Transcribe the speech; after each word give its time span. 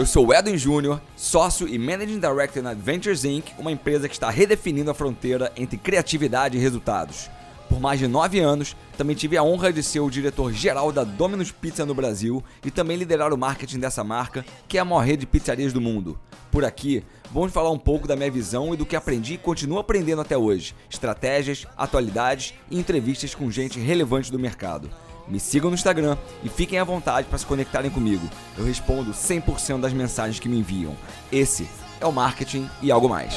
Eu 0.00 0.06
sou 0.06 0.28
o 0.28 0.32
Edwin 0.32 0.56
Júnior, 0.56 0.98
sócio 1.14 1.68
e 1.68 1.78
Managing 1.78 2.20
Director 2.20 2.62
na 2.62 2.70
Adventures 2.70 3.22
Inc., 3.22 3.52
uma 3.58 3.70
empresa 3.70 4.08
que 4.08 4.14
está 4.14 4.30
redefinindo 4.30 4.90
a 4.90 4.94
fronteira 4.94 5.52
entre 5.54 5.76
criatividade 5.76 6.56
e 6.56 6.60
resultados. 6.60 7.28
Por 7.68 7.78
mais 7.78 7.98
de 8.00 8.08
nove 8.08 8.40
anos, 8.40 8.74
também 8.96 9.14
tive 9.14 9.36
a 9.36 9.42
honra 9.42 9.70
de 9.70 9.82
ser 9.82 10.00
o 10.00 10.08
diretor-geral 10.08 10.90
da 10.90 11.04
Domino's 11.04 11.52
Pizza 11.52 11.84
no 11.84 11.94
Brasil 11.94 12.42
e 12.64 12.70
também 12.70 12.96
liderar 12.96 13.30
o 13.30 13.36
marketing 13.36 13.78
dessa 13.78 14.02
marca, 14.02 14.42
que 14.66 14.78
é 14.78 14.80
a 14.80 14.86
maior 14.86 15.04
rede 15.04 15.20
de 15.20 15.26
pizzarias 15.26 15.72
do 15.72 15.82
mundo. 15.82 16.18
Por 16.50 16.64
aqui, 16.64 17.04
vamos 17.30 17.52
falar 17.52 17.70
um 17.70 17.78
pouco 17.78 18.08
da 18.08 18.16
minha 18.16 18.30
visão 18.30 18.72
e 18.72 18.78
do 18.78 18.86
que 18.86 18.96
aprendi 18.96 19.34
e 19.34 19.38
continuo 19.38 19.78
aprendendo 19.78 20.22
até 20.22 20.36
hoje, 20.36 20.74
estratégias, 20.88 21.66
atualidades 21.76 22.54
e 22.70 22.78
entrevistas 22.78 23.34
com 23.34 23.50
gente 23.50 23.78
relevante 23.78 24.32
do 24.32 24.38
mercado. 24.38 24.90
Me 25.30 25.38
sigam 25.38 25.70
no 25.70 25.76
Instagram 25.76 26.16
e 26.42 26.48
fiquem 26.48 26.80
à 26.80 26.84
vontade 26.84 27.28
para 27.28 27.38
se 27.38 27.46
conectarem 27.46 27.90
comigo. 27.90 28.28
Eu 28.58 28.64
respondo 28.64 29.12
100% 29.12 29.80
das 29.80 29.92
mensagens 29.92 30.40
que 30.40 30.48
me 30.48 30.58
enviam. 30.58 30.92
Esse 31.30 31.68
é 32.00 32.06
o 32.06 32.12
marketing 32.12 32.68
e 32.82 32.90
algo 32.90 33.08
mais. 33.08 33.36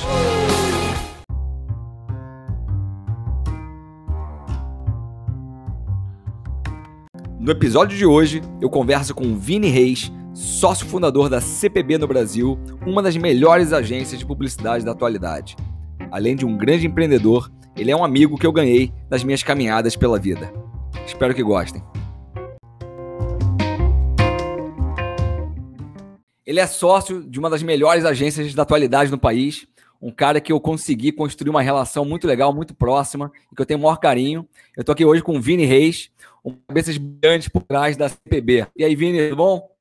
No 7.40 7.52
episódio 7.52 7.96
de 7.96 8.06
hoje, 8.06 8.42
eu 8.60 8.70
converso 8.70 9.14
com 9.14 9.38
Vini 9.38 9.68
Reis, 9.68 10.12
sócio 10.34 10.88
fundador 10.88 11.30
da 11.30 11.42
CPB 11.42 12.00
no 12.00 12.08
Brasil, 12.08 12.58
uma 12.88 13.04
das 13.04 13.16
melhores 13.18 13.72
agências 13.72 14.18
de 14.18 14.26
publicidade 14.26 14.84
da 14.84 14.94
atualidade. 14.94 15.56
Além 16.10 16.36
de 16.36 16.46
um 16.46 16.58
grande 16.58 16.88
empreendedor, 16.88 17.52
ele 17.76 17.92
é 17.92 17.96
um 17.96 18.04
amigo 18.04 18.38
que 18.38 18.48
eu 18.48 18.52
ganhei 18.52 18.92
nas 19.12 19.24
minhas 19.24 19.44
caminhadas 19.44 19.96
pela 19.96 20.18
vida. 20.18 20.52
Espero 21.06 21.34
que 21.34 21.44
gostem. 21.44 21.84
Ele 26.46 26.60
é 26.60 26.68
sócio 26.68 27.24
de 27.24 27.40
uma 27.40 27.50
das 27.50 27.64
melhores 27.64 28.06
agências 28.06 28.54
da 28.54 28.64
atualidade 28.64 29.10
no 29.10 29.18
país, 29.18 29.66
um 30.02 30.12
cara 30.12 30.42
que 30.42 30.52
eu 30.52 30.60
consegui 30.60 31.12
construir 31.12 31.50
uma 31.50 31.62
relação 31.62 32.04
muito 32.04 32.28
legal, 32.28 32.54
muito 32.54 32.74
próxima, 32.76 33.32
e 33.52 33.56
que 33.56 33.62
eu 33.62 33.66
tenho 33.66 33.80
o 33.80 33.84
maior 33.84 33.98
carinho. 33.98 34.48
Eu 34.76 34.82
estou 34.82 34.94
aqui 34.94 35.06
hoje 35.06 35.24
com 35.24 35.38
o 35.38 35.42
Vini 35.42 35.66
Reis, 35.66 36.10
um 36.44 36.54
cabeças 36.68 36.98
brilhantes 36.98 37.48
por 37.48 37.64
trás 37.64 37.96
da 37.96 38.10
CPB. 38.10 38.68
E 38.76 38.84
aí, 38.84 38.96
Vini, 38.96 39.30
tudo 39.30 39.38
bom? 39.38 39.74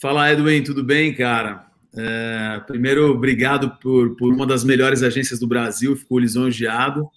Fala, 0.00 0.32
Edwin, 0.32 0.62
tudo 0.62 0.82
bem, 0.82 1.14
cara? 1.14 1.66
É, 1.94 2.60
primeiro, 2.66 3.10
obrigado 3.12 3.70
por, 3.80 4.16
por 4.16 4.32
uma 4.32 4.46
das 4.46 4.64
melhores 4.64 5.02
agências 5.02 5.38
do 5.38 5.46
Brasil, 5.46 5.96
fico 5.96 6.18
lisonjeado. 6.18 7.08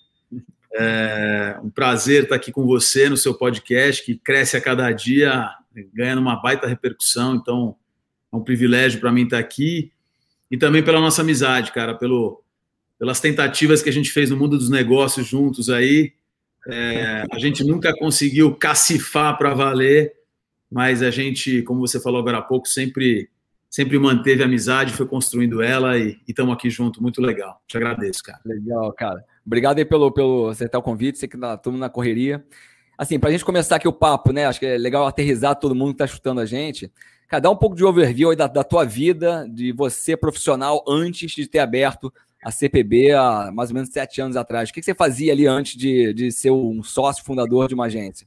É 0.74 1.60
um 1.64 1.70
prazer 1.70 2.24
estar 2.24 2.36
aqui 2.36 2.52
com 2.52 2.66
você 2.66 3.10
no 3.10 3.18
seu 3.18 3.34
podcast, 3.34 4.04
que 4.04 4.16
cresce 4.16 4.56
a 4.56 4.62
cada 4.62 4.92
dia, 4.92 5.50
ganhando 5.94 6.22
uma 6.22 6.36
baita 6.36 6.68
repercussão. 6.68 7.36
Então, 7.36 7.76
é 8.32 8.36
um 8.36 8.44
privilégio 8.44 9.00
para 9.00 9.12
mim 9.12 9.24
estar 9.24 9.40
aqui. 9.40 9.92
E 10.50 10.58
também 10.58 10.84
pela 10.84 11.00
nossa 11.00 11.22
amizade, 11.22 11.72
cara, 11.72 11.94
pelo, 11.94 12.44
pelas 12.98 13.20
tentativas 13.20 13.82
que 13.82 13.90
a 13.90 13.94
gente 13.94 14.12
fez 14.12 14.30
no 14.30 14.38
mundo 14.38 14.58
dos 14.58 14.70
negócios 14.70 15.28
juntos 15.28 15.70
aí. 15.70 16.14
É, 16.68 17.26
a 17.32 17.40
gente 17.40 17.64
nunca 17.64 17.92
conseguiu 17.98 18.54
cacifar 18.56 19.38
para 19.38 19.54
valer, 19.54 20.14
mas 20.72 21.02
a 21.02 21.10
gente, 21.10 21.64
como 21.64 21.80
você 21.80 22.00
falou 22.00 22.20
agora 22.20 22.38
há 22.38 22.42
pouco, 22.42 22.68
sempre 22.68 23.30
sempre 23.72 23.98
manteve 23.98 24.44
a 24.44 24.46
amizade, 24.46 24.92
foi 24.92 25.08
construindo 25.08 25.62
ela 25.62 25.98
e 25.98 26.20
estamos 26.28 26.54
aqui 26.54 26.70
junto. 26.70 27.02
Muito 27.02 27.22
legal. 27.22 27.62
Te 27.66 27.78
agradeço, 27.78 28.22
cara. 28.22 28.42
Legal, 28.46 28.92
cara. 28.92 29.24
Obrigado 29.52 29.80
aí 29.80 29.84
pelo, 29.84 30.10
pelo 30.14 30.48
aceitar 30.48 30.80
o 30.80 30.82
convite, 30.82 31.18
sei 31.18 31.28
que 31.28 31.38
tá 31.38 31.58
todo 31.58 31.74
mundo 31.74 31.82
na 31.82 31.90
correria. 31.90 32.42
Assim, 32.98 33.20
para 33.20 33.28
a 33.28 33.32
gente 33.34 33.44
começar 33.44 33.76
aqui 33.76 33.86
o 33.86 33.92
papo, 33.92 34.32
né? 34.32 34.46
Acho 34.46 34.62
que 34.62 34.66
é 34.66 34.78
legal 34.78 35.06
aterrizar 35.06 35.60
todo 35.60 35.76
mundo 35.76 35.90
que 35.90 35.96
está 35.96 36.06
escutando 36.06 36.40
a 36.40 36.46
gente. 36.46 36.90
Cara, 37.28 37.42
dá 37.42 37.50
um 37.50 37.56
pouco 37.58 37.76
de 37.76 37.84
overview 37.84 38.30
aí 38.30 38.36
da, 38.38 38.48
da 38.48 38.64
tua 38.64 38.86
vida, 38.86 39.46
de 39.52 39.74
você 39.74 40.16
profissional 40.16 40.86
antes 40.88 41.34
de 41.34 41.46
ter 41.48 41.60
aberto 41.60 42.14
a 42.42 42.50
CPB 42.50 43.12
há 43.12 43.52
mais 43.54 43.72
ou 43.72 43.74
menos 43.74 43.90
sete 43.90 44.22
anos 44.22 44.38
atrás. 44.38 44.70
O 44.70 44.74
que 44.74 44.82
você 44.82 44.96
fazia 44.96 45.34
ali 45.34 45.46
antes 45.46 45.76
de, 45.76 46.14
de 46.14 46.32
ser 46.32 46.52
um 46.52 46.82
sócio 46.82 47.22
fundador 47.26 47.68
de 47.68 47.74
uma 47.74 47.88
agência? 47.88 48.26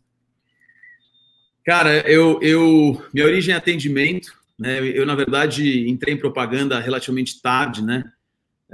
Cara, 1.64 2.06
eu, 2.06 2.38
eu 2.42 3.02
minha 3.14 3.24
origem 3.24 3.54
é 3.54 3.56
atendimento. 3.56 4.30
Né? 4.58 4.78
Eu, 4.80 5.06
na 5.06 5.14
verdade, 5.14 5.88
entrei 5.88 6.12
em 6.12 6.18
propaganda 6.18 6.78
relativamente 6.80 7.40
tarde. 7.40 7.82
Né? 7.82 8.04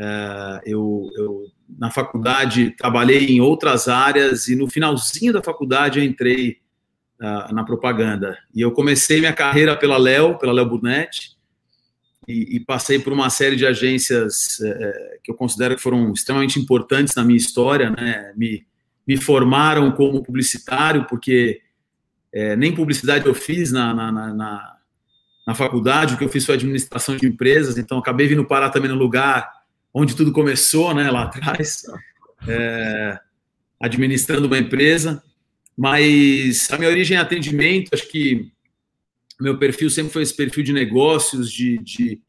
É, 0.03 0.63
eu, 0.65 1.11
eu, 1.15 1.45
na 1.79 1.91
faculdade, 1.91 2.71
trabalhei 2.71 3.27
em 3.27 3.43
outras 3.43 3.87
áreas 3.87 4.49
e 4.49 4.57
no 4.57 4.67
finalzinho 4.67 5.31
da 5.31 5.43
faculdade 5.43 6.03
entrei 6.03 6.57
uh, 7.21 7.55
na 7.55 7.63
propaganda. 7.65 8.39
E 8.55 8.63
eu 8.63 8.73
comecei 8.73 9.21
minha 9.21 9.35
carreira 9.35 9.77
pela 9.77 9.99
Léo, 9.99 10.39
pela 10.39 10.55
Léo 10.55 10.71
Burnett, 10.71 11.39
e, 12.27 12.57
e, 12.57 12.61
passei 12.61 12.99
por 12.99 13.13
uma 13.13 13.29
série 13.29 13.57
de 13.57 13.67
agências 13.67 14.61
é, 14.63 15.19
que 15.25 15.33
eu 15.33 15.35
considero 15.35 15.75
que 15.75 15.83
foram 15.83 16.13
extremamente 16.13 16.61
importantes 16.61 17.15
na 17.15 17.25
minha 17.25 17.37
história, 17.37 17.91
né? 17.91 18.33
Me, 18.37 18.65
me 19.07 19.17
formaram 19.17 19.91
como 19.91 20.23
publicitário, 20.23 21.07
porque 21.07 21.61
é, 22.33 22.55
nem 22.55 22.73
publicidade 22.73 23.27
eu 23.27 23.35
fiz 23.35 23.73
na, 23.73 23.93
na, 23.93 24.13
na, 24.13 24.77
na, 25.45 25.55
faculdade, 25.55 26.15
o 26.15 26.19
que 26.19 26.23
eu 26.23 26.29
fiz 26.29 26.47
foi 26.47 26.55
administração 26.55 27.17
de 27.17 27.27
empresas, 27.27 27.77
então 27.77 27.99
acabei 27.99 28.29
vindo 28.29 28.45
parar 28.45 28.71
também 28.71 28.91
no 28.91 28.97
lugar 28.97 29.60
onde 29.93 30.15
tudo 30.15 30.33
começou, 30.33 30.95
né, 30.95 31.11
lá 31.11 31.25
atrás, 31.25 31.83
é, 32.47 33.19
administrando 33.81 34.47
uma 34.47 34.59
empresa. 34.59 35.23
Mas 35.77 36.71
a 36.71 36.79
minha 36.79 36.91
origem 36.91 37.17
é 37.17 37.21
atendimento, 37.21 37.95
acho 37.95 38.09
que 38.09 38.51
meu 39.41 39.59
perfil 39.59 39.89
sempre 39.89 40.13
foi 40.13 40.23
esse 40.23 40.37
perfil 40.37 40.63
de 40.63 40.73
negócios, 40.73 41.51
de, 41.51 41.79
de 41.79 42.21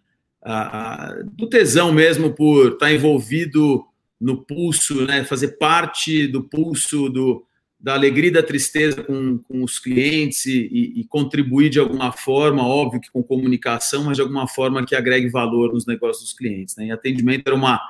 uh, 0.44 1.30
do 1.34 1.48
tesão 1.48 1.92
mesmo 1.92 2.34
por 2.34 2.74
estar 2.74 2.92
envolvido 2.94 3.86
no 4.20 4.46
pulso, 4.46 5.06
né, 5.06 5.24
fazer 5.26 5.58
parte 5.58 6.28
do 6.28 6.44
pulso 6.44 7.10
do, 7.10 7.46
da 7.82 7.94
alegria 7.94 8.30
e 8.30 8.34
da 8.34 8.44
tristeza 8.44 9.04
com, 9.04 9.40
com 9.40 9.64
os 9.64 9.80
clientes 9.80 10.46
e, 10.46 10.70
e, 10.72 11.02
e, 11.02 11.04
contribuir 11.06 11.70
de 11.70 11.80
alguma 11.80 12.12
forma, 12.12 12.66
óbvio 12.66 13.02
que 13.02 13.10
com 13.10 13.24
comunicação, 13.24 14.04
mas 14.04 14.18
de 14.18 14.22
alguma 14.22 14.48
forma 14.48 14.86
que 14.86 14.96
agregue 14.96 15.30
valor 15.30 15.74
nos 15.74 15.88
negócios 15.88 16.26
dos 16.26 16.34
clientes. 16.34 16.76
Né? 16.76 16.88
E 16.88 16.92
atendimento 16.92 17.48
era, 17.48 17.56
uma, 17.56 17.82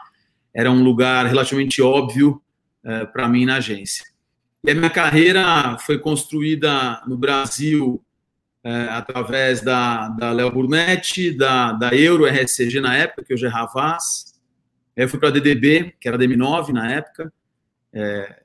era 0.53 0.71
um 0.71 0.81
lugar 0.81 1.25
relativamente 1.25 1.81
óbvio 1.81 2.41
uh, 2.85 3.11
para 3.11 3.27
mim 3.27 3.45
na 3.45 3.57
agência. 3.57 4.05
E 4.63 4.71
a 4.71 4.75
minha 4.75 4.89
carreira 4.89 5.77
foi 5.79 5.99
construída 5.99 7.01
no 7.05 7.17
Brasil 7.17 8.01
é, 8.63 8.83
através 8.91 9.61
da, 9.61 10.07
da 10.09 10.31
Léo 10.31 10.51
Burnetti, 10.51 11.35
da, 11.35 11.73
da 11.73 11.95
Euro 11.95 12.25
RSCG 12.27 12.79
na 12.79 12.95
época, 12.95 13.23
que 13.23 13.33
hoje 13.33 13.47
é 13.47 13.49
Ravaz. 13.49 14.39
Eu 14.95 15.09
fui 15.09 15.19
para 15.19 15.29
a 15.29 15.31
DDB, 15.31 15.95
que 15.99 16.07
era 16.07 16.15
a 16.15 16.19
DM9 16.19 16.69
na 16.69 16.91
época. 16.91 17.33
É, 17.91 18.41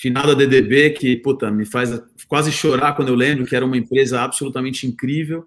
final 0.00 0.26
da 0.26 0.32
DDB, 0.32 0.90
que, 0.90 1.14
puta, 1.16 1.50
me 1.50 1.66
faz 1.66 2.02
quase 2.26 2.50
chorar 2.50 2.94
quando 2.96 3.08
eu 3.08 3.14
lembro 3.14 3.44
que 3.44 3.54
era 3.54 3.66
uma 3.66 3.76
empresa 3.76 4.22
absolutamente 4.22 4.86
incrível. 4.86 5.46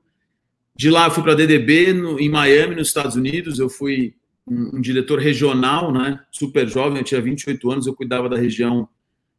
De 0.76 0.92
lá 0.92 1.08
eu 1.08 1.12
fui 1.12 1.24
para 1.24 1.32
a 1.32 1.36
DDB 1.36 1.92
no, 1.92 2.20
em 2.20 2.30
Miami, 2.30 2.76
nos 2.76 2.90
Estados 2.90 3.16
Unidos. 3.16 3.58
Eu 3.58 3.68
fui 3.68 4.14
um, 4.46 4.78
um, 4.78 4.82
diretor 4.82 5.18
regional, 5.18 5.92
né? 5.92 6.20
Super 6.32 6.68
jovem, 6.70 7.00
eu 7.00 7.04
tinha 7.04 7.20
28 7.20 7.72
anos, 7.72 7.88
eu 7.88 7.96
cuidava 7.96 8.30
da 8.30 8.38
região 8.38 8.88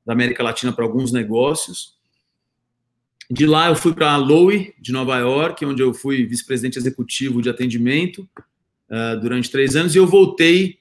da 0.04 0.12
América 0.12 0.42
Latina 0.42 0.72
para 0.72 0.84
alguns 0.84 1.12
negócios. 1.12 1.94
De 3.30 3.46
lá 3.46 3.68
eu 3.68 3.76
fui 3.76 3.94
para 3.94 4.12
a 4.12 4.16
Lowe, 4.16 4.74
de 4.80 4.90
Nova 4.90 5.16
York, 5.18 5.64
onde 5.64 5.80
eu 5.80 5.94
fui 5.94 6.26
vice-presidente 6.26 6.76
executivo 6.76 7.40
de 7.40 7.48
atendimento 7.48 8.28
uh, 8.90 9.20
durante 9.20 9.48
três 9.48 9.76
anos, 9.76 9.94
e 9.94 9.98
eu 9.98 10.08
voltei, 10.08 10.80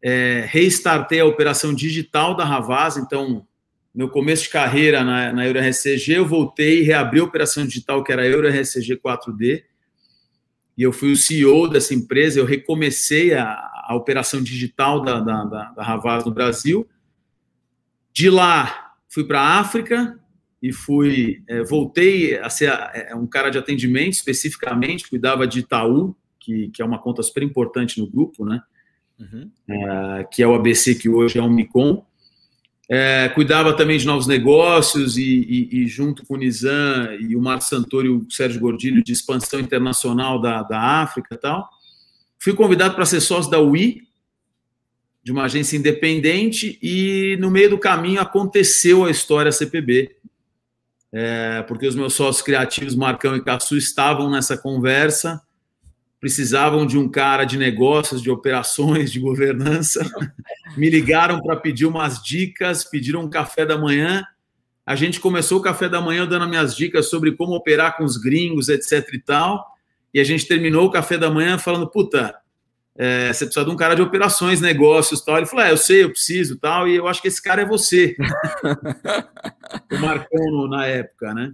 é, 0.00 0.44
restartei 0.48 1.18
a 1.18 1.26
operação 1.26 1.74
digital 1.74 2.36
da 2.36 2.44
Ravaz, 2.44 2.96
então, 2.96 3.44
meu 3.94 4.08
começo 4.08 4.44
de 4.44 4.48
carreira 4.48 5.04
na, 5.04 5.32
na 5.32 5.46
EuroRCG, 5.46 6.14
eu 6.14 6.26
voltei 6.26 6.80
e 6.80 6.82
reabri 6.82 7.20
a 7.20 7.24
operação 7.24 7.64
digital, 7.64 8.02
que 8.02 8.12
era 8.12 8.22
a 8.22 8.26
EuroRCG 8.26 8.96
4D, 8.96 9.62
e 10.76 10.82
eu 10.82 10.92
fui 10.92 11.12
o 11.12 11.16
CEO 11.16 11.68
dessa 11.68 11.94
empresa, 11.94 12.40
eu 12.40 12.44
recomecei 12.44 13.32
a, 13.34 13.52
a 13.86 13.94
operação 13.94 14.42
digital 14.42 15.00
da, 15.00 15.20
da, 15.20 15.44
da, 15.44 15.64
da 15.70 15.82
Ravaz 15.82 16.24
no 16.24 16.32
Brasil, 16.32 16.88
de 18.12 18.28
lá, 18.28 18.94
fui 19.08 19.24
para 19.24 19.40
a 19.40 19.60
África 19.60 20.18
e 20.62 20.72
fui, 20.72 21.42
é, 21.46 21.62
voltei 21.62 22.38
a 22.38 22.48
ser 22.48 22.70
é, 22.94 23.14
um 23.14 23.26
cara 23.26 23.50
de 23.50 23.58
atendimento 23.58 24.14
especificamente, 24.14 25.08
cuidava 25.08 25.46
de 25.46 25.60
Itaú, 25.60 26.16
que, 26.40 26.68
que 26.70 26.82
é 26.82 26.84
uma 26.84 26.98
conta 26.98 27.22
super 27.22 27.42
importante 27.42 28.00
no 28.00 28.08
grupo, 28.08 28.44
né? 28.44 28.62
Uhum. 29.18 29.50
É, 29.68 30.24
que 30.24 30.42
é 30.42 30.46
o 30.46 30.54
ABC, 30.54 30.94
que 30.94 31.08
hoje 31.08 31.38
é 31.38 31.42
o 31.42 31.50
Micom. 31.50 32.04
É, 32.88 33.30
cuidava 33.30 33.72
também 33.72 33.96
de 33.96 34.04
novos 34.04 34.26
negócios 34.26 35.16
e, 35.16 35.22
e, 35.22 35.84
e, 35.84 35.86
junto 35.86 36.24
com 36.26 36.34
o 36.34 36.36
Nizam 36.36 37.14
e 37.18 37.34
o 37.34 37.40
Marco 37.40 37.64
Santoro 37.64 38.06
e 38.06 38.10
o 38.10 38.26
Sérgio 38.30 38.60
Gordilho 38.60 39.02
de 39.02 39.12
expansão 39.12 39.58
internacional 39.58 40.38
da, 40.38 40.62
da 40.62 40.78
África 40.78 41.34
e 41.34 41.38
tal. 41.38 41.68
Fui 42.38 42.52
convidado 42.52 42.94
para 42.94 43.06
ser 43.06 43.22
sócio 43.22 43.50
da 43.50 43.58
UI, 43.58 44.02
de 45.22 45.32
uma 45.32 45.44
agência 45.44 45.78
independente 45.78 46.78
e 46.82 47.38
no 47.40 47.50
meio 47.50 47.70
do 47.70 47.78
caminho 47.78 48.20
aconteceu 48.20 49.06
a 49.06 49.10
história 49.10 49.50
CPB. 49.50 50.16
é, 51.10 51.62
porque 51.62 51.86
os 51.86 51.94
meus 51.94 52.12
sócios 52.12 52.44
criativos, 52.44 52.94
Marcão 52.94 53.34
e 53.34 53.42
Caçu, 53.42 53.78
estavam 53.78 54.30
nessa 54.30 54.58
conversa, 54.58 55.40
precisavam 56.24 56.86
de 56.86 56.96
um 56.96 57.06
cara 57.06 57.44
de 57.44 57.58
negócios, 57.58 58.22
de 58.22 58.30
operações, 58.30 59.12
de 59.12 59.20
governança. 59.20 60.10
Me 60.74 60.88
ligaram 60.88 61.38
para 61.42 61.54
pedir 61.54 61.84
umas 61.84 62.22
dicas, 62.22 62.82
pediram 62.82 63.24
um 63.24 63.28
café 63.28 63.66
da 63.66 63.76
manhã. 63.76 64.24
A 64.86 64.94
gente 64.96 65.20
começou 65.20 65.58
o 65.58 65.62
café 65.62 65.86
da 65.86 66.00
manhã 66.00 66.26
dando 66.26 66.48
minhas 66.48 66.74
dicas 66.74 67.10
sobre 67.10 67.32
como 67.32 67.52
operar 67.52 67.98
com 67.98 68.04
os 68.04 68.16
gringos, 68.16 68.70
etc 68.70 69.06
e 69.12 69.18
tal. 69.18 69.66
E 70.14 70.18
a 70.18 70.24
gente 70.24 70.48
terminou 70.48 70.86
o 70.86 70.90
café 70.90 71.18
da 71.18 71.30
manhã 71.30 71.58
falando, 71.58 71.90
puta, 71.90 72.34
é, 72.96 73.30
você 73.30 73.44
precisa 73.44 73.66
de 73.66 73.70
um 73.70 73.76
cara 73.76 73.94
de 73.94 74.00
operações, 74.00 74.62
negócios 74.62 75.20
tal. 75.20 75.36
Ele 75.36 75.44
falou, 75.44 75.66
é, 75.66 75.72
eu 75.72 75.76
sei, 75.76 76.04
eu 76.04 76.10
preciso 76.10 76.56
tal, 76.56 76.88
e 76.88 76.96
eu 76.96 77.06
acho 77.06 77.20
que 77.20 77.28
esse 77.28 77.42
cara 77.42 77.60
é 77.60 77.66
você. 77.66 78.16
o 79.92 79.98
Marcão 80.00 80.68
na 80.68 80.86
época, 80.86 81.34
né? 81.34 81.52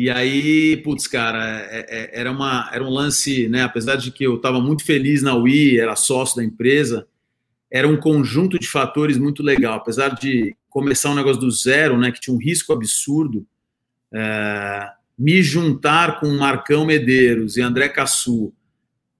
E 0.00 0.08
aí, 0.08 0.76
putz, 0.76 1.08
cara, 1.08 1.58
é, 1.72 1.84
é, 1.88 2.20
era, 2.20 2.30
uma, 2.30 2.70
era 2.72 2.84
um 2.84 2.88
lance, 2.88 3.48
né? 3.48 3.64
Apesar 3.64 3.96
de 3.96 4.12
que 4.12 4.22
eu 4.22 4.36
estava 4.36 4.60
muito 4.60 4.84
feliz 4.84 5.22
na 5.24 5.34
UI, 5.34 5.76
era 5.76 5.96
sócio 5.96 6.36
da 6.36 6.44
empresa, 6.44 7.04
era 7.68 7.88
um 7.88 7.96
conjunto 7.96 8.60
de 8.60 8.68
fatores 8.68 9.18
muito 9.18 9.42
legal. 9.42 9.74
Apesar 9.74 10.10
de 10.10 10.54
começar 10.70 11.10
um 11.10 11.16
negócio 11.16 11.40
do 11.40 11.50
zero, 11.50 11.98
né? 11.98 12.12
Que 12.12 12.20
tinha 12.20 12.32
um 12.32 12.38
risco 12.38 12.72
absurdo, 12.72 13.44
é, 14.14 14.88
me 15.18 15.42
juntar 15.42 16.20
com 16.20 16.28
Marcão 16.28 16.86
Medeiros 16.86 17.56
e 17.56 17.60
André 17.60 17.88
Cassu, 17.88 18.54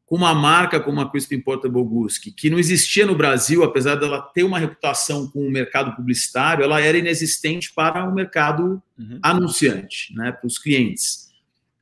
com 0.08 0.16
uma 0.16 0.34
marca 0.34 0.80
como 0.80 1.02
a 1.02 1.10
Crispin 1.10 1.38
Portable 1.38 1.84
Guski, 1.84 2.32
que 2.32 2.48
não 2.48 2.58
existia 2.58 3.04
no 3.04 3.14
Brasil, 3.14 3.62
apesar 3.62 3.94
dela 3.94 4.22
ter 4.22 4.42
uma 4.42 4.58
reputação 4.58 5.28
com 5.28 5.46
o 5.46 5.50
mercado 5.50 5.94
publicitário, 5.94 6.64
ela 6.64 6.80
era 6.80 6.96
inexistente 6.96 7.70
para 7.74 8.08
o 8.08 8.14
mercado 8.14 8.82
uhum. 8.98 9.18
anunciante, 9.22 10.14
né, 10.14 10.32
para 10.32 10.46
os 10.46 10.58
clientes. 10.58 11.28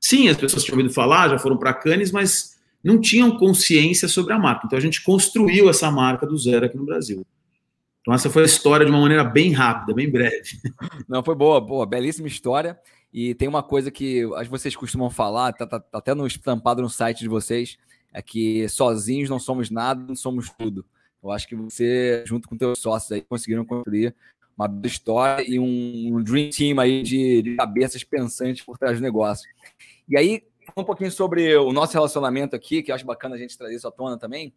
Sim, 0.01 0.29
as 0.29 0.37
pessoas 0.37 0.65
tinham 0.65 0.77
ouvido 0.77 0.93
falar, 0.93 1.29
já 1.29 1.39
foram 1.39 1.57
para 1.57 1.73
Cannes, 1.73 2.11
mas 2.11 2.57
não 2.83 3.01
tinham 3.01 3.37
consciência 3.39 4.09
sobre 4.09 4.33
a 4.33 4.39
marca. 4.39 4.67
Então 4.67 4.77
a 4.77 4.83
gente 4.83 5.05
construiu 5.05 5.71
essa 5.71 5.89
marca 5.89 6.27
do 6.27 6.37
zero 6.37 6.67
aqui 6.67 6.77
no 6.77 6.85
Brasil. 6.85 7.25
Então 8.01 8.13
essa 8.13 8.29
foi 8.29 8.43
a 8.43 8.47
história 8.47 8.85
de 8.85 8.91
uma 8.91 9.01
maneira 9.01 9.23
bem 9.23 9.53
rápida, 9.53 9.95
bem 9.95 10.11
breve. 10.11 10.61
Não, 11.09 11.23
foi 11.23 11.37
boa, 11.37 11.61
boa, 11.61 11.87
belíssima 11.87 12.27
história. 12.27 12.77
E 13.13 13.35
tem 13.37 13.49
uma 13.49 13.63
coisa 13.63 13.89
que 13.89 14.27
vocês 14.51 14.75
costumam 14.75 15.11
falar, 15.11 15.53
tá, 15.53 15.65
tá, 15.65 15.79
tá 15.79 15.99
até 15.99 16.13
no 16.13 16.27
estampado 16.27 16.83
no 16.83 16.91
site 16.91 17.21
de 17.21 17.29
vocês, 17.29 17.79
é 18.13 18.23
que 18.23 18.69
sozinhos 18.69 19.29
não 19.29 19.39
somos 19.39 19.71
nada, 19.71 20.05
não 20.07 20.17
somos 20.17 20.51
tudo. 20.51 20.85
Eu 21.23 21.31
acho 21.31 21.49
que 21.49 21.57
você, 21.57 22.23
junto 22.27 22.49
com 22.49 22.57
teus 22.57 22.79
sócios 22.79 23.13
aí, 23.13 23.23
conseguiram 23.23 23.65
construir 23.65 24.15
uma 24.57 24.73
história 24.85 25.45
e 25.47 25.59
um, 25.59 26.17
um 26.17 26.23
dream 26.23 26.51
team 26.51 26.79
aí 26.79 27.03
de, 27.03 27.43
de, 27.43 27.57
cabeças 27.57 28.03
pensantes 28.03 28.65
por 28.65 28.79
trás 28.79 28.99
do 28.99 29.03
negócio. 29.03 29.49
E 30.09 30.17
aí, 30.17 30.45
um 30.77 30.85
pouquinho 30.85 31.11
sobre 31.11 31.55
o 31.57 31.73
nosso 31.73 31.93
relacionamento 31.93 32.57
aqui, 32.57 32.83
que 32.83 32.91
eu 32.91 32.95
acho 32.95 33.05
bacana 33.05 33.35
a 33.35 33.39
gente 33.39 33.57
trazer 33.57 33.75
isso 33.75 33.89
à 33.89 33.91
tona 33.91 34.17
também. 34.17 34.55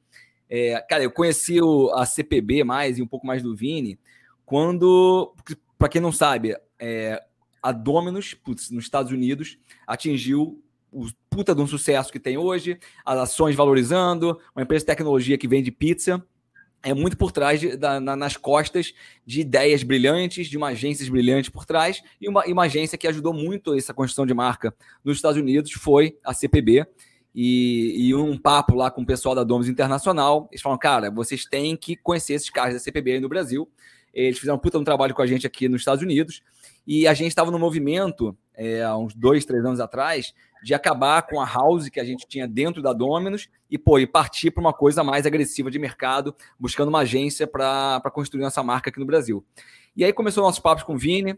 É, 0.49 0.79
cara, 0.81 1.03
eu 1.03 1.11
conheci 1.11 1.61
o, 1.61 1.91
a 1.93 2.05
CPB 2.05 2.63
mais 2.63 2.97
e 2.97 3.01
um 3.01 3.07
pouco 3.07 3.27
mais 3.27 3.43
do 3.43 3.55
Vini 3.55 3.99
quando, 4.45 5.35
para 5.77 5.89
quem 5.89 6.01
não 6.01 6.11
sabe, 6.11 6.57
é, 6.79 7.23
a 7.61 7.71
Dominus, 7.71 8.33
putz, 8.33 8.71
nos 8.71 8.85
Estados 8.85 9.11
Unidos, 9.11 9.59
atingiu 9.85 10.59
o 10.91 11.07
puta 11.29 11.53
de 11.53 11.61
um 11.61 11.67
sucesso 11.67 12.11
que 12.11 12.19
tem 12.19 12.37
hoje, 12.37 12.79
as 13.05 13.17
ações 13.17 13.55
valorizando, 13.55 14.39
uma 14.55 14.63
empresa 14.63 14.83
de 14.83 14.87
tecnologia 14.87 15.37
que 15.37 15.47
vende 15.47 15.71
pizza, 15.71 16.23
é 16.81 16.93
muito 16.93 17.17
por 17.17 17.31
trás, 17.31 17.59
de, 17.59 17.75
da, 17.75 17.99
na, 17.99 18.15
nas 18.15 18.37
costas 18.37 18.93
de 19.25 19.41
ideias 19.41 19.83
brilhantes, 19.83 20.47
de 20.47 20.57
uma 20.57 20.67
agência 20.69 21.09
brilhante 21.11 21.51
por 21.51 21.65
trás, 21.65 22.01
e 22.19 22.27
uma, 22.29 22.47
e 22.47 22.53
uma 22.53 22.63
agência 22.63 22.97
que 22.97 23.07
ajudou 23.07 23.33
muito 23.33 23.75
essa 23.75 23.93
construção 23.93 24.25
de 24.25 24.33
marca 24.33 24.73
nos 25.03 25.17
Estados 25.17 25.39
Unidos 25.39 25.71
foi 25.73 26.17
a 26.23 26.33
CPB, 26.33 26.85
e, 27.33 28.07
e, 28.07 28.15
um 28.15 28.37
papo 28.37 28.75
lá 28.75 28.89
com 28.89 29.01
o 29.01 29.05
pessoal 29.05 29.35
da 29.35 29.43
Domus 29.43 29.69
Internacional. 29.69 30.47
Eles 30.51 30.61
falam, 30.61 30.77
cara, 30.79 31.11
vocês 31.11 31.45
têm 31.45 31.77
que 31.77 31.95
conhecer 31.95 32.33
esses 32.33 32.49
caras 32.49 32.73
da 32.73 32.79
CPB 32.79 33.13
aí 33.13 33.19
no 33.19 33.29
Brasil. 33.29 33.69
Eles 34.13 34.39
fizeram 34.39 34.57
um 34.57 34.59
puta 34.59 34.77
um 34.77 34.83
trabalho 34.83 35.13
com 35.13 35.21
a 35.21 35.27
gente 35.27 35.45
aqui 35.45 35.67
nos 35.67 35.81
Estados 35.81 36.03
Unidos. 36.03 36.41
E 36.85 37.07
a 37.07 37.13
gente 37.13 37.29
estava 37.29 37.51
no 37.51 37.59
movimento, 37.59 38.35
é, 38.55 38.83
há 38.83 38.97
uns 38.97 39.13
dois, 39.13 39.45
três 39.45 39.63
anos 39.63 39.79
atrás, 39.79 40.33
de 40.63 40.73
acabar 40.73 41.21
com 41.23 41.39
a 41.39 41.45
house 41.45 41.89
que 41.89 41.99
a 41.99 42.03
gente 42.03 42.27
tinha 42.27 42.47
dentro 42.47 42.81
da 42.81 42.91
Dominus 42.93 43.47
e, 43.69 43.77
pô, 43.77 43.99
e 43.99 44.07
partir 44.07 44.51
para 44.51 44.61
uma 44.61 44.73
coisa 44.73 45.03
mais 45.03 45.25
agressiva 45.25 45.71
de 45.71 45.79
mercado, 45.79 46.35
buscando 46.59 46.89
uma 46.89 46.99
agência 46.99 47.47
para 47.47 48.01
construir 48.13 48.41
nossa 48.41 48.63
marca 48.63 48.89
aqui 48.89 48.99
no 48.99 49.05
Brasil. 49.05 49.45
E 49.95 50.03
aí 50.03 50.11
começou 50.11 50.43
nossos 50.43 50.59
papos 50.59 50.83
com 50.83 50.95
o 50.95 50.97
Vini, 50.97 51.37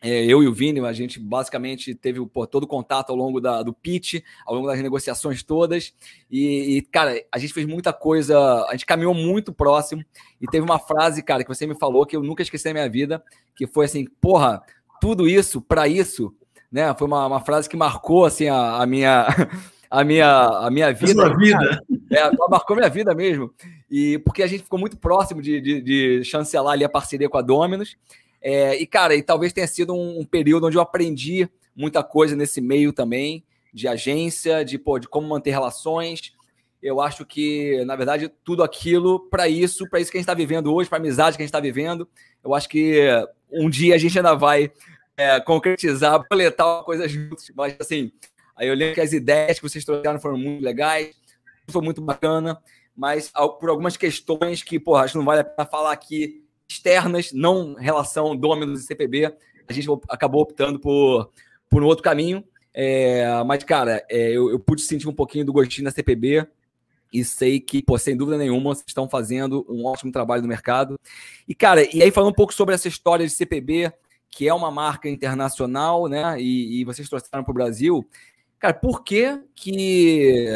é, 0.00 0.24
eu 0.24 0.42
e 0.42 0.46
o 0.46 0.52
Vini, 0.52 0.80
a 0.80 0.92
gente 0.92 1.18
basicamente 1.18 1.94
teve 1.94 2.24
pô, 2.26 2.46
todo 2.46 2.64
o 2.64 2.68
contato 2.68 3.10
ao 3.10 3.16
longo 3.16 3.40
da, 3.40 3.62
do 3.62 3.72
pitch, 3.72 4.22
ao 4.46 4.54
longo 4.54 4.68
das 4.68 4.80
negociações 4.80 5.42
todas. 5.42 5.92
E, 6.30 6.76
e, 6.76 6.82
cara, 6.82 7.20
a 7.32 7.38
gente 7.38 7.52
fez 7.52 7.66
muita 7.66 7.92
coisa, 7.92 8.38
a 8.68 8.72
gente 8.72 8.86
caminhou 8.86 9.12
muito 9.12 9.52
próximo. 9.52 10.04
E 10.40 10.46
teve 10.46 10.64
uma 10.64 10.78
frase, 10.78 11.22
cara, 11.22 11.42
que 11.42 11.48
você 11.48 11.66
me 11.66 11.74
falou 11.74 12.06
que 12.06 12.16
eu 12.16 12.22
nunca 12.22 12.42
esqueci 12.42 12.68
na 12.68 12.74
minha 12.74 12.88
vida, 12.88 13.22
que 13.56 13.66
foi 13.66 13.86
assim: 13.86 14.06
porra, 14.20 14.62
tudo 15.00 15.26
isso 15.26 15.60
para 15.60 15.88
isso, 15.88 16.32
né? 16.70 16.94
Foi 16.94 17.08
uma, 17.08 17.26
uma 17.26 17.40
frase 17.40 17.68
que 17.68 17.76
marcou 17.76 18.24
assim 18.24 18.48
a, 18.48 18.76
a 18.76 18.86
minha. 18.86 19.26
A 19.90 20.04
minha, 20.04 20.28
a 20.28 20.70
minha 20.70 20.92
vida. 20.92 21.24
A 21.24 21.34
vida. 21.34 21.82
É, 22.12 22.30
marcou 22.50 22.76
minha 22.76 22.90
vida 22.90 23.14
mesmo. 23.14 23.50
E 23.90 24.18
porque 24.18 24.42
a 24.42 24.46
gente 24.46 24.62
ficou 24.62 24.78
muito 24.78 24.98
próximo 24.98 25.40
de, 25.40 25.62
de, 25.62 25.80
de 25.80 26.24
chancelar 26.24 26.74
ali 26.74 26.84
a 26.84 26.90
parceria 26.90 27.26
com 27.26 27.38
a 27.38 27.40
Dominus. 27.40 27.96
É, 28.40 28.76
e, 28.76 28.86
cara, 28.86 29.14
e 29.14 29.22
talvez 29.22 29.52
tenha 29.52 29.66
sido 29.66 29.94
um, 29.94 30.20
um, 30.20 30.24
período 30.24 30.66
onde 30.66 30.76
eu 30.76 30.80
aprendi 30.80 31.48
muita 31.74 32.02
coisa 32.02 32.36
nesse 32.36 32.60
meio 32.60 32.92
também, 32.92 33.44
de 33.72 33.88
agência, 33.88 34.64
de, 34.64 34.78
pô, 34.78 34.98
de 34.98 35.08
como 35.08 35.28
manter 35.28 35.50
relações. 35.50 36.32
Eu 36.80 37.00
acho 37.00 37.26
que, 37.26 37.84
na 37.84 37.96
verdade, 37.96 38.30
tudo 38.44 38.62
aquilo 38.62 39.28
para 39.28 39.48
isso, 39.48 39.88
para 39.88 40.00
isso 40.00 40.10
que 40.10 40.16
a 40.16 40.20
gente 40.20 40.24
está 40.24 40.34
vivendo 40.34 40.72
hoje, 40.72 40.88
para 40.88 40.98
a 40.98 41.00
amizade 41.00 41.36
que 41.36 41.42
a 41.42 41.44
gente 41.44 41.50
está 41.50 41.60
vivendo, 41.60 42.08
eu 42.44 42.54
acho 42.54 42.68
que 42.68 43.08
um 43.50 43.68
dia 43.68 43.94
a 43.94 43.98
gente 43.98 44.16
ainda 44.16 44.34
vai 44.34 44.70
é, 45.16 45.40
concretizar, 45.40 46.24
boletar 46.30 46.66
uma 46.66 46.84
coisa 46.84 47.08
juntos. 47.08 47.50
Mas, 47.56 47.76
assim, 47.80 48.12
aí 48.56 48.68
eu 48.68 48.74
lembro 48.74 48.94
que 48.94 49.00
as 49.00 49.12
ideias 49.12 49.58
que 49.58 49.68
vocês 49.68 49.84
trouxeram 49.84 50.20
foram 50.20 50.38
muito 50.38 50.62
legais, 50.62 51.14
foi 51.68 51.82
muito 51.82 52.00
bacana, 52.00 52.58
mas 52.96 53.30
por 53.60 53.68
algumas 53.68 53.96
questões 53.96 54.62
que, 54.62 54.78
porra, 54.78 55.02
acho 55.02 55.12
que 55.12 55.18
não 55.18 55.24
vale 55.24 55.40
a 55.40 55.44
pena 55.44 55.68
falar 55.68 55.92
aqui 55.92 56.47
externas, 56.68 57.32
não 57.32 57.74
relação 57.74 58.36
Dominus 58.36 58.82
e 58.82 58.86
CPB, 58.86 59.34
a 59.66 59.72
gente 59.72 59.88
acabou 60.08 60.42
optando 60.42 60.78
por, 60.78 61.30
por 61.68 61.82
um 61.82 61.86
outro 61.86 62.02
caminho. 62.02 62.44
É, 62.72 63.42
mas, 63.44 63.64
cara, 63.64 64.04
é, 64.08 64.30
eu, 64.30 64.50
eu, 64.50 64.60
pude 64.60 64.82
sentir 64.82 65.08
um 65.08 65.14
pouquinho 65.14 65.44
do 65.44 65.52
gostinho 65.52 65.84
da 65.84 65.90
CPB 65.90 66.46
e 67.12 67.24
sei 67.24 67.58
que, 67.58 67.82
pô, 67.82 67.98
sem 67.98 68.16
dúvida 68.16 68.38
nenhuma, 68.38 68.74
vocês 68.74 68.84
estão 68.86 69.08
fazendo 69.08 69.66
um 69.68 69.86
ótimo 69.86 70.12
trabalho 70.12 70.42
no 70.42 70.48
mercado. 70.48 70.98
E, 71.46 71.54
cara, 71.54 71.82
e 71.94 72.02
aí 72.02 72.10
falando 72.10 72.30
um 72.30 72.34
pouco 72.34 72.54
sobre 72.54 72.74
essa 72.74 72.86
história 72.86 73.26
de 73.26 73.32
CPB, 73.32 73.92
que 74.30 74.46
é 74.46 74.54
uma 74.54 74.70
marca 74.70 75.08
internacional, 75.08 76.06
né? 76.06 76.40
E, 76.40 76.80
e 76.80 76.84
vocês 76.84 77.08
trouxeram 77.08 77.42
para 77.42 77.50
o 77.50 77.54
Brasil. 77.54 78.06
Cara, 78.58 78.74
por 78.74 79.02
que 79.02 79.40
que 79.54 80.46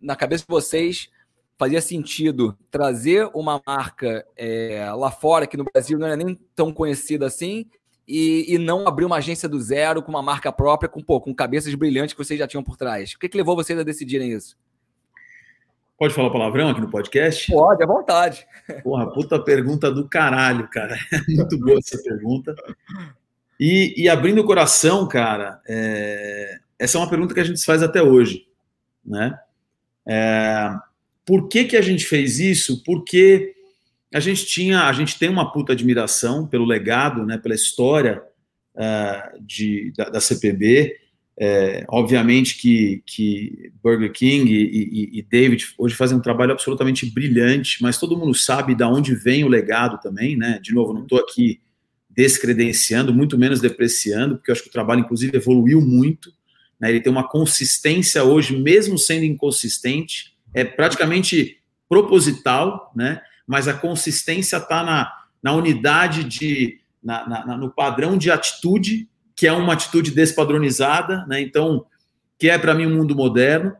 na 0.00 0.14
cabeça 0.14 0.44
de 0.44 0.48
vocês 0.48 1.08
fazia 1.64 1.80
sentido 1.80 2.56
trazer 2.70 3.30
uma 3.34 3.60
marca 3.66 4.26
é, 4.36 4.92
lá 4.92 5.10
fora, 5.10 5.46
que 5.46 5.56
no 5.56 5.64
Brasil 5.64 5.98
não 5.98 6.06
era 6.06 6.16
nem 6.16 6.38
tão 6.54 6.70
conhecida 6.70 7.26
assim, 7.26 7.66
e, 8.06 8.54
e, 8.54 8.58
não 8.58 8.86
abrir 8.86 9.06
uma 9.06 9.16
agência 9.16 9.48
do 9.48 9.58
zero 9.58 10.02
com 10.02 10.10
uma 10.10 10.22
marca 10.22 10.52
própria, 10.52 10.90
com, 10.90 11.02
pô, 11.02 11.18
com 11.22 11.34
cabeças 11.34 11.74
brilhantes 11.74 12.12
que 12.12 12.22
vocês 12.22 12.38
já 12.38 12.46
tinham 12.46 12.62
por 12.62 12.76
trás? 12.76 13.14
O 13.14 13.18
que, 13.18 13.30
que 13.30 13.36
levou 13.38 13.56
vocês 13.56 13.78
a 13.78 13.82
decidirem 13.82 14.30
isso? 14.30 14.58
Pode 15.98 16.12
falar 16.12 16.28
palavrão 16.28 16.68
aqui 16.68 16.82
no 16.82 16.90
podcast? 16.90 17.50
Pode, 17.50 17.82
à 17.82 17.86
vontade. 17.86 18.46
Porra, 18.82 19.10
puta 19.10 19.42
pergunta 19.42 19.90
do 19.90 20.06
caralho, 20.06 20.68
cara. 20.68 20.98
muito 21.26 21.58
boa 21.58 21.78
essa 21.78 21.96
pergunta. 22.02 22.54
E, 23.58 23.94
e 23.96 24.06
abrindo 24.06 24.42
o 24.42 24.46
coração, 24.46 25.08
cara, 25.08 25.62
é... 25.66 26.58
essa 26.78 26.98
é 26.98 27.00
uma 27.00 27.08
pergunta 27.08 27.32
que 27.32 27.40
a 27.40 27.44
gente 27.44 27.64
faz 27.64 27.82
até 27.82 28.02
hoje, 28.02 28.46
né? 29.02 29.38
É... 30.06 30.76
Por 31.24 31.48
que, 31.48 31.64
que 31.64 31.76
a 31.76 31.82
gente 31.82 32.04
fez 32.04 32.38
isso? 32.38 32.82
Porque 32.84 33.54
a 34.12 34.20
gente 34.20 34.46
tinha, 34.46 34.84
a 34.84 34.92
gente 34.92 35.18
tem 35.18 35.28
uma 35.28 35.50
puta 35.50 35.72
admiração 35.72 36.46
pelo 36.46 36.64
legado, 36.64 37.24
né, 37.24 37.38
pela 37.38 37.54
história 37.54 38.22
uh, 38.76 39.44
de, 39.44 39.92
da, 39.96 40.08
da 40.08 40.20
CPB. 40.20 40.96
É, 41.36 41.84
obviamente 41.88 42.56
que, 42.56 43.02
que 43.04 43.72
Burger 43.82 44.12
King 44.12 44.52
e, 44.52 45.16
e, 45.16 45.18
e, 45.18 45.22
David 45.22 45.74
hoje 45.76 45.96
fazem 45.96 46.16
um 46.16 46.20
trabalho 46.20 46.52
absolutamente 46.52 47.06
brilhante, 47.06 47.82
mas 47.82 47.98
todo 47.98 48.16
mundo 48.16 48.32
sabe 48.34 48.72
de 48.72 48.84
onde 48.84 49.16
vem 49.16 49.42
o 49.42 49.48
legado 49.48 49.98
também, 50.00 50.36
né? 50.36 50.60
De 50.62 50.72
novo, 50.72 50.94
não 50.94 51.02
estou 51.02 51.18
aqui 51.18 51.60
descredenciando, 52.08 53.12
muito 53.12 53.36
menos 53.36 53.60
depreciando, 53.60 54.36
porque 54.36 54.50
eu 54.50 54.52
acho 54.52 54.62
que 54.62 54.68
o 54.68 54.72
trabalho, 54.72 55.00
inclusive, 55.00 55.36
evoluiu 55.36 55.80
muito. 55.80 56.32
Né? 56.78 56.90
Ele 56.90 57.00
tem 57.00 57.10
uma 57.10 57.28
consistência 57.28 58.22
hoje, 58.22 58.56
mesmo 58.56 58.96
sendo 58.96 59.24
inconsistente, 59.24 60.33
é 60.54 60.64
praticamente 60.64 61.58
proposital, 61.88 62.92
né? 62.94 63.20
mas 63.46 63.68
a 63.68 63.74
consistência 63.74 64.56
está 64.56 64.82
na, 64.82 65.12
na 65.42 65.52
unidade 65.52 66.24
de, 66.24 66.80
na, 67.02 67.28
na, 67.28 67.56
no 67.56 67.70
padrão 67.70 68.16
de 68.16 68.30
atitude, 68.30 69.08
que 69.36 69.46
é 69.46 69.52
uma 69.52 69.72
atitude 69.72 70.10
despadronizada, 70.10 71.26
né? 71.26 71.40
Então, 71.40 71.84
que 72.38 72.48
é 72.48 72.56
para 72.56 72.74
mim 72.74 72.86
um 72.86 72.96
mundo 72.96 73.14
moderno. 73.14 73.74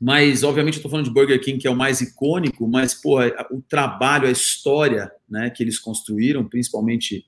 Mas, 0.00 0.42
obviamente, 0.42 0.74
eu 0.74 0.78
estou 0.78 0.90
falando 0.90 1.06
de 1.06 1.12
Burger 1.12 1.40
King, 1.40 1.58
que 1.58 1.66
é 1.66 1.70
o 1.70 1.76
mais 1.76 2.00
icônico, 2.00 2.66
mas, 2.66 2.94
pô, 2.94 3.18
o 3.50 3.60
trabalho, 3.68 4.28
a 4.28 4.30
história 4.30 5.10
né, 5.28 5.50
que 5.50 5.62
eles 5.62 5.78
construíram, 5.78 6.44
principalmente 6.44 7.26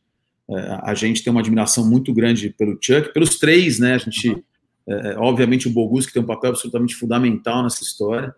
é, 0.50 0.78
a 0.82 0.94
gente 0.94 1.23
tem 1.23 1.30
uma 1.30 1.40
admiração 1.40 1.88
muito 1.88 2.14
grande 2.14 2.50
pelo 2.50 2.78
Chuck, 2.80 3.12
pelos 3.12 3.38
três, 3.38 3.78
né? 3.78 3.94
A 3.94 3.99
gente, 3.99 4.30
uhum. 4.30 4.42
é, 4.88 5.18
obviamente, 5.18 5.68
o 5.68 5.71
Bogus, 5.71 6.06
que 6.06 6.12
tem 6.12 6.23
um 6.23 6.26
papel 6.26 6.50
absolutamente 6.50 6.94
fundamental 6.94 7.62
nessa 7.62 7.82
história. 7.82 8.35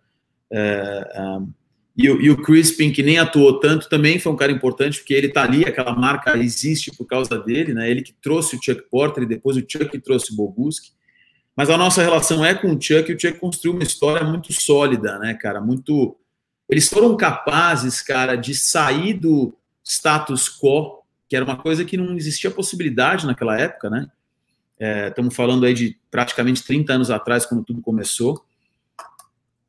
É, 0.57 1.21
um, 1.21 1.53
e, 1.97 2.07
e, 2.07 2.31
o 2.31 2.41
Crispin, 2.41 2.93
que 2.93 3.03
nem 3.03 3.19
atuou 3.19 3.59
tanto, 3.59 3.89
também 3.89 4.21
foi 4.21 4.33
um 4.33 4.37
cara 4.37 4.53
importante, 4.53 4.99
porque 4.99 5.15
ele 5.15 5.29
tá 5.29 5.43
ali, 5.43 5.65
aquela 5.65 5.95
marca 5.95 6.37
existe 6.39 6.93
por 6.97 7.07
causa 7.07 7.39
dele, 7.39 7.75
né? 7.75 7.91
Ele 7.91 8.03
que 8.03 8.13
trouxe 8.13 8.57
o 8.57 8.63
Chuck 8.63 8.83
Porter 8.89 9.25
e 9.25 9.27
depois 9.27 9.57
o 9.57 9.61
Chuck 9.61 9.89
que 9.89 9.99
trouxe 9.99 10.33
o 10.33 10.37
Boguski. 10.37 10.93
Mas 11.57 11.71
a 11.71 11.77
nossa 11.77 12.03
relação 12.03 12.45
é 12.45 12.55
com 12.55 12.73
o 12.73 12.81
Chuck, 12.81 13.11
e 13.11 13.15
o 13.15 13.21
Chuck 13.21 13.39
construiu 13.39 13.75
uma 13.75 13.83
história 13.83 14.25
muito 14.27 14.53
sólida, 14.53 15.19
né, 15.19 15.35
cara? 15.35 15.61
Muito. 15.61 16.17
Eles 16.69 16.89
foram 16.89 17.17
capazes, 17.17 18.01
cara, 18.01 18.37
de 18.37 18.55
sair 18.55 19.15
do 19.15 19.57
status 19.85 20.49
quo, 20.49 21.03
que 21.29 21.37
era 21.37 21.45
uma 21.45 21.57
coisa 21.57 21.85
que 21.85 21.97
não 21.97 22.17
existia 22.17 22.51
possibilidade 22.51 23.27
naquela 23.27 23.59
época, 23.59 23.91
né? 23.91 24.09
É, 24.79 25.09
estamos 25.09 25.35
falando 25.35 25.65
aí 25.65 25.75
de 25.75 25.97
praticamente 26.11 26.65
30 26.65 26.93
anos 26.93 27.11
atrás, 27.11 27.47
quando 27.47 27.65
tudo 27.65 27.81
começou. 27.81 28.45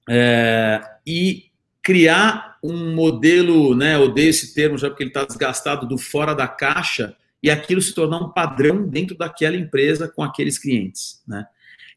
É, 0.10 0.82
e 1.06 1.46
criar 1.82 2.58
um 2.64 2.94
modelo, 2.96 3.76
né? 3.76 3.98
Odeio 3.98 4.30
esse 4.30 4.54
termo 4.54 4.78
já 4.78 4.90
porque 4.90 5.04
ele 5.04 5.10
está 5.12 5.24
desgastado 5.24 5.88
do 5.88 5.98
fora 5.98 6.34
da 6.34 6.48
caixa 6.48 7.16
e 7.42 7.50
aquilo 7.50 7.82
se 7.82 7.94
tornar 7.94 8.18
um 8.18 8.30
padrão 8.30 8.88
dentro 8.88 9.16
daquela 9.16 9.56
empresa 9.56 10.08
com 10.08 10.24
aqueles 10.24 10.58
clientes, 10.58 11.22
né? 11.28 11.46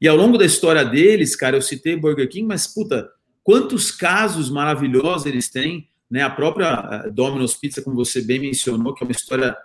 E 0.01 0.07
ao 0.07 0.17
longo 0.17 0.39
da 0.39 0.45
história 0.45 0.85
deles, 0.85 1.35
cara, 1.35 1.57
eu 1.57 1.63
citei 1.63 1.97
Burger 1.97 2.29
King, 2.29 2.47
mas 2.47 2.67
puta, 2.67 3.09
quantos 3.43 3.91
casos 3.91 4.51
maravilhosos 4.51 5.27
eles 5.27 5.49
têm, 5.49 5.89
né? 6.11 6.23
A 6.23 6.31
própria 6.31 7.05
eh, 7.07 7.11
Domino's 7.11 7.55
Pizza, 7.55 7.83
como 7.83 7.97
você 7.97 8.21
bem 8.21 8.39
mencionou, 8.39 8.95
que 8.95 9.03
é 9.03 9.07
uma 9.07 9.13
história 9.13 9.57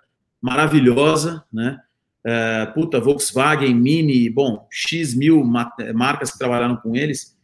maravilhosa, 0.41 1.43
né? 1.51 1.79
É, 2.25 2.65
puta, 2.67 3.01
Volkswagen, 3.01 3.75
Mini, 3.75 4.29
bom, 4.29 4.65
X 4.71 5.13
mil 5.13 5.43
marcas 5.93 6.31
que 6.31 6.39
trabalharam 6.39 6.77
com 6.77 6.95
eles. 6.95 7.37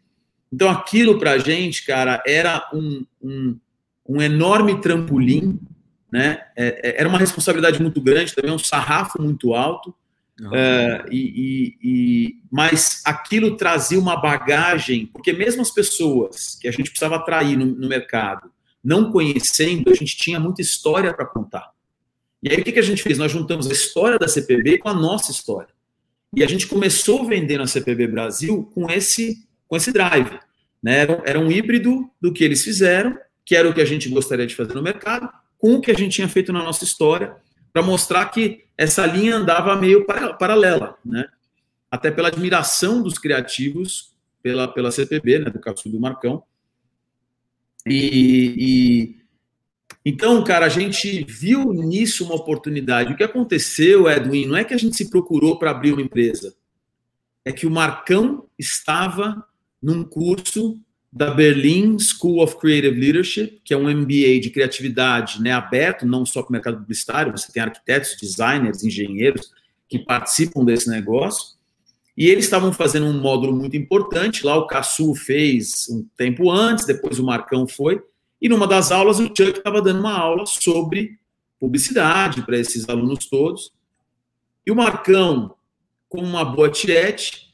Então, 0.52 0.70
aquilo 0.70 1.20
para 1.20 1.32
a 1.32 1.38
gente, 1.38 1.86
cara, 1.86 2.22
era 2.26 2.68
um, 2.74 3.06
um, 3.22 3.60
um 4.08 4.22
enorme 4.22 4.82
trampolim, 4.82 5.60
né? 6.12 6.44
É, 6.56 6.90
é, 6.90 7.00
era 7.00 7.08
uma 7.08 7.20
responsabilidade 7.20 7.82
muito 7.82 8.02
grande, 8.02 8.34
também 8.34 8.52
um 8.52 8.60
sarrafo 8.60 9.22
muito 9.22 9.54
alto. 9.54 9.94
Uhum. 10.42 10.56
É, 10.56 11.06
e, 11.12 11.18
e, 11.18 11.78
e, 11.84 12.36
mas 12.50 13.02
aquilo 13.06 13.58
trazia 13.58 14.00
uma 14.00 14.16
bagagem, 14.16 15.06
porque 15.08 15.34
mesmo 15.34 15.62
as 15.62 15.70
pessoas 15.70 16.58
que 16.60 16.68
a 16.68 16.72
gente 16.72 16.90
precisava 16.90 17.18
atrair 17.18 17.58
no, 17.58 17.66
no 17.66 17.90
mercado, 17.90 18.50
não 18.84 19.12
conhecendo, 19.12 19.92
a 19.92 19.94
gente 19.94 20.16
tinha 20.16 20.40
muita 20.40 20.62
história 20.62 21.14
para 21.14 21.26
contar. 21.26 21.72
E 22.42 22.50
aí 22.50 22.62
o 22.62 22.64
que, 22.64 22.72
que 22.72 22.80
a 22.80 22.84
gente 22.84 23.04
fez? 23.04 23.18
Nós 23.18 23.32
juntamos 23.32 23.68
a 23.68 23.74
história 23.74 24.18
da 24.18 24.28
CPB 24.28 24.78
com 24.78 24.88
a 24.88 24.94
nossa 24.94 25.32
história. 25.32 25.74
E 26.34 26.44
a 26.44 26.48
gente 26.48 26.68
começou 26.68 27.26
vendendo 27.26 27.64
a 27.64 27.68
CPB 27.68 28.08
Brasil 28.08 28.70
com 28.74 28.90
esse 28.90 29.46
com 29.70 29.78
esse 29.78 29.94
drive. 29.94 30.38
Né? 30.84 31.08
Era, 31.24 31.40
um 31.40 31.50
híbrido 31.50 32.10
do 32.20 32.34
que 32.34 32.44
eles 32.44 32.64
fizeram, 32.64 33.18
que 33.46 33.56
era 33.56 33.70
o 33.70 33.74
que 33.74 33.82
a 33.82 33.86
gente 33.86 34.10
gostaria 34.10 34.46
de 34.46 34.56
fazer 34.56 34.74
no 34.74 34.82
mercado, 34.82 35.30
com 35.58 35.76
o 35.76 35.82
que 35.82 35.92
a 35.92 35.96
gente 35.96 36.16
tinha 36.16 36.28
feito 36.28 36.52
na 36.52 36.64
nossa 36.64 36.84
história, 36.84 37.36
para 37.72 37.82
mostrar 37.82 38.26
que 38.26 38.66
essa 38.78 39.06
linha 39.06 39.36
andava 39.36 39.76
meio 39.76 40.06
paralela, 40.38 40.98
né? 41.06 41.26
até 41.92 42.12
pela 42.12 42.28
admiração 42.28 43.02
dos 43.02 43.18
criativos 43.18 44.14
pela, 44.42 44.68
pela 44.68 44.92
CPB, 44.92 45.40
né, 45.40 45.50
do 45.50 45.60
Capsul 45.60 45.92
do 45.92 46.00
Marcão. 46.00 46.44
E, 47.86 48.56
e, 48.58 49.20
então, 50.06 50.44
cara, 50.44 50.66
a 50.66 50.70
gente 50.70 51.24
viu 51.26 51.74
nisso 51.74 52.24
uma 52.26 52.36
oportunidade. 52.36 53.14
O 53.14 53.18
que 53.18 53.24
aconteceu, 53.24 54.10
Edwin, 54.10 54.46
não 54.46 54.58
é 54.58 54.64
que 54.64 54.74
a 54.74 54.78
gente 54.78 54.96
se 54.96 55.10
procurou 55.10 55.58
para 55.58 55.72
abrir 55.72 55.94
uma 55.94 56.02
empresa, 56.02 56.56
é 57.44 57.52
que 57.52 57.66
o 57.66 57.72
Marcão 57.72 58.48
estava 58.58 59.46
num 59.82 60.04
curso 60.04 60.80
da 61.12 61.32
Berlin 61.32 61.98
School 61.98 62.42
of 62.44 62.58
Creative 62.58 63.00
Leadership, 63.00 63.62
que 63.64 63.74
é 63.74 63.78
um 63.78 63.90
MBA 63.90 64.40
de 64.42 64.52
criatividade 64.52 65.42
né, 65.42 65.52
aberto, 65.52 66.06
não 66.06 66.26
só 66.26 66.42
para 66.42 66.50
o 66.50 66.54
mercado 66.54 66.78
publicitário, 66.78 67.32
você 67.32 67.52
tem 67.52 67.64
arquitetos, 67.64 68.16
designers, 68.20 68.84
engenheiros 68.84 69.52
que 69.88 69.98
participam 69.98 70.64
desse 70.64 70.88
negócio. 70.88 71.58
E 72.16 72.28
eles 72.28 72.46
estavam 72.46 72.72
fazendo 72.72 73.08
um 73.08 73.20
módulo 73.20 73.56
muito 73.56 73.76
importante, 73.76 74.46
lá 74.46 74.56
o 74.56 74.68
Cassu 74.68 75.16
fez 75.16 75.88
um 75.90 76.06
tempo 76.16 76.52
antes, 76.52 76.86
depois 76.86 77.18
o 77.18 77.24
Marcão 77.24 77.68
foi, 77.68 78.02
e 78.42 78.48
numa 78.48 78.68
das 78.68 78.92
aulas 78.92 79.20
o 79.20 79.28
Chuck 79.28 79.58
estava 79.58 79.82
dando 79.82 80.02
uma 80.02 80.14
aula 80.14 80.46
sobre 80.46 81.18
publicidade 81.60 82.42
para 82.44 82.58
esses 82.58 82.88
alunos 82.88 83.26
todos. 83.26 83.74
E 84.66 84.72
o 84.72 84.76
Marcão, 84.76 85.56
com 86.08 86.22
uma 86.22 86.46
boa 86.46 86.70
tiete, 86.70 87.49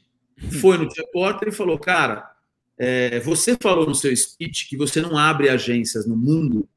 foi 0.60 0.76
no 0.78 0.88
Tia 0.88 1.04
Porter 1.12 1.48
e 1.48 1.52
falou: 1.52 1.78
Cara, 1.78 2.30
é, 2.78 3.20
você 3.20 3.56
falou 3.60 3.86
no 3.86 3.94
seu 3.94 4.14
speech 4.14 4.68
que 4.68 4.76
você 4.76 5.00
não 5.00 5.16
abre 5.16 5.48
agências 5.48 6.06
no 6.06 6.16
mundo 6.16 6.68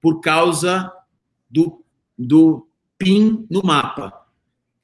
por 0.00 0.20
causa 0.20 0.92
do, 1.48 1.84
do 2.18 2.68
PIN 2.98 3.46
no 3.50 3.62
mapa. 3.62 4.26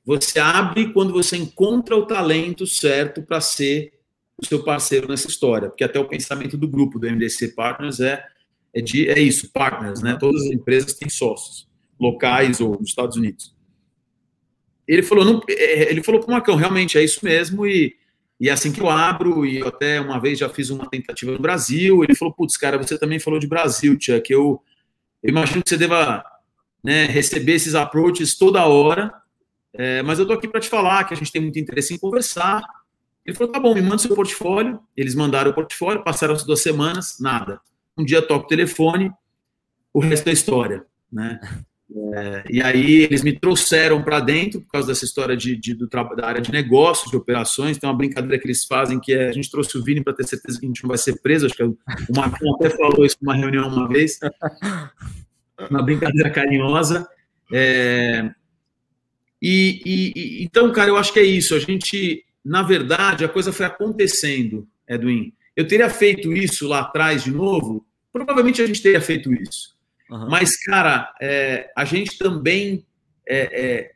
Você 0.05 0.39
abre 0.39 0.93
quando 0.93 1.13
você 1.13 1.37
encontra 1.37 1.97
o 1.97 2.07
talento 2.07 2.67
certo 2.67 3.23
para 3.23 3.41
ser 3.41 3.93
o 4.39 4.47
seu 4.47 4.63
parceiro 4.63 5.09
nessa 5.09 5.29
história, 5.29 5.69
porque 5.69 5.85
até 5.85 5.99
o 5.99 6.09
pensamento 6.09 6.57
do 6.57 6.69
grupo 6.69 6.99
do 6.99 7.11
MDC 7.11 7.49
Partners 7.49 8.01
é, 8.01 8.25
é, 8.75 8.81
de, 8.81 9.09
é 9.09 9.19
isso, 9.19 9.51
partners, 9.51 10.03
né? 10.03 10.17
Todas 10.21 10.43
as 10.43 10.53
empresas 10.53 10.93
têm 10.93 11.09
sócios, 11.09 11.67
locais 11.99 12.61
ou 12.61 12.79
nos 12.79 12.91
Estados 12.91 13.17
Unidos. 13.17 13.55
Ele 14.87 15.03
falou, 15.03 15.25
não, 15.25 15.43
é, 15.49 15.91
ele 15.91 16.03
falou 16.03 16.21
para 16.21 16.29
o 16.29 16.33
Marcão, 16.33 16.55
realmente 16.55 16.97
é 16.97 17.03
isso 17.03 17.25
mesmo, 17.25 17.67
e 17.67 17.97
e 18.39 18.49
é 18.49 18.53
assim 18.53 18.71
que 18.73 18.81
eu 18.81 18.91
abro, 18.91 19.47
e 19.47 19.59
eu 19.59 19.69
até 19.69 20.01
uma 20.01 20.21
vez 20.21 20.39
já 20.39 20.49
fiz 20.49 20.71
uma 20.71 20.89
tentativa 20.89 21.33
no 21.33 21.39
Brasil, 21.39 22.05
ele 22.05 22.15
falou, 22.15 22.35
putz, 22.35 22.57
cara, 22.57 22.77
você 22.77 22.99
também 22.99 23.19
falou 23.19 23.39
de 23.39 23.47
Brasil, 23.47 23.97
tia, 23.97 24.21
que 24.21 24.35
eu, 24.35 24.63
eu 25.23 25.31
imagino 25.31 25.63
que 25.63 25.71
você 25.71 25.77
deva 25.77 26.25
né, 26.85 27.07
receber 27.07 27.55
esses 27.55 27.75
approaches 27.75 28.37
toda 28.37 28.67
hora, 28.67 29.13
é, 29.79 30.03
mas 30.03 30.19
eu 30.19 30.27
tô 30.27 30.33
aqui 30.33 30.49
para 30.49 30.61
te 30.61 30.69
falar 30.69 31.05
que 31.05 31.13
a 31.13 31.17
gente 31.17 31.31
tem 31.31 31.43
muito 31.43 31.59
interesse 31.59 31.93
em 31.93 31.99
conversar. 31.99 32.63
Ele 33.25 33.37
falou, 33.37 33.53
tá 33.53 33.61
bom, 33.61 33.75
me 33.75 33.83
manda 33.83 33.99
seu 33.99 34.15
portfólio. 34.15 34.81
Eles 34.97 35.15
mandaram 35.15 35.51
o 35.51 35.55
portfólio, 35.55 36.03
passaram 36.03 36.35
as 36.35 36.45
duas 36.45 36.63
semanas, 36.63 37.19
nada. 37.21 37.61
Um 37.97 38.05
dia 38.05 38.23
toco 38.23 38.47
o 38.47 38.49
telefone, 38.49 39.13
o 39.93 40.01
resto 40.01 40.29
é 40.29 40.33
história, 40.33 40.87
né? 41.13 41.41
É, 41.89 42.45
e 42.51 42.61
aí 42.61 43.03
eles 43.05 43.23
me 43.23 43.39
trouxeram 43.39 44.03
para 44.03 44.19
dentro 44.19 44.61
por 44.61 44.73
causa 44.73 44.89
dessa 44.89 45.05
história 45.05 45.37
de, 45.37 45.57
de 45.57 45.73
do, 45.73 45.89
da 45.89 46.27
área 46.27 46.41
de 46.41 46.51
negócios, 46.51 47.11
de 47.11 47.17
operações. 47.17 47.79
Tem 47.79 47.89
uma 47.89 47.97
brincadeira 47.97 48.39
que 48.39 48.47
eles 48.47 48.65
fazem 48.65 48.99
que 48.99 49.13
é 49.13 49.29
a 49.29 49.33
gente 49.33 49.51
trouxe 49.51 49.79
o 49.79 49.85
Vini 49.85 50.03
para 50.03 50.13
ter 50.13 50.27
certeza 50.27 50.59
que 50.59 50.67
a 50.67 50.69
gente 50.69 50.83
não 50.83 50.89
vai 50.89 50.99
ser 50.99 51.21
preso. 51.21 51.47
Acho 51.47 51.55
que 51.55 51.63
o 51.63 51.77
Marcão 52.15 52.55
até 52.55 52.71
falou 52.71 53.05
isso 53.05 53.17
numa 53.23 53.35
reunião 53.35 53.69
uma 53.69 53.89
vez. 53.89 54.19
Uma 55.71 55.83
brincadeira 55.83 56.29
carinhosa. 56.29 57.09
É, 57.51 58.31
e, 59.41 59.81
e, 59.87 60.45
então, 60.45 60.73
cara, 60.73 60.91
eu 60.91 60.97
acho 60.97 61.13
que 61.13 61.19
é 61.19 61.25
isso. 61.25 61.55
A 61.55 61.59
gente, 61.59 62.25
na 62.45 62.63
verdade, 62.63 63.25
a 63.25 63.29
coisa 63.29 63.53
foi 63.53 63.67
acontecendo, 63.67 64.67
Edwin. 64.89 65.33
Eu 65.55 65.67
teria 65.67 65.89
feito 65.89 66.33
isso 66.33 66.69
lá 66.69 66.81
atrás 66.81 67.25
de 67.25 67.31
novo? 67.31 67.87
Provavelmente 68.13 68.61
a 68.61 68.67
gente 68.67 68.83
teria 68.83 69.01
feito 69.01 69.33
isso. 69.33 69.76
Uhum. 70.11 70.29
Mas, 70.29 70.57
cara, 70.57 71.13
é, 71.21 71.71
a 71.77 71.85
gente 71.85 72.17
também 72.19 72.85
é, 73.27 73.39
é, 73.39 73.93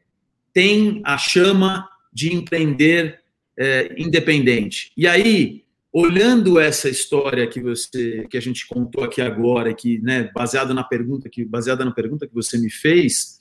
tem 0.53 1.01
a 1.05 1.17
chama 1.17 1.89
de 2.13 2.35
empreender 2.35 3.21
é, 3.57 3.95
independente. 3.97 4.93
E 4.97 5.07
aí, 5.07 5.65
olhando 5.93 6.59
essa 6.59 6.89
história 6.89 7.47
que 7.47 7.61
você, 7.61 8.27
que 8.31 8.37
a 8.37 8.41
gente 8.41 8.67
contou 8.67 9.05
aqui 9.05 9.21
agora, 9.21 9.75
que, 9.75 9.99
né, 10.01 10.31
baseada 10.35 10.73
na 10.73 10.85
pergunta 10.85 11.29
que, 11.29 11.45
baseada 11.45 11.85
na 11.85 11.91
pergunta 11.91 12.27
que 12.27 12.35
você 12.35 12.59
me 12.59 12.71
fez, 12.71 13.41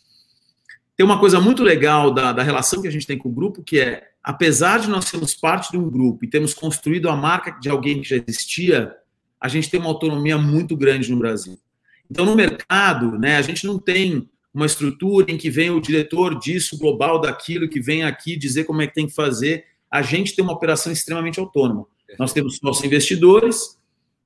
tem 0.95 1.05
uma 1.05 1.19
coisa 1.19 1.39
muito 1.39 1.63
legal 1.63 2.13
da, 2.13 2.33
da 2.33 2.43
relação 2.43 2.81
que 2.81 2.87
a 2.87 2.91
gente 2.91 3.07
tem 3.07 3.17
com 3.17 3.29
o 3.29 3.33
grupo, 3.33 3.63
que 3.63 3.79
é, 3.79 4.09
apesar 4.21 4.79
de 4.79 4.89
nós 4.89 5.05
sermos 5.05 5.33
parte 5.33 5.71
de 5.71 5.77
um 5.77 5.89
grupo 5.89 6.25
e 6.25 6.29
termos 6.29 6.53
construído 6.53 7.09
a 7.09 7.15
marca 7.15 7.51
de 7.51 7.69
alguém 7.69 8.01
que 8.01 8.09
já 8.09 8.17
existia, 8.27 8.93
a 9.39 9.47
gente 9.47 9.69
tem 9.69 9.79
uma 9.79 9.89
autonomia 9.89 10.37
muito 10.37 10.75
grande 10.75 11.09
no 11.09 11.17
Brasil. 11.17 11.57
Então, 12.09 12.25
no 12.25 12.35
mercado, 12.35 13.17
né, 13.19 13.37
a 13.37 13.41
gente 13.41 13.65
não 13.65 13.77
tem 13.77 14.27
uma 14.53 14.65
estrutura 14.65 15.31
em 15.31 15.37
que 15.37 15.49
vem 15.49 15.69
o 15.69 15.79
diretor 15.79 16.37
disso, 16.39 16.77
global 16.77 17.19
daquilo, 17.21 17.69
que 17.69 17.79
vem 17.79 18.03
aqui 18.03 18.35
dizer 18.35 18.63
como 18.63 18.81
é 18.81 18.87
que 18.87 18.93
tem 18.93 19.07
que 19.07 19.13
fazer. 19.13 19.65
A 19.91 20.01
gente 20.01 20.35
tem 20.35 20.43
uma 20.43 20.53
operação 20.53 20.91
extremamente 20.91 21.39
autônoma. 21.39 21.85
Nós 22.17 22.33
temos 22.33 22.59
nossos 22.61 22.83
investidores 22.83 23.77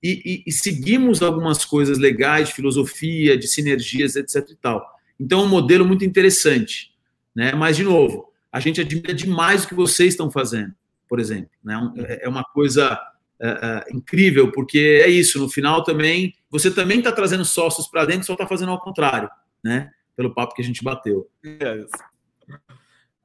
e, 0.01 0.21
e, 0.25 0.43
e 0.47 0.51
seguimos 0.51 1.21
algumas 1.21 1.65
coisas 1.65 1.97
legais 1.97 2.49
de 2.49 2.55
filosofia, 2.55 3.37
de 3.37 3.47
sinergias, 3.47 4.15
etc. 4.15 4.49
e 4.49 4.55
tal. 4.55 4.85
Então 5.19 5.41
é 5.41 5.43
um 5.43 5.49
modelo 5.49 5.85
muito 5.85 6.05
interessante. 6.05 6.93
Né? 7.35 7.53
Mas, 7.53 7.75
de 7.75 7.83
novo, 7.83 8.31
a 8.51 8.59
gente 8.59 8.79
admira 8.79 9.13
demais 9.13 9.63
o 9.63 9.67
que 9.67 9.73
vocês 9.73 10.13
estão 10.13 10.31
fazendo, 10.31 10.73
por 11.09 11.19
exemplo. 11.19 11.49
Né? 11.63 11.93
É, 11.97 12.25
é 12.25 12.29
uma 12.29 12.43
coisa 12.43 12.99
é, 13.43 13.85
incrível, 13.93 14.51
porque 14.51 15.01
é 15.03 15.09
isso, 15.09 15.39
no 15.39 15.49
final 15.49 15.83
também, 15.83 16.33
você 16.49 16.71
também 16.71 16.99
está 16.99 17.11
trazendo 17.11 17.43
sócios 17.43 17.87
para 17.87 18.05
dentro, 18.05 18.25
só 18.25 18.33
está 18.33 18.47
fazendo 18.47 18.71
ao 18.71 18.79
contrário, 18.79 19.29
né? 19.63 19.91
Pelo 20.15 20.33
papo 20.33 20.53
que 20.53 20.61
a 20.61 20.65
gente 20.65 20.83
bateu. 20.83 21.29
É 21.43 21.85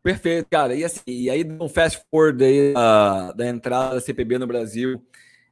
Perfeito, 0.02 0.46
cara. 0.50 0.74
E, 0.74 0.84
assim, 0.84 1.02
e 1.06 1.28
aí, 1.28 1.44
um 1.44 1.68
fast 1.68 2.02
forward 2.10 2.42
aí, 2.42 2.72
uh, 2.72 3.36
da 3.36 3.46
entrada 3.48 3.96
da 3.96 4.00
CPB 4.00 4.38
no 4.38 4.46
Brasil 4.46 5.02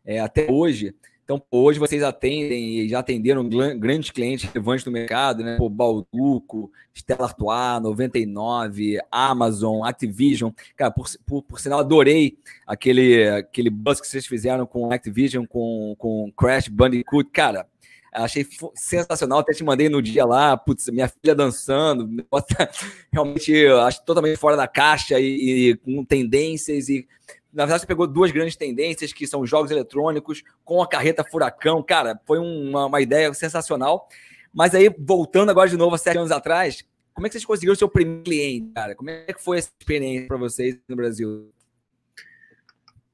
é, 0.04 0.20
até 0.20 0.50
hoje, 0.50 0.94
então, 1.26 1.42
hoje 1.50 1.80
vocês 1.80 2.04
atendem 2.04 2.78
e 2.78 2.88
já 2.88 3.00
atenderam 3.00 3.48
grandes 3.76 4.12
clientes 4.12 4.48
relevantes 4.48 4.84
no 4.84 4.92
mercado, 4.92 5.42
né? 5.42 5.56
O 5.60 5.68
Balduco, 5.68 6.70
Stella 6.94 7.24
Artois, 7.24 7.82
99, 7.82 9.00
Amazon, 9.10 9.84
Activision. 9.84 10.52
Cara, 10.76 10.92
por, 10.92 11.08
por, 11.26 11.42
por, 11.42 11.58
sinal, 11.58 11.80
adorei 11.80 12.38
aquele, 12.64 13.28
aquele 13.28 13.70
buzz 13.70 14.00
que 14.00 14.06
vocês 14.06 14.24
fizeram 14.24 14.66
com 14.66 14.92
Activision, 14.92 15.44
com, 15.44 15.96
com 15.98 16.30
Crash 16.38 16.68
Bandicoot. 16.68 17.28
Cara, 17.32 17.66
achei 18.12 18.46
sensacional. 18.76 19.40
Até 19.40 19.52
te 19.52 19.64
mandei 19.64 19.88
no 19.88 20.00
dia 20.00 20.24
lá, 20.24 20.56
putz, 20.56 20.88
minha 20.90 21.08
filha 21.08 21.34
dançando. 21.34 22.08
Realmente, 23.12 23.66
acho 23.66 24.04
totalmente 24.04 24.36
fora 24.36 24.56
da 24.56 24.68
caixa 24.68 25.18
e, 25.18 25.70
e 25.70 25.76
com 25.78 26.04
tendências 26.04 26.88
e 26.88 27.04
na 27.52 27.64
verdade, 27.64 27.82
você 27.82 27.86
pegou 27.86 28.06
duas 28.06 28.30
grandes 28.30 28.56
tendências, 28.56 29.12
que 29.12 29.26
são 29.26 29.46
jogos 29.46 29.70
eletrônicos 29.70 30.42
com 30.64 30.82
a 30.82 30.88
carreta 30.88 31.24
Furacão. 31.24 31.82
Cara, 31.82 32.20
foi 32.26 32.38
uma, 32.38 32.86
uma 32.86 33.00
ideia 33.00 33.32
sensacional. 33.32 34.08
Mas 34.52 34.74
aí, 34.74 34.94
voltando 34.98 35.50
agora 35.50 35.68
de 35.68 35.76
novo 35.76 35.94
a 35.94 35.98
sete 35.98 36.18
anos 36.18 36.30
atrás, 36.30 36.84
como 37.14 37.26
é 37.26 37.30
que 37.30 37.34
vocês 37.34 37.44
conseguiram 37.44 37.72
o 37.72 37.76
seu 37.76 37.88
primeiro 37.88 38.22
cliente, 38.24 38.72
cara? 38.74 38.94
Como 38.94 39.08
é 39.08 39.32
que 39.32 39.42
foi 39.42 39.58
essa 39.58 39.70
experiência 39.80 40.28
para 40.28 40.36
vocês 40.36 40.78
no 40.86 40.96
Brasil? 40.96 41.50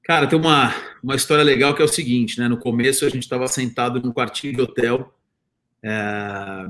Cara, 0.03 0.27
tem 0.27 0.37
uma, 0.37 0.75
uma 1.03 1.15
história 1.15 1.45
legal 1.45 1.75
que 1.75 1.83
é 1.83 1.85
o 1.85 1.89
seguinte, 1.89 2.41
né? 2.41 2.49
No 2.49 2.59
começo 2.59 3.07
a 3.07 3.09
gente 3.09 3.23
estava 3.23 3.47
sentado 3.47 4.03
num 4.03 4.12
quartinho 4.12 4.55
de 4.55 4.61
hotel, 4.61 5.15
é, 5.83 6.67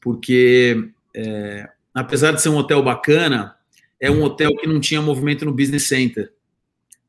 porque 0.00 0.90
é, 1.14 1.68
apesar 1.92 2.32
de 2.32 2.40
ser 2.40 2.50
um 2.50 2.56
hotel 2.56 2.82
bacana, 2.82 3.56
é 3.98 4.10
um 4.10 4.22
hotel 4.22 4.54
que 4.56 4.66
não 4.66 4.80
tinha 4.80 5.02
movimento 5.02 5.44
no 5.44 5.52
business 5.52 5.88
center. 5.88 6.32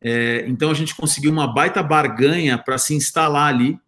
É, 0.01 0.46
então 0.48 0.72
a 0.72 0.74
gente 0.74 0.96
conseguiu 0.96 1.31
uma 1.31 1.46
baita 1.46 1.84
barganha 1.84 2.58
para 2.58 2.77
se 2.77 2.96
instalar 2.96 3.53
ali. 3.53 3.79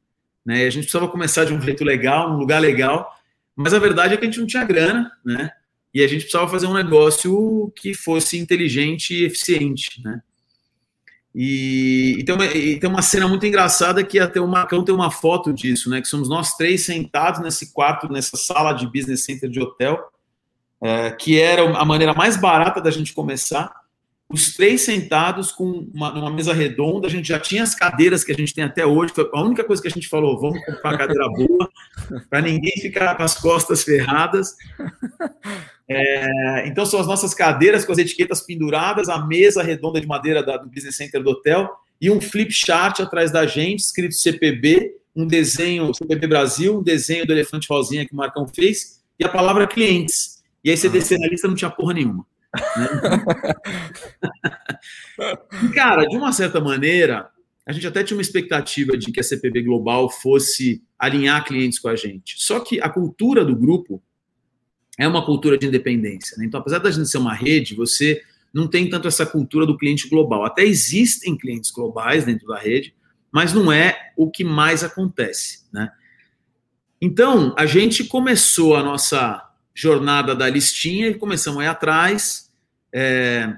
Né? 0.45 0.65
a 0.65 0.69
gente 0.69 0.83
precisava 0.83 1.07
começar 1.07 1.45
de 1.45 1.53
um 1.53 1.61
jeito 1.61 1.85
legal, 1.85 2.29
num 2.29 2.37
lugar 2.37 2.59
legal, 2.59 3.09
mas 3.55 3.73
a 3.73 3.79
verdade 3.79 4.13
é 4.13 4.17
que 4.17 4.23
a 4.23 4.25
gente 4.25 4.39
não 4.39 4.47
tinha 4.47 4.65
grana, 4.65 5.09
né? 5.23 5.51
E 5.93 6.03
a 6.03 6.07
gente 6.07 6.21
precisava 6.21 6.49
fazer 6.49 6.65
um 6.65 6.73
negócio 6.73 7.71
que 7.75 7.93
fosse 7.93 8.37
inteligente 8.37 9.13
e 9.13 9.25
eficiente, 9.25 10.01
né? 10.03 10.21
E, 11.33 12.17
e, 12.19 12.23
tem 12.23 12.35
uma, 12.35 12.45
e, 12.45 12.79
tem 12.79 12.89
uma, 12.89 13.01
cena 13.01 13.27
muito 13.27 13.45
engraçada 13.45 14.03
que 14.03 14.19
até 14.19 14.39
o 14.39 14.47
Marcão 14.47 14.83
tem 14.83 14.93
uma 14.93 15.09
foto 15.09 15.53
disso, 15.53 15.89
né? 15.89 16.01
Que 16.01 16.07
somos 16.07 16.27
nós 16.27 16.55
três 16.55 16.83
sentados 16.83 17.41
nesse 17.41 17.71
quarto, 17.71 18.11
nessa 18.11 18.35
sala 18.35 18.73
de 18.73 18.85
business 18.85 19.23
center 19.23 19.49
de 19.49 19.59
hotel, 19.59 20.11
é, 20.81 21.11
que 21.11 21.39
era 21.39 21.63
a 21.77 21.85
maneira 21.85 22.13
mais 22.13 22.37
barata 22.37 22.81
da 22.81 22.91
gente 22.91 23.13
começar 23.13 23.82
os 24.33 24.55
três 24.55 24.81
sentados 24.81 25.51
com 25.51 25.87
uma, 25.93 26.11
numa 26.11 26.31
mesa 26.31 26.53
redonda, 26.53 27.05
a 27.05 27.09
gente 27.09 27.27
já 27.27 27.39
tinha 27.39 27.61
as 27.61 27.75
cadeiras 27.75 28.23
que 28.23 28.31
a 28.31 28.35
gente 28.35 28.51
tem 28.51 28.63
até 28.63 28.83
hoje, 28.83 29.13
foi 29.13 29.29
a 29.31 29.41
única 29.43 29.63
coisa 29.63 29.79
que 29.79 29.87
a 29.87 29.91
gente 29.91 30.09
falou, 30.09 30.41
vamos 30.41 30.59
comprar 30.65 30.89
uma 30.89 30.97
cadeira 30.97 31.29
boa, 31.29 31.69
para 32.31 32.41
ninguém 32.41 32.73
ficar 32.81 33.15
com 33.15 33.21
as 33.21 33.35
costas 33.35 33.83
ferradas. 33.83 34.55
É, 35.87 36.67
então 36.67 36.83
são 36.83 36.99
as 36.99 37.05
nossas 37.05 37.35
cadeiras 37.35 37.85
com 37.85 37.91
as 37.91 37.99
etiquetas 37.99 38.41
penduradas, 38.41 39.07
a 39.07 39.23
mesa 39.23 39.61
redonda 39.61 40.01
de 40.01 40.07
madeira 40.07 40.41
da, 40.41 40.57
do 40.57 40.67
Business 40.67 40.95
Center 40.95 41.21
do 41.21 41.29
hotel 41.29 41.69
e 42.01 42.09
um 42.09 42.19
flip 42.19 42.51
chart 42.51 43.01
atrás 43.01 43.31
da 43.31 43.45
gente, 43.45 43.81
escrito 43.81 44.15
CPB, 44.15 44.95
um 45.15 45.27
desenho, 45.27 45.93
CPB 45.93 46.25
Brasil, 46.25 46.79
um 46.79 46.83
desenho 46.83 47.27
do 47.27 47.33
elefante 47.33 47.67
rosinha 47.69 48.03
que 48.03 48.13
o 48.13 48.17
Marcão 48.17 48.47
fez, 48.47 48.99
e 49.19 49.23
a 49.23 49.29
palavra 49.29 49.67
clientes. 49.67 50.41
E 50.63 50.71
aí 50.71 50.77
você 50.77 50.89
descer 50.89 51.19
na 51.19 51.27
lista 51.27 51.47
não 51.47 51.53
tinha 51.53 51.69
porra 51.69 51.93
nenhuma. 51.93 52.25
E, 55.63 55.69
cara, 55.73 56.05
de 56.05 56.15
uma 56.15 56.31
certa 56.31 56.61
maneira, 56.61 57.29
a 57.65 57.71
gente 57.71 57.87
até 57.87 58.03
tinha 58.03 58.17
uma 58.17 58.21
expectativa 58.21 58.97
de 58.97 59.11
que 59.11 59.19
a 59.19 59.23
CPB 59.23 59.63
Global 59.63 60.09
fosse 60.09 60.83
alinhar 60.99 61.43
clientes 61.45 61.79
com 61.79 61.87
a 61.87 61.95
gente. 61.95 62.35
Só 62.37 62.59
que 62.59 62.79
a 62.81 62.89
cultura 62.89 63.43
do 63.43 63.55
grupo 63.55 64.01
é 64.97 65.07
uma 65.07 65.25
cultura 65.25 65.57
de 65.57 65.65
independência. 65.67 66.37
Né? 66.37 66.45
Então, 66.45 66.59
apesar 66.59 66.79
da 66.79 66.91
gente 66.91 67.09
ser 67.09 67.17
uma 67.17 67.33
rede, 67.33 67.73
você 67.75 68.21
não 68.53 68.67
tem 68.67 68.89
tanto 68.89 69.07
essa 69.07 69.25
cultura 69.25 69.65
do 69.65 69.77
cliente 69.77 70.07
global. 70.07 70.45
Até 70.45 70.63
existem 70.63 71.35
clientes 71.37 71.71
globais 71.71 72.25
dentro 72.25 72.47
da 72.47 72.59
rede, 72.59 72.93
mas 73.31 73.51
não 73.53 73.71
é 73.71 74.11
o 74.15 74.29
que 74.29 74.43
mais 74.43 74.83
acontece. 74.83 75.65
Né? 75.73 75.89
Então, 77.01 77.55
a 77.57 77.65
gente 77.65 78.03
começou 78.03 78.75
a 78.75 78.83
nossa 78.83 79.52
jornada 79.73 80.35
da 80.35 80.49
listinha 80.49 81.07
e 81.07 81.15
começamos 81.15 81.61
a 81.61 81.65
ir 81.65 81.67
atrás. 81.67 82.51
É, 82.93 83.51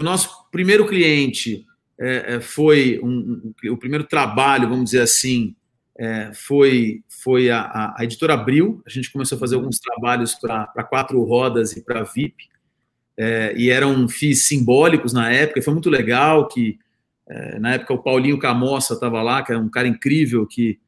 o 0.00 0.04
nosso 0.04 0.50
primeiro 0.50 0.86
cliente 0.86 1.64
é, 1.98 2.34
é 2.34 2.40
foi 2.40 3.00
um, 3.02 3.54
um, 3.64 3.72
o 3.72 3.76
primeiro 3.76 4.04
trabalho, 4.04 4.68
vamos 4.68 4.86
dizer 4.86 5.02
assim, 5.02 5.54
é, 5.96 6.32
foi, 6.34 7.02
foi 7.08 7.50
a, 7.50 7.94
a, 7.96 8.04
editora 8.04 8.34
Abril. 8.34 8.82
A 8.84 8.90
gente 8.90 9.12
começou 9.12 9.36
a 9.36 9.38
fazer 9.38 9.54
alguns 9.54 9.78
trabalhos 9.78 10.34
para 10.34 10.84
quatro 10.84 11.22
rodas 11.22 11.72
e 11.76 11.84
para 11.84 12.02
VIP. 12.02 12.48
É, 13.16 13.54
e 13.56 13.70
eram 13.70 14.08
FIIs 14.08 14.48
simbólicos 14.48 15.12
na 15.12 15.30
época, 15.30 15.62
foi 15.62 15.72
muito 15.72 15.88
legal 15.88 16.48
que 16.48 16.80
é, 17.28 17.60
na 17.60 17.74
época 17.74 17.94
o 17.94 18.02
Paulinho 18.02 18.40
Camossa 18.40 18.94
estava 18.94 19.22
lá, 19.22 19.40
que 19.44 19.52
é 19.52 19.56
um 19.56 19.68
cara 19.68 19.86
incrível, 19.86 20.44
que 20.46 20.80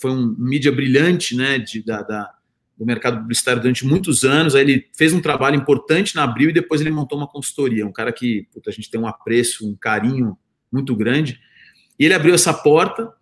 foi 0.00 0.10
um 0.10 0.34
mídia 0.36 0.72
brilhante 0.72 1.36
né, 1.36 1.56
de, 1.56 1.80
da, 1.80 2.02
da 2.02 2.36
do 2.76 2.84
mercado 2.84 3.20
publicitário 3.20 3.62
durante 3.62 3.86
muitos 3.86 4.22
anos. 4.24 4.54
Aí 4.54 4.62
ele 4.62 4.86
fez 4.94 5.12
um 5.12 5.20
trabalho 5.20 5.56
importante 5.56 6.14
na 6.14 6.24
Abril 6.24 6.50
e 6.50 6.52
depois 6.52 6.80
ele 6.80 6.90
montou 6.90 7.16
uma 7.16 7.26
consultoria. 7.26 7.86
Um 7.86 7.92
cara 7.92 8.12
que 8.12 8.46
puta, 8.52 8.70
a 8.70 8.72
gente 8.72 8.90
tem 8.90 9.00
um 9.00 9.06
apreço, 9.06 9.68
um 9.68 9.74
carinho 9.74 10.36
muito 10.70 10.94
grande. 10.94 11.40
E 11.98 12.04
ele 12.04 12.14
abriu 12.14 12.34
essa 12.34 12.52
porta. 12.52 13.12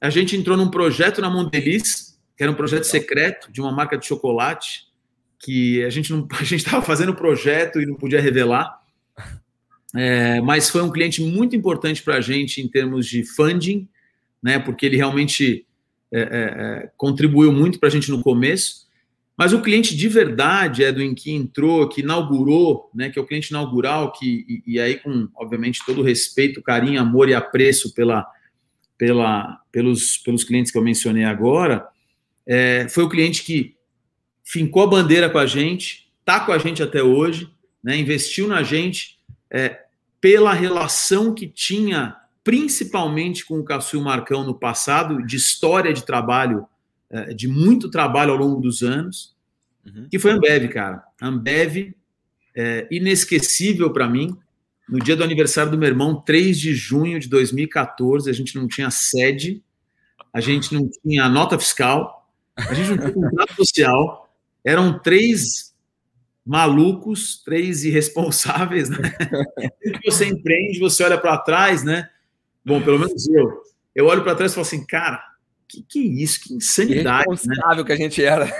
A 0.00 0.10
gente 0.10 0.36
entrou 0.36 0.56
num 0.56 0.70
projeto 0.70 1.20
na 1.20 1.30
Mondeliz, 1.30 2.18
que 2.36 2.42
era 2.42 2.52
um 2.52 2.54
projeto 2.54 2.84
secreto 2.84 3.50
de 3.50 3.60
uma 3.60 3.72
marca 3.72 3.96
de 3.96 4.06
chocolate, 4.06 4.86
que 5.38 5.82
a 5.84 5.90
gente 5.90 6.12
não 6.12 6.28
a 6.38 6.44
gente 6.44 6.56
estava 6.56 6.82
fazendo 6.82 7.10
o 7.10 7.16
projeto 7.16 7.80
e 7.80 7.86
não 7.86 7.94
podia 7.94 8.20
revelar. 8.20 8.78
É, 9.96 10.40
mas 10.40 10.68
foi 10.70 10.82
um 10.82 10.90
cliente 10.90 11.20
muito 11.20 11.56
importante 11.56 12.02
para 12.02 12.16
a 12.16 12.20
gente 12.20 12.60
em 12.60 12.68
termos 12.68 13.06
de 13.06 13.24
funding, 13.24 13.88
né? 14.42 14.58
Porque 14.58 14.86
ele 14.86 14.96
realmente 14.96 15.66
é, 16.12 16.20
é, 16.20 16.26
é 16.28 16.90
contribuiu 16.96 17.50
muito 17.50 17.80
para 17.80 17.88
a 17.88 17.92
gente 17.92 18.10
no 18.10 18.22
começo. 18.22 18.88
Mas 19.40 19.54
o 19.54 19.62
cliente 19.62 19.96
de 19.96 20.06
verdade 20.06 20.84
em 20.84 21.14
que 21.14 21.32
entrou, 21.32 21.88
que 21.88 22.02
inaugurou, 22.02 22.90
né, 22.94 23.08
que 23.08 23.18
é 23.18 23.22
o 23.22 23.24
cliente 23.24 23.48
inaugural, 23.48 24.12
que, 24.12 24.44
e, 24.46 24.74
e, 24.74 24.78
aí 24.78 24.98
com, 24.98 25.30
obviamente, 25.34 25.80
todo 25.86 26.02
o 26.02 26.04
respeito, 26.04 26.60
carinho, 26.60 27.00
amor 27.00 27.26
e 27.26 27.32
apreço 27.32 27.94
pela, 27.94 28.26
pela, 28.98 29.58
pelos, 29.72 30.18
pelos 30.18 30.44
clientes 30.44 30.70
que 30.70 30.76
eu 30.76 30.84
mencionei 30.84 31.24
agora, 31.24 31.88
é, 32.46 32.86
foi 32.90 33.02
o 33.02 33.08
cliente 33.08 33.42
que 33.42 33.76
fincou 34.44 34.82
a 34.82 34.88
bandeira 34.88 35.30
com 35.30 35.38
a 35.38 35.46
gente, 35.46 36.12
está 36.20 36.40
com 36.40 36.52
a 36.52 36.58
gente 36.58 36.82
até 36.82 37.02
hoje, 37.02 37.50
né, 37.82 37.96
investiu 37.96 38.46
na 38.46 38.62
gente 38.62 39.18
é, 39.50 39.84
pela 40.20 40.52
relação 40.52 41.32
que 41.32 41.48
tinha, 41.48 42.14
principalmente 42.44 43.46
com 43.46 43.58
o 43.58 43.64
Cassio 43.64 44.02
Marcão 44.02 44.44
no 44.44 44.52
passado, 44.52 45.24
de 45.24 45.36
história 45.36 45.94
de 45.94 46.04
trabalho 46.04 46.66
de 47.34 47.48
muito 47.48 47.90
trabalho 47.90 48.32
ao 48.32 48.38
longo 48.38 48.60
dos 48.60 48.82
anos, 48.82 49.34
uhum. 49.84 50.08
que 50.10 50.18
foi 50.18 50.32
a 50.32 50.34
Ambev, 50.34 50.68
cara. 50.68 51.02
A 51.20 51.26
Ambev, 51.26 51.94
é, 52.54 52.86
inesquecível 52.90 53.92
para 53.92 54.08
mim, 54.08 54.36
no 54.88 54.98
dia 54.98 55.16
do 55.16 55.22
aniversário 55.22 55.70
do 55.70 55.78
meu 55.78 55.88
irmão, 55.88 56.20
3 56.20 56.58
de 56.58 56.74
junho 56.74 57.18
de 57.20 57.28
2014, 57.28 58.28
a 58.28 58.32
gente 58.32 58.56
não 58.56 58.66
tinha 58.66 58.90
sede, 58.90 59.62
a 60.32 60.40
gente 60.40 60.74
não 60.74 60.88
tinha 61.02 61.28
nota 61.28 61.58
fiscal, 61.58 62.28
a 62.56 62.74
gente 62.74 62.90
não 62.90 62.98
tinha 62.98 63.12
contrato 63.12 63.54
social, 63.54 64.34
eram 64.64 64.98
três 64.98 65.74
malucos, 66.44 67.42
três 67.44 67.84
irresponsáveis, 67.84 68.90
né? 68.90 68.98
você 70.04 70.26
empreende, 70.26 70.80
você 70.80 71.04
olha 71.04 71.18
para 71.18 71.38
trás, 71.38 71.84
né? 71.84 72.08
Bom, 72.64 72.82
pelo 72.82 72.98
menos 72.98 73.28
eu. 73.28 73.62
Eu 73.94 74.06
olho 74.06 74.22
para 74.22 74.34
trás 74.34 74.52
e 74.52 74.54
falo 74.54 74.66
assim, 74.66 74.84
cara, 74.86 75.22
que, 75.70 75.82
que 75.82 76.00
isso? 76.00 76.40
Que 76.40 76.54
insanidade. 76.54 77.40
Que 77.40 77.48
né? 77.48 77.84
que 77.84 77.92
a 77.92 77.96
gente 77.96 78.22
era. 78.22 78.52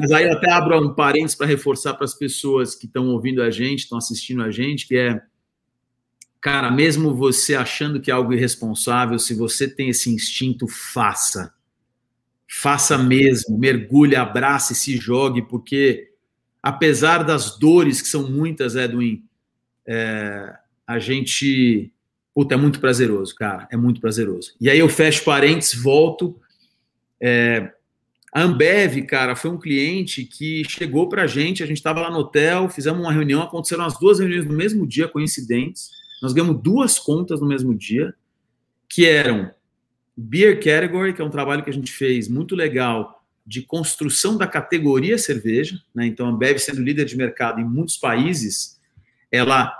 Mas 0.00 0.10
aí 0.10 0.28
até 0.28 0.50
abro 0.50 0.76
um 0.84 0.92
parênteses 0.92 1.36
para 1.36 1.46
reforçar 1.46 1.94
para 1.94 2.04
as 2.04 2.14
pessoas 2.14 2.74
que 2.74 2.86
estão 2.86 3.08
ouvindo 3.08 3.42
a 3.42 3.50
gente, 3.50 3.80
estão 3.80 3.96
assistindo 3.96 4.42
a 4.42 4.50
gente, 4.50 4.88
que 4.88 4.96
é, 4.96 5.22
cara, 6.40 6.70
mesmo 6.70 7.14
você 7.14 7.54
achando 7.54 8.00
que 8.00 8.10
é 8.10 8.14
algo 8.14 8.32
irresponsável, 8.32 9.18
se 9.18 9.34
você 9.34 9.68
tem 9.68 9.88
esse 9.88 10.10
instinto, 10.10 10.66
faça. 10.66 11.54
faça 12.48 12.98
mesmo, 12.98 13.56
mergulhe, 13.56 14.16
abrace, 14.16 14.74
se 14.74 14.96
jogue, 14.96 15.42
porque 15.42 16.10
apesar 16.60 17.22
das 17.22 17.56
dores 17.56 18.02
que 18.02 18.08
são 18.08 18.28
muitas, 18.28 18.74
Edwin, 18.74 19.24
é, 19.86 20.54
a 20.86 20.98
gente 20.98 21.92
puta, 22.34 22.54
é 22.54 22.56
muito 22.56 22.80
prazeroso, 22.80 23.34
cara, 23.34 23.68
é 23.70 23.76
muito 23.76 24.00
prazeroso. 24.00 24.54
E 24.60 24.70
aí 24.70 24.78
eu 24.78 24.88
fecho 24.88 25.24
parênteses, 25.24 25.80
volto. 25.80 26.36
É, 27.20 27.72
a 28.32 28.42
Ambev, 28.42 29.02
cara, 29.02 29.36
foi 29.36 29.50
um 29.50 29.58
cliente 29.58 30.24
que 30.24 30.64
chegou 30.68 31.08
para 31.08 31.24
a 31.24 31.26
gente, 31.26 31.62
a 31.62 31.66
gente 31.66 31.76
estava 31.76 32.00
lá 32.00 32.10
no 32.10 32.18
hotel, 32.18 32.68
fizemos 32.70 33.00
uma 33.00 33.12
reunião, 33.12 33.42
aconteceram 33.42 33.84
as 33.84 33.98
duas 33.98 34.18
reuniões 34.18 34.46
no 34.46 34.54
mesmo 34.54 34.86
dia, 34.86 35.06
coincidentes. 35.06 35.90
Nós 36.22 36.32
ganhamos 36.32 36.62
duas 36.62 36.98
contas 36.98 37.40
no 37.40 37.46
mesmo 37.46 37.74
dia, 37.74 38.14
que 38.88 39.04
eram 39.06 39.50
Beer 40.16 40.56
Category, 40.56 41.12
que 41.12 41.20
é 41.20 41.24
um 41.24 41.30
trabalho 41.30 41.62
que 41.62 41.70
a 41.70 41.72
gente 41.72 41.92
fez 41.92 42.28
muito 42.28 42.54
legal 42.54 43.22
de 43.46 43.62
construção 43.62 44.38
da 44.38 44.46
categoria 44.46 45.18
cerveja, 45.18 45.78
né? 45.94 46.06
Então 46.06 46.26
a 46.26 46.30
Ambev 46.30 46.58
sendo 46.58 46.80
líder 46.80 47.04
de 47.04 47.16
mercado 47.16 47.60
em 47.60 47.64
muitos 47.64 47.96
países, 47.96 48.80
ela 49.30 49.74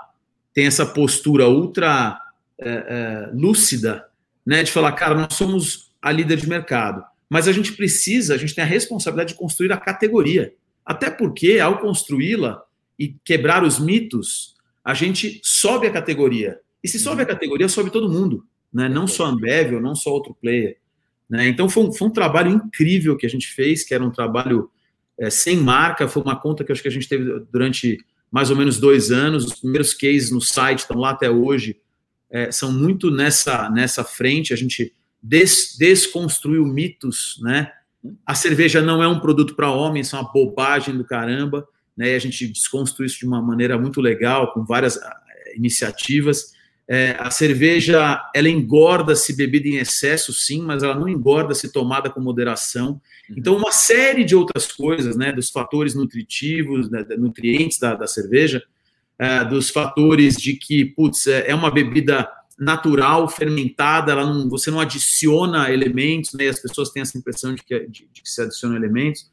tem 0.53 0.65
essa 0.65 0.85
postura 0.85 1.47
ultra 1.47 2.19
é, 2.65 2.85
é, 2.87 3.31
lúcida, 3.33 4.05
né? 4.45 4.63
De 4.63 4.71
falar, 4.71 4.91
cara, 4.93 5.15
nós 5.15 5.33
somos 5.33 5.91
a 6.01 6.11
líder 6.11 6.37
de 6.37 6.47
mercado 6.47 7.03
mas 7.33 7.47
a 7.47 7.51
gente 7.51 7.73
precisa, 7.73 8.35
a 8.35 8.37
gente 8.37 8.53
tem 8.53 8.63
a 8.63 8.67
responsabilidade 8.67 9.33
de 9.33 9.39
construir 9.39 9.71
a 9.71 9.77
categoria. 9.77 10.53
Até 10.85 11.09
porque, 11.09 11.59
ao 11.59 11.79
construí-la 11.79 12.61
e 12.99 13.15
quebrar 13.25 13.63
os 13.63 13.79
mitos, 13.79 14.53
a 14.85 14.93
gente 14.93 15.41
sobe 15.43 15.87
a 15.87 15.91
categoria. 15.91 16.59
E 16.83 16.87
se 16.87 16.99
sobe 16.99 17.23
a 17.23 17.25
categoria, 17.25 17.67
sobe 17.67 17.89
todo 17.89 18.07
mundo, 18.07 18.45
né? 18.71 18.87
não 18.87 19.07
só 19.07 19.25
a 19.25 19.29
Ambev 19.29 19.73
ou 19.73 19.81
não 19.81 19.95
só 19.95 20.11
outro 20.11 20.37
player. 20.39 20.77
Né? 21.27 21.47
Então 21.47 21.67
foi 21.67 21.85
um, 21.85 21.91
foi 21.91 22.07
um, 22.07 22.11
trabalho 22.11 22.51
incrível 22.51 23.17
que 23.17 23.25
a 23.25 23.29
gente 23.29 23.47
fez, 23.47 23.83
que 23.83 23.95
era 23.95 24.05
um 24.05 24.11
trabalho 24.11 24.69
é, 25.19 25.31
sem 25.31 25.57
marca, 25.57 26.07
foi 26.07 26.21
uma 26.21 26.35
conta 26.35 26.63
que 26.63 26.71
acho 26.71 26.83
que 26.83 26.87
a 26.87 26.91
gente 26.91 27.09
teve 27.09 27.39
durante 27.51 27.97
mais 28.31 28.51
ou 28.51 28.55
menos 28.55 28.79
dois 28.79 29.09
anos. 29.09 29.43
Os 29.43 29.55
primeiros 29.55 29.91
cases 29.91 30.29
no 30.29 30.39
site 30.39 30.81
estão 30.81 30.99
lá 30.99 31.09
até 31.09 31.31
hoje, 31.31 31.77
é, 32.33 32.51
são 32.51 32.71
muito 32.71 33.11
nessa, 33.11 33.69
nessa 33.69 34.03
frente. 34.03 34.51
A 34.51 34.57
gente 34.57 34.91
des, 35.21 35.75
desconstruiu 35.77 36.65
mitos, 36.65 37.39
né? 37.43 37.71
A 38.25 38.33
cerveja 38.33 38.81
não 38.81 39.01
é 39.01 39.07
um 39.07 39.19
produto 39.19 39.55
para 39.55 39.71
homens, 39.71 40.11
é 40.11 40.17
uma 40.17 40.29
bobagem 40.29 40.97
do 40.97 41.05
caramba, 41.05 41.65
né? 41.95 42.11
E 42.11 42.15
a 42.15 42.19
gente 42.19 42.47
desconstruiu 42.47 43.05
isso 43.05 43.19
de 43.19 43.27
uma 43.27 43.41
maneira 43.41 43.77
muito 43.77 44.01
legal, 44.01 44.51
com 44.51 44.65
várias 44.65 44.97
ah, 44.97 45.15
iniciativas. 45.55 46.51
É, 46.85 47.15
a 47.17 47.31
cerveja, 47.31 48.21
ela 48.35 48.49
engorda 48.49 49.15
se 49.15 49.33
bebida 49.33 49.67
em 49.67 49.75
excesso, 49.75 50.33
sim, 50.33 50.61
mas 50.61 50.83
ela 50.83 50.95
não 50.95 51.07
engorda 51.07 51.53
se 51.53 51.71
tomada 51.71 52.09
com 52.09 52.19
moderação. 52.19 52.99
Uhum. 53.29 53.35
Então, 53.37 53.55
uma 53.55 53.71
série 53.71 54.25
de 54.25 54.35
outras 54.35 54.69
coisas, 54.71 55.15
né, 55.15 55.31
dos 55.31 55.49
fatores 55.49 55.95
nutritivos, 55.95 56.89
né, 56.89 57.05
nutrientes 57.17 57.79
da, 57.79 57.95
da 57.95 58.07
cerveja, 58.07 58.61
é, 59.17 59.43
dos 59.45 59.69
fatores 59.69 60.35
de 60.35 60.53
que, 60.53 60.85
putz, 60.85 61.27
é, 61.27 61.49
é 61.49 61.55
uma 61.55 61.71
bebida 61.71 62.29
natural, 62.57 63.27
fermentada, 63.27 64.11
ela 64.11 64.25
não, 64.25 64.49
você 64.49 64.69
não 64.69 64.79
adiciona 64.79 65.71
elementos, 65.71 66.33
né? 66.33 66.47
as 66.47 66.59
pessoas 66.59 66.91
têm 66.91 67.01
essa 67.01 67.17
impressão 67.17 67.53
de 67.53 67.63
que, 67.63 67.79
de, 67.87 68.07
de 68.11 68.21
que 68.21 68.29
se 68.29 68.41
adicionam 68.41 68.75
elementos. 68.75 69.29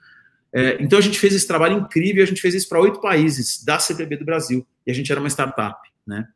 É, 0.52 0.78
então 0.80 0.98
a 0.98 1.02
gente 1.02 1.18
fez 1.18 1.34
esse 1.34 1.46
trabalho 1.46 1.78
incrível, 1.78 2.22
a 2.22 2.26
gente 2.26 2.40
fez 2.40 2.54
isso 2.54 2.68
para 2.68 2.80
oito 2.80 3.00
países 3.00 3.62
da 3.64 3.78
CBB 3.78 4.16
do 4.16 4.24
Brasil, 4.24 4.66
e 4.86 4.90
a 4.90 4.94
gente 4.94 5.10
era 5.10 5.20
uma 5.20 5.28
startup, 5.28 5.78
né? 6.06 6.26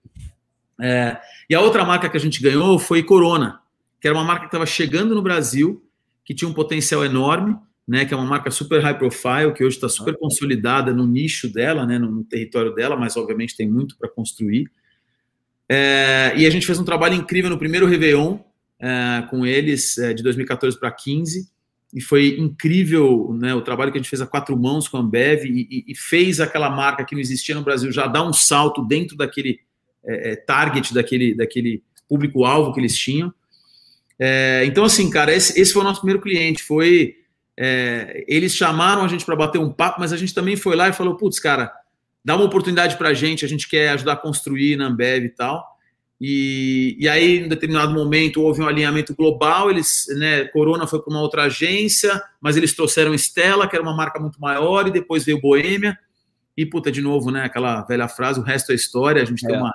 É, 0.81 1.17
e 1.49 1.55
a 1.55 1.61
outra 1.61 1.85
marca 1.85 2.09
que 2.09 2.17
a 2.17 2.21
gente 2.21 2.43
ganhou 2.43 2.79
foi 2.79 3.03
Corona, 3.03 3.61
que 4.01 4.09
era 4.09 4.17
uma 4.17 4.25
marca 4.25 4.43
que 4.43 4.49
estava 4.49 4.67
chegando 4.67 5.15
no 5.15 5.23
Brasil, 5.23 5.85
que 6.25 6.35
tinha 6.35 6.49
um 6.49 6.55
potencial 6.55 7.05
enorme, 7.05 7.57
né? 7.87 8.05
Que 8.05 8.15
é 8.15 8.17
uma 8.17 8.27
marca 8.27 8.51
super 8.51 8.83
high 8.83 8.99
profile, 8.99 9.53
que 9.55 9.65
hoje 9.65 9.77
está 9.77 9.89
super 9.89 10.17
consolidada 10.17 10.93
no 10.93 11.07
nicho 11.07 11.53
dela, 11.53 11.87
né? 11.87 11.99
No, 11.99 12.11
no 12.11 12.25
território 12.25 12.75
dela, 12.75 12.97
mas 12.97 13.17
obviamente 13.17 13.57
tem 13.57 13.69
muito 13.69 13.97
para 13.97 14.09
construir. 14.09 14.71
É, 15.69 16.33
e 16.37 16.47
a 16.47 16.51
gente 16.51 16.67
fez 16.67 16.79
um 16.79 16.85
trabalho 16.85 17.15
incrível 17.15 17.51
no 17.51 17.59
primeiro 17.59 17.87
Réveillon 17.87 18.39
é, 18.79 19.27
com 19.31 19.47
eles, 19.47 19.97
é, 19.99 20.13
de 20.13 20.23
2014 20.23 20.79
para 20.79 20.91
15, 20.91 21.49
e 21.95 22.01
foi 22.01 22.37
incrível 22.39 23.33
né, 23.39 23.55
o 23.55 23.63
trabalho 23.63 23.93
que 23.93 23.99
a 23.99 24.01
gente 24.01 24.11
fez 24.11 24.21
a 24.21 24.27
quatro 24.27 24.57
mãos 24.57 24.89
com 24.89 24.97
a 24.97 25.01
Ambev 25.01 25.45
e, 25.45 25.85
e 25.87 25.95
fez 25.95 26.41
aquela 26.41 26.69
marca 26.69 27.05
que 27.05 27.15
não 27.15 27.21
existia 27.21 27.55
no 27.55 27.63
Brasil 27.63 27.93
já 27.93 28.09
dar 28.09 28.25
um 28.25 28.33
salto 28.33 28.85
dentro 28.85 29.17
daquele 29.17 29.61
é, 30.05 30.33
é, 30.33 30.37
target, 30.37 30.93
daquele, 30.93 31.35
daquele 31.35 31.83
público-alvo 32.09 32.73
que 32.73 32.81
eles 32.81 32.97
tinham. 32.97 33.33
É, 34.19 34.65
então, 34.67 34.85
assim, 34.85 35.09
cara, 35.09 35.35
esse, 35.35 35.59
esse 35.59 35.73
foi 35.73 35.83
o 35.83 35.85
nosso 35.85 36.01
primeiro 36.01 36.21
cliente. 36.21 36.63
Foi. 36.63 37.17
Eles 37.57 38.55
chamaram 38.55 39.05
a 39.05 39.09
gente 39.09 39.25
para 39.25 39.37
bater 39.37 39.59
um 39.59 39.73
papo, 39.73 40.01
mas 40.01 40.13
a 40.13 40.17
gente 40.17 40.35
também 40.35 40.57
foi 40.57 40.75
lá 40.75 40.89
e 40.89 40.93
falou: 40.93 41.17
putz, 41.17 41.39
cara 41.39 41.73
dá 42.25 42.35
uma 42.35 42.47
oportunidade 42.47 42.97
para 42.97 43.11
a 43.11 43.15
gente, 43.15 43.45
a 43.45 43.49
gente 43.49 43.69
quer 43.69 43.91
ajudar 43.91 44.15
a 44.15 44.17
construir 44.17 44.77
na 44.77 44.87
Ambev 44.87 45.25
e 45.25 45.29
tal. 45.29 45.75
E, 46.21 46.97
e 46.99 47.07
aí, 47.07 47.41
em 47.41 47.49
determinado 47.49 47.93
momento, 47.93 48.41
houve 48.41 48.63
um 48.63 48.67
alinhamento 48.67 49.15
global. 49.15 49.71
Eles, 49.71 50.07
né, 50.17 50.45
Corona 50.47 50.87
foi 50.87 51.03
para 51.03 51.13
uma 51.13 51.21
outra 51.21 51.43
agência, 51.43 52.23
mas 52.41 52.57
eles 52.57 52.75
trouxeram 52.75 53.13
Stella, 53.13 53.69
que 53.69 53.77
era 53.77 53.83
uma 53.83 53.95
marca 53.95 54.19
muito 54.19 54.41
maior, 54.41 54.87
e 54.87 54.93
depois 54.93 55.25
veio 55.25 55.41
Boêmia. 55.41 55.99
E, 56.57 56.65
puta, 56.65 56.91
de 56.91 57.03
novo, 57.03 57.31
né, 57.31 57.45
aquela 57.45 57.83
velha 57.83 58.09
frase: 58.09 58.41
o 58.41 58.43
resto 58.43 58.73
é 58.73 58.75
história. 58.75 59.21
A 59.21 59.27
gente 59.27 59.45
é. 59.45 59.49
tem 59.49 59.59
uma, 59.59 59.75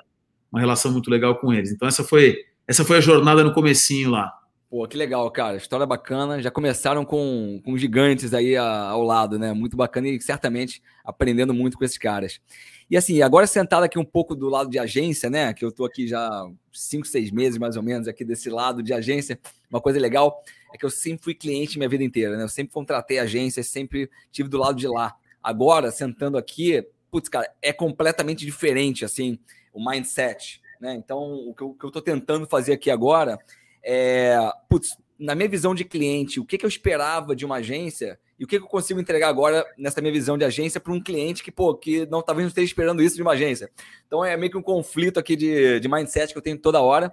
uma 0.50 0.58
relação 0.58 0.90
muito 0.90 1.08
legal 1.08 1.36
com 1.36 1.52
eles. 1.52 1.70
Então, 1.70 1.86
essa 1.86 2.02
foi, 2.02 2.38
essa 2.66 2.84
foi 2.84 2.96
a 2.96 3.00
jornada 3.00 3.44
no 3.44 3.52
comecinho 3.52 4.10
lá. 4.10 4.32
Pô, 4.70 4.86
que 4.86 4.96
legal, 4.96 5.28
cara. 5.32 5.56
História 5.56 5.84
bacana. 5.84 6.40
Já 6.40 6.48
começaram 6.48 7.04
com, 7.04 7.60
com 7.64 7.76
gigantes 7.76 8.32
aí 8.32 8.56
a, 8.56 8.64
ao 8.64 9.02
lado, 9.02 9.36
né? 9.36 9.52
Muito 9.52 9.76
bacana 9.76 10.06
e 10.06 10.20
certamente 10.20 10.80
aprendendo 11.04 11.52
muito 11.52 11.76
com 11.76 11.84
esses 11.84 11.98
caras. 11.98 12.40
E 12.88 12.96
assim, 12.96 13.20
agora 13.20 13.48
sentado 13.48 13.82
aqui 13.82 13.98
um 13.98 14.04
pouco 14.04 14.36
do 14.36 14.48
lado 14.48 14.70
de 14.70 14.78
agência, 14.78 15.28
né? 15.28 15.52
Que 15.52 15.64
eu 15.64 15.72
tô 15.72 15.84
aqui 15.84 16.06
já 16.06 16.48
cinco, 16.72 17.04
seis 17.04 17.32
meses 17.32 17.58
mais 17.58 17.76
ou 17.76 17.82
menos 17.82 18.06
aqui 18.06 18.24
desse 18.24 18.48
lado 18.48 18.80
de 18.80 18.92
agência. 18.92 19.40
Uma 19.68 19.80
coisa 19.80 19.98
legal 19.98 20.40
é 20.72 20.78
que 20.78 20.86
eu 20.86 20.90
sempre 20.90 21.24
fui 21.24 21.34
cliente 21.34 21.76
minha 21.76 21.88
vida 21.88 22.04
inteira, 22.04 22.36
né? 22.36 22.44
Eu 22.44 22.48
sempre 22.48 22.72
contratei 22.72 23.18
agências, 23.18 23.66
sempre 23.66 24.08
tive 24.30 24.48
do 24.48 24.58
lado 24.58 24.76
de 24.76 24.86
lá. 24.86 25.16
Agora, 25.42 25.90
sentando 25.90 26.38
aqui, 26.38 26.86
putz, 27.10 27.28
cara, 27.28 27.52
é 27.60 27.72
completamente 27.72 28.46
diferente, 28.46 29.04
assim, 29.04 29.36
o 29.72 29.84
mindset, 29.84 30.62
né? 30.80 30.94
Então, 30.94 31.18
o 31.48 31.52
que 31.56 31.62
eu, 31.62 31.70
o 31.70 31.74
que 31.74 31.84
eu 31.84 31.90
tô 31.90 32.00
tentando 32.00 32.46
fazer 32.46 32.72
aqui 32.72 32.88
agora 32.88 33.36
é, 33.82 34.36
putz, 34.68 34.96
na 35.18 35.34
minha 35.34 35.48
visão 35.48 35.74
de 35.74 35.84
cliente, 35.84 36.40
o 36.40 36.44
que, 36.44 36.56
que 36.56 36.64
eu 36.64 36.68
esperava 36.68 37.36
de 37.36 37.44
uma 37.44 37.56
agência 37.56 38.18
e 38.38 38.44
o 38.44 38.46
que, 38.46 38.58
que 38.58 38.64
eu 38.64 38.68
consigo 38.68 38.98
entregar 38.98 39.28
agora 39.28 39.66
nessa 39.76 40.00
minha 40.00 40.12
visão 40.12 40.38
de 40.38 40.44
agência 40.46 40.80
para 40.80 40.94
um 40.94 41.02
cliente 41.02 41.42
que, 41.42 41.52
pô, 41.52 41.74
que 41.74 42.06
não 42.06 42.22
talvez 42.22 42.44
não 42.44 42.48
esteja 42.48 42.66
esperando 42.66 43.02
isso 43.02 43.16
de 43.16 43.22
uma 43.22 43.32
agência. 43.32 43.70
Então 44.06 44.24
é 44.24 44.34
meio 44.34 44.50
que 44.50 44.56
um 44.56 44.62
conflito 44.62 45.20
aqui 45.20 45.36
de, 45.36 45.78
de 45.78 45.88
mindset 45.88 46.32
que 46.32 46.38
eu 46.38 46.42
tenho 46.42 46.56
toda 46.56 46.80
hora. 46.80 47.12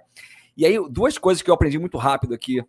E 0.56 0.64
aí, 0.64 0.76
duas 0.90 1.18
coisas 1.18 1.42
que 1.42 1.50
eu 1.50 1.54
aprendi 1.54 1.78
muito 1.78 1.98
rápido 1.98 2.32
aqui, 2.32 2.64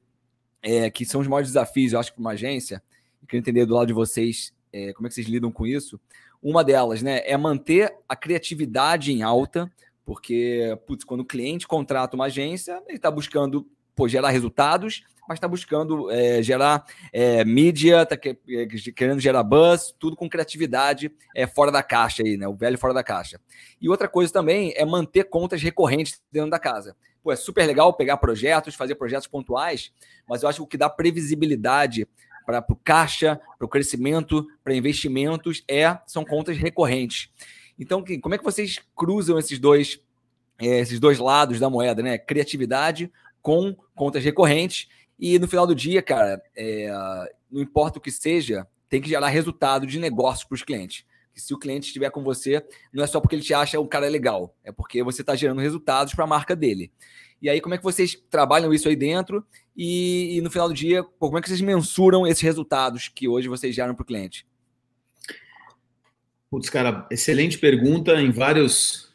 é, 0.61 0.89
que 0.89 1.05
são 1.05 1.21
os 1.21 1.27
maiores 1.27 1.49
desafios, 1.49 1.93
eu 1.93 1.99
acho, 1.99 2.13
para 2.13 2.19
uma 2.19 2.31
agência, 2.31 2.83
e 3.23 3.25
queria 3.25 3.39
entender 3.39 3.65
do 3.65 3.73
lado 3.73 3.87
de 3.87 3.93
vocês 3.93 4.53
é, 4.73 4.93
como 4.93 5.07
é 5.07 5.09
que 5.09 5.15
vocês 5.15 5.27
lidam 5.27 5.51
com 5.51 5.65
isso. 5.65 5.99
Uma 6.41 6.63
delas, 6.63 7.01
né, 7.01 7.21
é 7.25 7.35
manter 7.37 7.93
a 8.07 8.15
criatividade 8.15 9.11
em 9.11 9.23
alta, 9.23 9.71
porque, 10.05 10.77
putz, 10.85 11.03
quando 11.03 11.21
o 11.21 11.25
cliente 11.25 11.67
contrata 11.67 12.15
uma 12.15 12.25
agência, 12.25 12.81
ele 12.87 12.97
está 12.97 13.09
buscando 13.09 13.65
pô, 13.99 14.07
gerar 14.07 14.29
resultados, 14.29 15.03
mas 15.27 15.35
está 15.35 15.47
buscando 15.47 16.09
é, 16.09 16.41
gerar 16.41 16.85
é, 17.11 17.43
mídia, 17.43 18.03
está 18.03 18.15
que, 18.15 18.33
querendo 18.95 19.19
gerar 19.19 19.43
buzz, 19.43 19.93
tudo 19.99 20.15
com 20.15 20.29
criatividade 20.29 21.11
é, 21.35 21.45
fora 21.45 21.69
da 21.69 21.83
caixa 21.83 22.23
aí, 22.23 22.37
né? 22.37 22.47
O 22.47 22.55
velho 22.55 22.77
fora 22.77 22.93
da 22.93 23.03
caixa. 23.03 23.41
E 23.81 23.89
outra 23.89 24.07
coisa 24.07 24.31
também 24.31 24.73
é 24.77 24.85
manter 24.85 25.25
contas 25.25 25.61
recorrentes 25.61 26.21
dentro 26.31 26.49
da 26.49 26.57
casa. 26.57 26.95
Pô, 27.21 27.29
é 27.29 27.35
super 27.35 27.67
legal 27.67 27.91
pegar 27.91 28.15
projetos, 28.15 28.73
fazer 28.73 28.95
projetos 28.95 29.27
pontuais, 29.27 29.91
mas 30.25 30.43
eu 30.43 30.49
acho 30.49 30.59
que 30.59 30.63
o 30.63 30.67
que 30.67 30.77
dá 30.77 30.89
previsibilidade 30.89 32.07
para 32.45 32.63
o 32.69 32.75
caixa, 32.77 33.37
para 33.57 33.65
o 33.65 33.69
crescimento, 33.69 34.47
para 34.63 34.73
investimentos, 34.73 35.61
é 35.69 35.99
são 36.07 36.23
contas 36.23 36.57
recorrentes. 36.57 37.29
Então, 37.77 38.01
como 38.21 38.33
é 38.33 38.37
que 38.37 38.45
vocês 38.45 38.79
cruzam 38.95 39.37
esses 39.37 39.59
dois, 39.59 39.99
é, 40.57 40.79
esses 40.79 41.01
dois 41.01 41.19
lados 41.19 41.59
da 41.59 41.69
moeda, 41.69 42.01
né? 42.01 42.17
Criatividade 42.17 43.11
com 43.41 43.75
contas 43.95 44.23
recorrentes. 44.23 44.87
E 45.19 45.37
no 45.37 45.47
final 45.47 45.67
do 45.67 45.75
dia, 45.75 46.01
cara, 46.01 46.41
é, 46.55 46.89
não 47.51 47.61
importa 47.61 47.99
o 47.99 48.01
que 48.01 48.11
seja, 48.11 48.67
tem 48.87 49.01
que 49.01 49.09
gerar 49.09 49.27
resultado 49.27 49.85
de 49.85 49.99
negócio 49.99 50.47
para 50.47 50.55
os 50.55 50.63
clientes. 50.63 51.05
Que 51.33 51.41
se 51.41 51.53
o 51.53 51.59
cliente 51.59 51.87
estiver 51.87 52.09
com 52.09 52.23
você, 52.23 52.65
não 52.91 53.03
é 53.03 53.07
só 53.07 53.19
porque 53.19 53.35
ele 53.35 53.43
te 53.43 53.53
acha 53.53 53.79
um 53.79 53.87
cara 53.87 54.07
legal, 54.09 54.55
é 54.63 54.71
porque 54.71 55.03
você 55.03 55.21
está 55.21 55.35
gerando 55.35 55.61
resultados 55.61 56.13
para 56.13 56.23
a 56.23 56.27
marca 56.27 56.55
dele. 56.55 56.91
E 57.41 57.49
aí, 57.49 57.61
como 57.61 57.73
é 57.73 57.77
que 57.77 57.83
vocês 57.83 58.21
trabalham 58.29 58.73
isso 58.73 58.89
aí 58.89 58.95
dentro? 58.95 59.45
E, 59.75 60.37
e 60.37 60.41
no 60.41 60.51
final 60.51 60.67
do 60.67 60.73
dia, 60.73 61.03
como 61.17 61.37
é 61.37 61.41
que 61.41 61.47
vocês 61.47 61.61
mensuram 61.61 62.27
esses 62.27 62.43
resultados 62.43 63.07
que 63.07 63.27
hoje 63.27 63.47
vocês 63.47 63.73
geram 63.73 63.95
para 63.95 64.03
o 64.03 64.05
cliente? 64.05 64.45
Putz, 66.49 66.69
cara, 66.69 67.07
excelente 67.11 67.57
pergunta 67.57 68.19
em 68.19 68.31
vários 68.31 69.08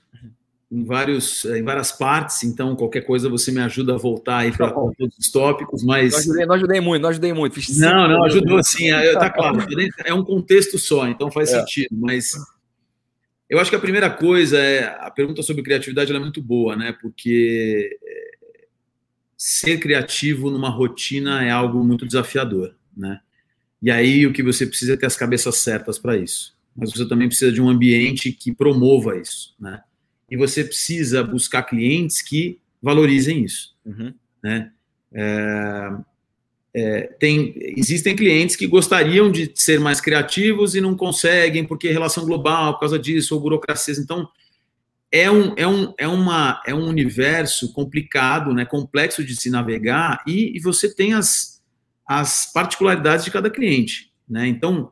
em, 0.70 0.84
vários, 0.84 1.44
em 1.44 1.62
várias 1.62 1.92
partes, 1.92 2.42
então 2.42 2.74
qualquer 2.76 3.02
coisa 3.02 3.28
você 3.28 3.52
me 3.52 3.60
ajuda 3.60 3.94
a 3.94 3.98
voltar 3.98 4.38
aí 4.38 4.52
para 4.52 4.70
todos 4.70 5.16
os 5.18 5.30
tópicos, 5.30 5.82
mas... 5.82 6.12
Não 6.12 6.18
ajudei, 6.18 6.46
não 6.46 6.54
ajudei 6.54 6.80
muito, 6.80 7.02
não 7.02 7.08
ajudei 7.10 7.32
muito. 7.32 7.54
Fiz 7.54 7.78
não, 7.78 8.08
não, 8.08 8.24
ajudou 8.24 8.62
sim, 8.62 8.90
tá 9.14 9.30
claro, 9.30 9.58
é 10.04 10.14
um 10.14 10.24
contexto 10.24 10.78
só, 10.78 11.06
então 11.06 11.30
faz 11.30 11.52
é. 11.52 11.60
sentido, 11.60 11.96
mas 11.96 12.30
eu 13.48 13.58
acho 13.58 13.70
que 13.70 13.76
a 13.76 13.80
primeira 13.80 14.10
coisa 14.10 14.58
é, 14.58 14.84
a 15.00 15.10
pergunta 15.10 15.42
sobre 15.42 15.62
criatividade 15.62 16.14
é 16.14 16.18
muito 16.18 16.42
boa, 16.42 16.76
né, 16.76 16.96
porque 17.00 17.98
é, 18.02 18.66
ser 19.36 19.78
criativo 19.78 20.50
numa 20.50 20.70
rotina 20.70 21.44
é 21.44 21.50
algo 21.50 21.84
muito 21.84 22.06
desafiador, 22.06 22.74
né, 22.96 23.20
e 23.82 23.90
aí 23.90 24.26
o 24.26 24.32
que 24.32 24.42
você 24.42 24.66
precisa 24.66 24.94
é 24.94 24.96
ter 24.96 25.06
as 25.06 25.16
cabeças 25.16 25.56
certas 25.56 25.98
para 25.98 26.16
isso 26.16 26.54
mas 26.74 26.92
você 26.92 27.06
também 27.06 27.28
precisa 27.28 27.52
de 27.52 27.62
um 27.62 27.68
ambiente 27.68 28.32
que 28.32 28.52
promova 28.52 29.16
isso, 29.16 29.54
né? 29.60 29.80
E 30.30 30.36
você 30.36 30.64
precisa 30.64 31.22
buscar 31.22 31.62
clientes 31.62 32.22
que 32.22 32.58
valorizem 32.82 33.44
isso, 33.44 33.74
uhum. 33.84 34.12
né? 34.42 34.70
É, 35.12 35.90
é, 36.76 37.02
tem, 37.20 37.54
existem 37.76 38.16
clientes 38.16 38.56
que 38.56 38.66
gostariam 38.66 39.30
de 39.30 39.52
ser 39.54 39.78
mais 39.78 40.00
criativos 40.00 40.74
e 40.74 40.80
não 40.80 40.96
conseguem 40.96 41.64
porque 41.64 41.92
relação 41.92 42.24
global, 42.24 42.74
por 42.74 42.80
causa 42.80 42.98
disso, 42.98 43.34
ou 43.34 43.40
burocracias. 43.40 43.96
Então, 43.96 44.28
é 45.12 45.30
um, 45.30 45.54
é 45.56 45.68
um, 45.68 45.94
é 45.96 46.08
uma, 46.08 46.60
é 46.66 46.74
um 46.74 46.88
universo 46.88 47.72
complicado, 47.72 48.52
né, 48.52 48.64
complexo 48.64 49.22
de 49.22 49.36
se 49.36 49.48
navegar 49.48 50.24
e, 50.26 50.56
e 50.56 50.60
você 50.60 50.92
tem 50.92 51.14
as, 51.14 51.62
as 52.04 52.50
particularidades 52.52 53.24
de 53.24 53.30
cada 53.30 53.48
cliente. 53.48 54.10
Né? 54.28 54.48
Então, 54.48 54.90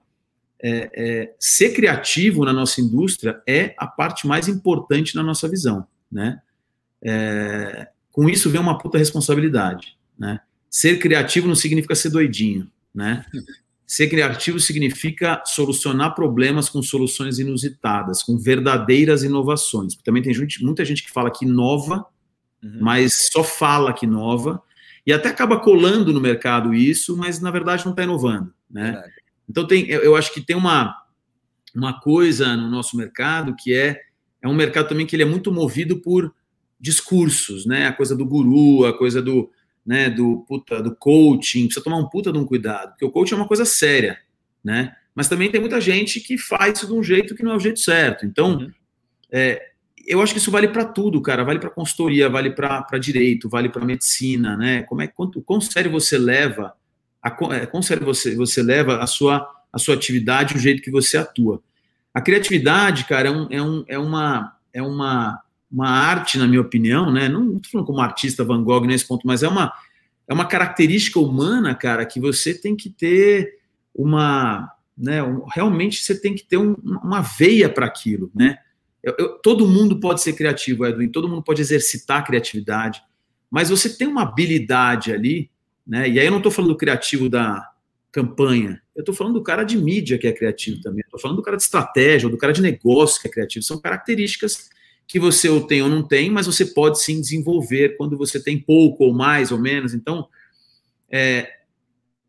é, 0.62 0.90
é, 0.94 1.34
ser 1.40 1.74
criativo 1.74 2.44
na 2.44 2.52
nossa 2.52 2.80
indústria 2.80 3.42
é 3.46 3.74
a 3.76 3.86
parte 3.86 4.26
mais 4.26 4.46
importante 4.46 5.16
na 5.16 5.22
nossa 5.22 5.48
visão, 5.48 5.86
né? 6.10 6.40
É, 7.02 7.88
com 8.12 8.28
isso 8.28 8.48
vem 8.48 8.60
uma 8.60 8.78
puta 8.78 8.96
responsabilidade, 8.96 9.98
né? 10.16 10.40
Ser 10.70 10.98
criativo 10.98 11.48
não 11.48 11.56
significa 11.56 11.94
ser 11.94 12.10
doidinho, 12.10 12.70
né? 12.94 13.26
Ser 13.84 14.08
criativo 14.08 14.58
significa 14.58 15.42
solucionar 15.44 16.14
problemas 16.14 16.66
com 16.66 16.80
soluções 16.80 17.38
inusitadas, 17.38 18.22
com 18.22 18.38
verdadeiras 18.38 19.22
inovações. 19.22 19.94
Também 19.96 20.22
tem 20.22 20.32
gente, 20.32 20.64
muita 20.64 20.82
gente 20.82 21.02
que 21.02 21.10
fala 21.10 21.30
que 21.30 21.44
inova, 21.44 22.06
uhum. 22.62 22.78
mas 22.80 23.28
só 23.30 23.44
fala 23.44 23.92
que 23.92 24.06
inova, 24.06 24.62
e 25.06 25.12
até 25.12 25.28
acaba 25.28 25.60
colando 25.60 26.10
no 26.10 26.22
mercado 26.22 26.72
isso, 26.72 27.14
mas 27.18 27.38
na 27.38 27.50
verdade 27.50 27.84
não 27.84 27.92
está 27.92 28.02
inovando, 28.02 28.54
né? 28.70 29.02
Então, 29.52 29.66
tem, 29.66 29.86
eu 29.86 30.16
acho 30.16 30.32
que 30.32 30.40
tem 30.40 30.56
uma, 30.56 30.96
uma 31.74 32.00
coisa 32.00 32.56
no 32.56 32.70
nosso 32.70 32.96
mercado 32.96 33.54
que 33.54 33.74
é, 33.74 34.00
é 34.40 34.48
um 34.48 34.54
mercado 34.54 34.88
também 34.88 35.04
que 35.04 35.14
ele 35.14 35.24
é 35.24 35.26
muito 35.26 35.52
movido 35.52 36.00
por 36.00 36.34
discursos, 36.80 37.66
né? 37.66 37.86
A 37.86 37.92
coisa 37.92 38.16
do 38.16 38.24
guru, 38.24 38.86
a 38.86 38.96
coisa 38.96 39.20
do, 39.20 39.50
né, 39.84 40.08
do, 40.08 40.38
puta, 40.48 40.82
do 40.82 40.96
coaching, 40.96 41.66
precisa 41.66 41.84
tomar 41.84 41.98
um 41.98 42.08
puta 42.08 42.32
de 42.32 42.38
um 42.38 42.46
cuidado, 42.46 42.92
porque 42.92 43.04
o 43.04 43.10
coaching 43.10 43.34
é 43.34 43.36
uma 43.36 43.46
coisa 43.46 43.66
séria, 43.66 44.18
né? 44.64 44.96
Mas 45.14 45.28
também 45.28 45.50
tem 45.50 45.60
muita 45.60 45.82
gente 45.82 46.18
que 46.18 46.38
faz 46.38 46.78
isso 46.78 46.86
de 46.86 46.94
um 46.94 47.02
jeito 47.02 47.34
que 47.34 47.42
não 47.42 47.52
é 47.52 47.56
o 47.56 47.60
jeito 47.60 47.78
certo. 47.78 48.24
Então, 48.24 48.56
uhum. 48.56 48.72
é, 49.30 49.62
eu 50.06 50.22
acho 50.22 50.32
que 50.32 50.38
isso 50.38 50.50
vale 50.50 50.68
para 50.68 50.86
tudo, 50.86 51.20
cara. 51.20 51.44
Vale 51.44 51.58
para 51.58 51.68
consultoria, 51.68 52.30
vale 52.30 52.52
para 52.52 52.98
direito, 52.98 53.50
vale 53.50 53.68
para 53.68 53.84
medicina, 53.84 54.56
né? 54.56 54.82
Como 54.84 55.02
é 55.02 55.06
quanto 55.06 55.42
quão 55.42 55.60
sério 55.60 55.90
você 55.90 56.16
leva 56.16 56.72
a, 57.22 57.36
é, 57.54 57.66
você, 58.00 58.34
você 58.34 58.62
leva 58.62 58.98
a 58.98 59.06
sua, 59.06 59.48
a 59.72 59.78
sua 59.78 59.94
atividade, 59.94 60.56
o 60.56 60.60
jeito 60.60 60.82
que 60.82 60.90
você 60.90 61.16
atua. 61.16 61.62
A 62.12 62.20
criatividade, 62.20 63.04
cara, 63.04 63.28
é, 63.28 63.30
um, 63.30 63.46
é, 63.50 63.62
um, 63.62 63.84
é, 63.86 63.98
uma, 63.98 64.56
é 64.72 64.82
uma, 64.82 65.40
uma 65.70 65.88
arte, 65.88 66.36
na 66.36 66.46
minha 66.46 66.60
opinião, 66.60 67.12
né? 67.12 67.28
Não 67.28 67.56
estou 67.56 67.70
falando 67.70 67.86
como 67.86 68.00
artista 68.00 68.44
Van 68.44 68.62
Gogh 68.62 68.84
nesse 68.84 69.06
ponto, 69.06 69.26
mas 69.26 69.42
é 69.42 69.48
uma, 69.48 69.72
é 70.28 70.34
uma 70.34 70.44
característica 70.46 71.20
humana, 71.20 71.74
cara, 71.74 72.04
que 72.04 72.20
você 72.20 72.52
tem 72.52 72.74
que 72.74 72.90
ter 72.90 73.58
uma. 73.94 74.70
Né, 74.98 75.22
um, 75.22 75.46
realmente 75.46 76.04
você 76.04 76.14
tem 76.14 76.34
que 76.34 76.44
ter 76.44 76.58
um, 76.58 76.74
uma 77.02 77.22
veia 77.22 77.68
para 77.68 77.86
aquilo, 77.86 78.30
né? 78.34 78.58
Eu, 79.02 79.14
eu, 79.18 79.28
todo 79.38 79.66
mundo 79.66 79.98
pode 79.98 80.20
ser 80.20 80.34
criativo, 80.34 80.86
Edwin, 80.86 81.08
todo 81.08 81.28
mundo 81.28 81.42
pode 81.42 81.62
exercitar 81.62 82.18
a 82.18 82.22
criatividade, 82.22 83.02
mas 83.50 83.70
você 83.70 83.96
tem 83.96 84.06
uma 84.06 84.22
habilidade 84.22 85.12
ali 85.12 85.50
né? 85.86 86.08
E 86.08 86.18
aí 86.18 86.26
eu 86.26 86.30
não 86.30 86.38
estou 86.38 86.52
falando 86.52 86.72
do 86.72 86.76
criativo 86.76 87.28
da 87.28 87.70
campanha, 88.10 88.80
eu 88.94 89.00
estou 89.00 89.14
falando 89.14 89.34
do 89.34 89.42
cara 89.42 89.64
de 89.64 89.76
mídia 89.76 90.18
que 90.18 90.26
é 90.26 90.32
criativo 90.32 90.80
também, 90.80 91.00
estou 91.00 91.18
falando 91.18 91.36
do 91.36 91.42
cara 91.42 91.56
de 91.56 91.62
estratégia, 91.62 92.28
do 92.28 92.36
cara 92.36 92.52
de 92.52 92.60
negócio 92.60 93.20
que 93.20 93.28
é 93.28 93.30
criativo. 93.30 93.64
São 93.64 93.80
características 93.80 94.68
que 95.06 95.18
você 95.18 95.48
ou 95.48 95.66
tem 95.66 95.82
ou 95.82 95.88
não 95.88 96.06
tem, 96.06 96.30
mas 96.30 96.46
você 96.46 96.64
pode 96.64 97.00
sim 97.00 97.20
desenvolver 97.20 97.96
quando 97.96 98.16
você 98.16 98.42
tem 98.42 98.58
pouco 98.58 99.04
ou 99.04 99.14
mais 99.14 99.50
ou 99.50 99.58
menos. 99.58 99.94
Então, 99.94 100.28
é, 101.10 101.50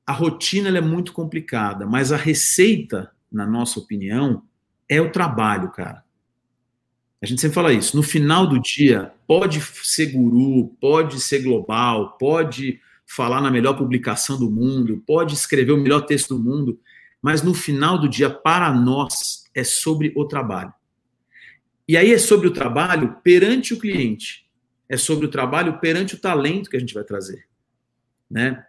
a 0.06 0.12
rotina 0.12 0.76
é 0.76 0.82
muito 0.82 1.14
complicada, 1.14 1.86
mas 1.86 2.12
a 2.12 2.18
receita, 2.18 3.12
na 3.32 3.46
nossa 3.46 3.80
opinião, 3.80 4.44
é 4.88 5.02
o 5.02 5.12
trabalho, 5.12 5.72
cara. 5.72 6.04
A 7.22 7.26
gente 7.26 7.40
sempre 7.40 7.56
fala 7.56 7.72
isso. 7.72 7.96
No 7.96 8.04
final 8.04 8.46
do 8.46 8.60
dia, 8.60 9.14
pode 9.26 9.62
ser 9.62 10.08
guru, 10.08 10.76
pode 10.82 11.22
ser 11.22 11.42
global, 11.42 12.18
pode 12.18 12.82
falar 13.06 13.42
na 13.42 13.52
melhor 13.52 13.78
publicação 13.78 14.40
do 14.40 14.50
mundo, 14.50 15.04
pode 15.06 15.34
escrever 15.34 15.72
o 15.72 15.78
melhor 15.78 16.02
texto 16.02 16.36
do 16.36 16.44
mundo, 16.44 16.80
mas 17.22 17.42
no 17.42 17.54
final 17.54 17.98
do 17.98 18.10
dia, 18.10 18.30
para 18.30 18.74
nós, 18.74 19.44
é 19.54 19.64
sobre 19.64 20.12
o 20.16 20.26
trabalho. 20.26 20.74
E 21.88 21.98
aí 21.98 22.12
é 22.12 22.18
sobre 22.18 22.48
o 22.48 22.52
trabalho 22.52 23.18
perante 23.24 23.74
o 23.74 23.80
cliente, 23.80 24.46
é 24.88 24.98
sobre 24.98 25.26
o 25.26 25.30
trabalho 25.30 25.80
perante 25.80 26.16
o 26.16 26.20
talento 26.20 26.70
que 26.70 26.78
a 26.78 26.80
gente 26.80 26.94
vai 26.94 27.04
trazer, 27.04 27.46
né? 28.30 28.66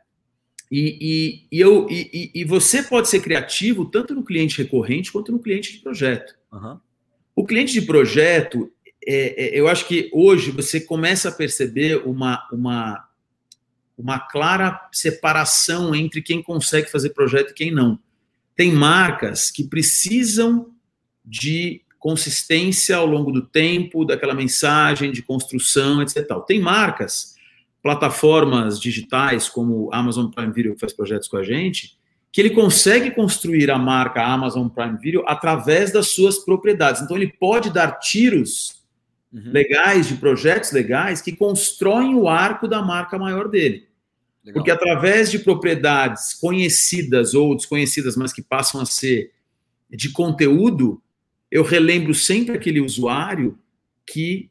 E, 0.70 0.98
e, 1.52 1.56
e 1.56 1.60
eu, 1.60 1.86
e, 1.90 2.30
e, 2.34 2.44
você 2.44 2.82
pode 2.82 3.08
ser 3.08 3.20
criativo 3.20 3.84
tanto 3.84 4.14
no 4.14 4.24
cliente 4.24 4.60
recorrente 4.60 5.12
quanto 5.12 5.30
no 5.30 5.38
cliente 5.38 5.72
de 5.72 5.78
projeto. 5.78 6.34
Uhum. 6.50 6.80
O 7.36 7.44
cliente 7.44 7.72
de 7.72 7.82
projeto, 7.82 8.72
é, 9.06 9.44
é, 9.44 9.60
eu 9.60 9.68
acho 9.68 9.86
que 9.86 10.10
hoje 10.12 10.50
você 10.50 10.80
começa 10.80 11.28
a 11.28 11.32
perceber 11.32 12.02
uma, 12.06 12.48
uma, 12.50 13.08
uma 13.96 14.18
clara 14.18 14.88
separação 14.92 15.94
entre 15.94 16.20
quem 16.20 16.42
consegue 16.42 16.90
fazer 16.90 17.10
projeto 17.10 17.50
e 17.50 17.54
quem 17.54 17.70
não. 17.70 17.98
Tem 18.56 18.72
marcas 18.72 19.50
que 19.50 19.64
precisam 19.64 20.72
de 21.24 21.82
consistência 21.98 22.96
ao 22.96 23.06
longo 23.06 23.32
do 23.32 23.42
tempo, 23.42 24.04
daquela 24.04 24.34
mensagem 24.34 25.10
de 25.10 25.22
construção, 25.22 26.02
etc. 26.02 26.26
Tem 26.46 26.60
marcas, 26.60 27.34
plataformas 27.82 28.80
digitais 28.80 29.48
como 29.48 29.90
Amazon 29.92 30.26
Prime 30.26 30.52
Video 30.52 30.74
que 30.74 30.80
faz 30.80 30.92
projetos 30.92 31.28
com 31.28 31.36
a 31.36 31.42
gente, 31.42 31.98
que 32.30 32.40
ele 32.40 32.50
consegue 32.50 33.10
construir 33.10 33.70
a 33.70 33.78
marca 33.78 34.24
Amazon 34.24 34.68
Prime 34.68 34.98
Video 34.98 35.22
através 35.26 35.92
das 35.92 36.14
suas 36.14 36.38
propriedades. 36.38 37.00
Então 37.00 37.16
ele 37.16 37.32
pode 37.32 37.72
dar 37.72 37.92
tiros 38.00 38.83
uhum. 39.34 39.52
legais, 39.52 40.06
de 40.06 40.14
projetos 40.14 40.70
legais, 40.70 41.20
que 41.20 41.34
constroem 41.34 42.14
o 42.14 42.28
arco 42.28 42.68
da 42.68 42.80
marca 42.80 43.18
maior 43.18 43.48
dele. 43.48 43.88
Legal. 44.44 44.54
Porque 44.54 44.70
através 44.70 45.30
de 45.30 45.40
propriedades 45.40 46.34
conhecidas 46.34 47.34
ou 47.34 47.56
desconhecidas, 47.56 48.16
mas 48.16 48.32
que 48.32 48.42
passam 48.42 48.80
a 48.80 48.86
ser 48.86 49.32
de 49.90 50.10
conteúdo, 50.10 51.02
eu 51.50 51.62
relembro 51.62 52.14
sempre 52.14 52.54
aquele 52.54 52.80
usuário 52.80 53.58
que 54.06 54.50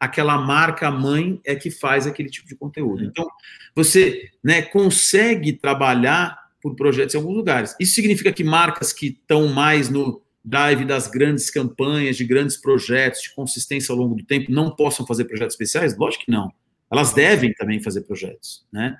aquela 0.00 0.38
marca 0.38 0.90
mãe 0.90 1.40
é 1.44 1.54
que 1.54 1.70
faz 1.70 2.06
aquele 2.06 2.30
tipo 2.30 2.48
de 2.48 2.56
conteúdo. 2.56 3.02
Uhum. 3.02 3.08
Então, 3.08 3.28
você 3.74 4.30
né, 4.42 4.62
consegue 4.62 5.52
trabalhar 5.52 6.38
por 6.60 6.74
projetos 6.74 7.14
em 7.14 7.18
alguns 7.18 7.36
lugares. 7.36 7.76
Isso 7.78 7.94
significa 7.94 8.32
que 8.32 8.44
marcas 8.44 8.92
que 8.92 9.08
estão 9.08 9.48
mais 9.48 9.88
no 9.88 10.22
drive 10.48 10.84
das 10.84 11.06
grandes 11.08 11.50
campanhas, 11.50 12.16
de 12.16 12.24
grandes 12.24 12.56
projetos, 12.56 13.22
de 13.22 13.34
consistência 13.34 13.92
ao 13.92 13.98
longo 13.98 14.14
do 14.14 14.24
tempo, 14.24 14.50
não 14.50 14.74
possam 14.74 15.06
fazer 15.06 15.24
projetos 15.24 15.54
especiais? 15.54 15.96
Lógico 15.96 16.24
que 16.24 16.30
não. 16.30 16.52
Elas 16.90 17.12
devem 17.12 17.52
também 17.52 17.80
fazer 17.80 18.02
projetos, 18.02 18.64
né? 18.72 18.96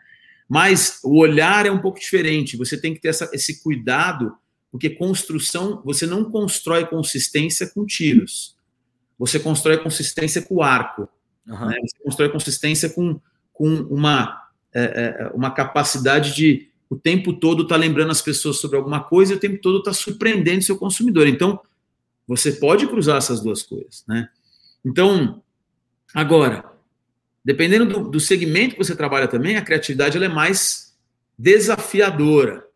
Mas 0.48 1.00
o 1.02 1.18
olhar 1.18 1.66
é 1.66 1.70
um 1.70 1.80
pouco 1.80 1.98
diferente. 1.98 2.56
Você 2.56 2.80
tem 2.80 2.94
que 2.94 3.00
ter 3.00 3.08
essa, 3.08 3.28
esse 3.32 3.62
cuidado, 3.62 4.34
porque 4.70 4.90
construção, 4.90 5.82
você 5.84 6.06
não 6.06 6.30
constrói 6.30 6.87
consistência 6.87 7.66
com 7.66 7.84
tiros. 7.84 8.56
Você 9.18 9.38
constrói 9.38 9.78
consistência 9.78 10.40
com 10.42 10.62
arco. 10.62 11.08
Uhum. 11.46 11.66
Né? 11.66 11.76
Você 11.80 12.02
constrói 12.02 12.28
consistência 12.30 12.90
com, 12.90 13.20
com 13.52 13.68
uma, 13.90 14.48
é, 14.74 14.82
é, 14.82 15.30
uma 15.34 15.50
capacidade 15.50 16.34
de 16.34 16.67
o 16.90 16.96
tempo 16.96 17.33
todo 17.33 17.62
estar 17.62 17.74
tá 17.74 17.81
lembrando 17.81 18.11
as 18.11 18.22
pessoas 18.22 18.59
sobre 18.59 18.77
alguma 18.77 19.03
coisa 19.03 19.33
e 19.33 19.37
o 19.37 19.40
tempo 19.40 19.61
todo 19.61 19.79
estar 19.79 19.90
tá 19.90 19.94
surpreendendo 19.94 20.62
seu 20.62 20.77
consumidor. 20.77 21.27
Então, 21.27 21.61
você 22.27 22.53
pode 22.53 22.87
cruzar 22.87 23.16
essas 23.16 23.40
duas 23.40 23.62
coisas, 23.62 24.05
né? 24.07 24.29
Então, 24.85 25.42
agora, 26.14 26.64
dependendo 27.44 27.87
do, 27.87 28.11
do 28.11 28.20
segmento 28.20 28.74
que 28.74 28.85
você 28.85 28.94
trabalha 28.94 29.29
também, 29.29 29.57
a 29.57 29.62
criatividade 29.62 30.22
é 30.22 30.29
mais 30.29 30.96
desafiadora, 31.38 32.66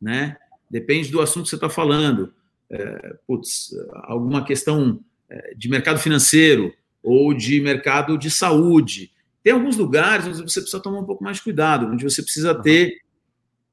né? 0.00 0.36
Depende 0.70 1.10
do 1.10 1.20
assunto 1.20 1.44
que 1.44 1.50
você 1.50 1.56
está 1.56 1.68
falando. 1.68 2.32
É, 2.70 3.16
putz, 3.26 3.74
alguma 4.04 4.44
questão 4.44 5.00
é, 5.28 5.54
de 5.56 5.68
mercado 5.68 5.98
financeiro, 5.98 6.72
ou 7.02 7.34
de 7.34 7.60
mercado 7.60 8.18
de 8.18 8.30
saúde. 8.30 9.12
Tem 9.42 9.52
alguns 9.52 9.76
lugares 9.76 10.26
onde 10.26 10.42
você 10.42 10.60
precisa 10.60 10.82
tomar 10.82 11.00
um 11.00 11.04
pouco 11.04 11.24
mais 11.24 11.38
de 11.38 11.42
cuidado, 11.42 11.86
onde 11.86 12.04
você 12.04 12.22
precisa 12.22 12.54
ter. 12.54 13.00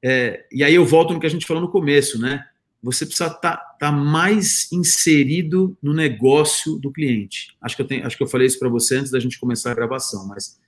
É, 0.02 0.46
e 0.52 0.62
aí 0.62 0.74
eu 0.74 0.84
volto 0.84 1.12
no 1.12 1.20
que 1.20 1.26
a 1.26 1.30
gente 1.30 1.46
falou 1.46 1.62
no 1.62 1.70
começo, 1.70 2.20
né? 2.20 2.44
Você 2.82 3.04
precisa 3.04 3.28
estar 3.28 3.56
tá, 3.56 3.76
tá 3.78 3.92
mais 3.92 4.70
inserido 4.72 5.76
no 5.82 5.92
negócio 5.92 6.78
do 6.78 6.92
cliente. 6.92 7.56
Acho 7.60 7.74
que 7.74 7.82
eu, 7.82 7.86
tenho, 7.86 8.06
acho 8.06 8.16
que 8.16 8.22
eu 8.22 8.28
falei 8.28 8.46
isso 8.46 8.58
para 8.58 8.68
você 8.68 8.96
antes 8.96 9.10
da 9.10 9.18
gente 9.18 9.38
começar 9.38 9.72
a 9.72 9.74
gravação, 9.74 10.26
mas. 10.28 10.60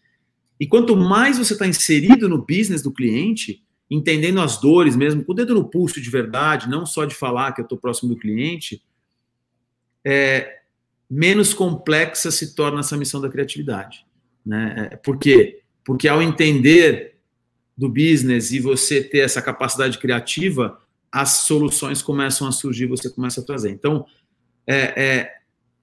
E 0.58 0.66
quanto 0.66 0.96
mais 0.96 1.38
você 1.38 1.54
está 1.54 1.66
inserido 1.66 2.28
no 2.28 2.38
business 2.38 2.82
do 2.82 2.92
cliente, 2.92 3.64
entendendo 3.90 4.40
as 4.40 4.60
dores 4.60 4.94
mesmo, 4.94 5.24
com 5.24 5.32
o 5.32 5.34
dedo 5.34 5.54
no 5.54 5.64
pulso 5.64 6.00
de 6.00 6.10
verdade, 6.10 6.68
não 6.68 6.84
só 6.84 7.04
de 7.04 7.14
falar 7.14 7.52
que 7.52 7.60
eu 7.60 7.64
estou 7.64 7.78
próximo 7.78 8.10
do 8.10 8.20
cliente, 8.20 8.82
é, 10.04 10.60
menos 11.08 11.54
complexa 11.54 12.30
se 12.30 12.54
torna 12.54 12.80
essa 12.80 12.96
missão 12.96 13.20
da 13.20 13.28
criatividade. 13.28 14.04
Né? 14.44 14.90
É, 14.92 14.96
por 14.96 15.18
quê? 15.18 15.62
Porque 15.84 16.08
ao 16.08 16.20
entender 16.22 17.09
do 17.80 17.88
business 17.88 18.52
e 18.52 18.60
você 18.60 19.02
ter 19.02 19.20
essa 19.20 19.40
capacidade 19.40 19.96
criativa, 19.96 20.78
as 21.10 21.30
soluções 21.46 22.02
começam 22.02 22.46
a 22.46 22.52
surgir, 22.52 22.84
você 22.84 23.08
começa 23.08 23.40
a 23.40 23.44
trazer. 23.44 23.70
Então, 23.70 24.04
é, 24.66 25.02
é, 25.02 25.34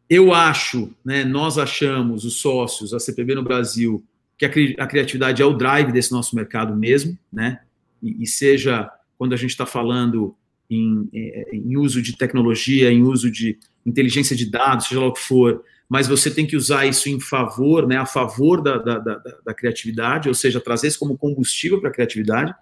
eu 0.07 0.31
acho, 0.31 0.93
né, 1.03 1.25
nós 1.25 1.57
achamos, 1.57 2.23
os 2.23 2.39
sócios, 2.39 2.93
a 2.93 2.99
CPB 2.99 3.33
no 3.33 3.43
Brasil, 3.43 4.05
que 4.37 4.45
a, 4.45 4.49
cri 4.49 4.75
a 4.77 4.85
criatividade 4.85 5.41
é 5.41 5.45
o 5.45 5.57
drive 5.57 5.91
desse 5.91 6.11
nosso 6.11 6.35
mercado 6.35 6.75
mesmo, 6.75 7.17
né? 7.33 7.61
E, 8.03 8.21
e 8.21 8.27
seja 8.27 8.87
quando 9.17 9.33
a 9.33 9.35
gente 9.35 9.49
está 9.49 9.65
falando 9.65 10.35
em, 10.69 11.09
em, 11.51 11.77
uso 11.77 11.99
de 11.99 12.15
tecnologia, 12.15 12.91
em 12.91 13.01
uso 13.01 13.31
de 13.31 13.57
inteligência 13.83 14.35
de 14.35 14.45
dados, 14.45 14.85
seja 14.85 15.01
lá 15.01 15.07
o 15.07 15.13
que 15.13 15.19
for, 15.19 15.63
mas 15.89 16.07
você 16.07 16.29
tem 16.29 16.45
que 16.45 16.55
usar 16.55 16.85
isso 16.85 17.07
em 17.07 17.19
favor, 17.19 17.87
né, 17.87 17.97
a 17.97 18.05
favor 18.05 18.61
da, 18.61 18.77
da, 18.77 18.99
da, 18.99 19.21
da 19.45 19.53
criatividade, 19.53 20.27
ou 20.27 20.35
seja, 20.35 20.59
trazer 20.59 20.87
isso 20.87 20.99
como 20.99 21.17
combustível 21.17 21.79
para 21.79 21.89
a 21.89 21.93
criatividade. 21.93 22.53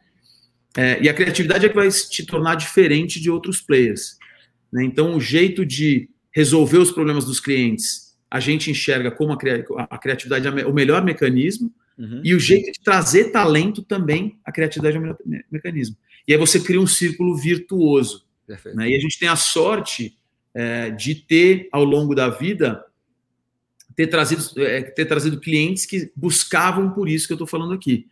É, 0.77 1.01
e 1.01 1.09
a 1.09 1.13
criatividade 1.13 1.65
é 1.65 1.69
que 1.69 1.75
vai 1.75 1.89
te 1.89 2.25
tornar 2.25 2.55
diferente 2.55 3.19
de 3.19 3.29
outros 3.29 3.61
players. 3.61 4.17
Né? 4.71 4.83
Então, 4.83 5.15
o 5.15 5.21
jeito 5.21 5.65
de 5.65 6.09
resolver 6.31 6.77
os 6.77 6.91
problemas 6.91 7.25
dos 7.25 7.39
clientes, 7.39 8.13
a 8.29 8.39
gente 8.39 8.69
enxerga 8.69 9.09
como 9.09 9.33
a, 9.33 9.37
a 9.89 9.97
criatividade 9.97 10.47
é 10.47 10.65
o 10.67 10.73
melhor 10.73 11.03
mecanismo, 11.03 11.73
uhum. 11.97 12.21
e 12.23 12.35
o 12.35 12.39
jeito 12.39 12.71
de 12.73 12.79
trazer 12.83 13.31
talento 13.31 13.81
também, 13.81 14.37
a 14.43 14.51
criatividade 14.51 14.97
é 14.97 14.99
o 14.99 15.01
melhor 15.01 15.17
me 15.25 15.43
mecanismo. 15.49 15.95
E 16.27 16.33
aí 16.33 16.39
você 16.39 16.59
cria 16.59 16.81
um 16.81 16.87
círculo 16.87 17.35
virtuoso. 17.35 18.25
Né? 18.75 18.89
E 18.89 18.95
a 18.95 18.99
gente 18.99 19.17
tem 19.17 19.29
a 19.29 19.35
sorte 19.35 20.17
é, 20.53 20.89
de 20.91 21.15
ter, 21.15 21.69
ao 21.71 21.83
longo 21.83 22.13
da 22.13 22.29
vida, 22.29 22.83
ter 23.95 24.07
trazido, 24.07 24.43
é, 24.61 24.81
ter 24.81 25.05
trazido 25.05 25.39
clientes 25.39 25.85
que 25.85 26.11
buscavam 26.15 26.91
por 26.91 27.07
isso 27.07 27.27
que 27.27 27.33
eu 27.33 27.35
estou 27.35 27.47
falando 27.47 27.73
aqui. 27.73 28.07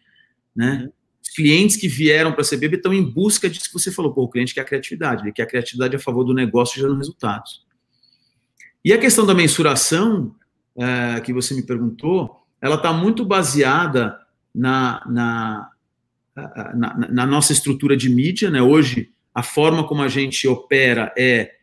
Né? 0.56 0.84
Uhum. 0.84 0.92
Os 1.22 1.30
clientes 1.30 1.76
que 1.76 1.88
vieram 1.88 2.32
para 2.32 2.42
a 2.42 2.48
CBB 2.48 2.78
estão 2.78 2.94
em 2.94 3.04
busca 3.04 3.50
disso 3.50 3.66
que 3.66 3.74
você 3.74 3.92
falou. 3.92 4.14
Pô, 4.14 4.24
o 4.24 4.30
cliente 4.30 4.54
quer 4.54 4.62
a 4.62 4.66
criatividade, 4.66 5.24
ele 5.24 5.32
quer 5.32 5.44
a 5.44 5.48
criatividade 5.48 5.96
a 5.96 6.00
favor 6.00 6.24
do 6.24 6.34
negócio 6.34 6.80
gerando 6.80 6.98
resultados. 6.98 7.66
E 8.84 8.94
a 8.94 8.98
questão 8.98 9.26
da 9.26 9.34
mensuração, 9.34 10.36
é, 10.78 11.20
que 11.22 11.34
você 11.34 11.54
me 11.54 11.64
perguntou, 11.64 12.46
ela 12.62 12.76
está 12.76 12.94
muito 12.94 13.26
baseada 13.26 14.18
na, 14.54 15.02
na, 15.06 15.70
na, 16.36 17.08
na, 17.10 17.26
nossa 17.26 17.52
estrutura 17.52 17.96
de 17.96 18.10
mídia. 18.10 18.50
Né? 18.50 18.62
Hoje, 18.62 19.12
a 19.34 19.44
forma 19.44 19.86
como 19.86 20.02
a 20.02 20.08
gente 20.08 20.48
opera 20.48 21.14
é, 21.18 21.54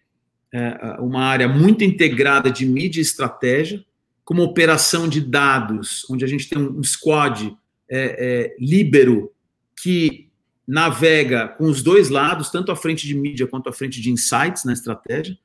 é 0.52 0.96
uma 1.00 1.24
área 1.24 1.48
muito 1.48 1.84
integrada 1.84 2.50
de 2.50 2.66
mídia 2.66 3.00
e 3.00 3.02
estratégia 3.02 3.84
com 4.30 4.34
uma 4.34 4.44
operação 4.44 5.08
de 5.08 5.20
dados, 5.20 6.06
onde 6.08 6.24
a 6.24 6.28
gente 6.28 6.48
tem 6.48 6.56
um 6.56 6.84
squad 6.84 7.52
é, 7.90 7.98
é, 7.98 8.56
líbero 8.60 9.32
que 9.82 10.28
navega 10.64 11.48
com 11.48 11.64
os 11.64 11.82
dois 11.82 12.10
lados, 12.10 12.48
tanto 12.48 12.70
a 12.70 12.76
frente 12.76 13.08
de 13.08 13.16
mídia 13.16 13.48
quanto 13.48 13.68
a 13.68 13.72
frente 13.72 14.00
de 14.00 14.08
insights 14.08 14.64
na 14.64 14.72
estratégia, 14.72 15.36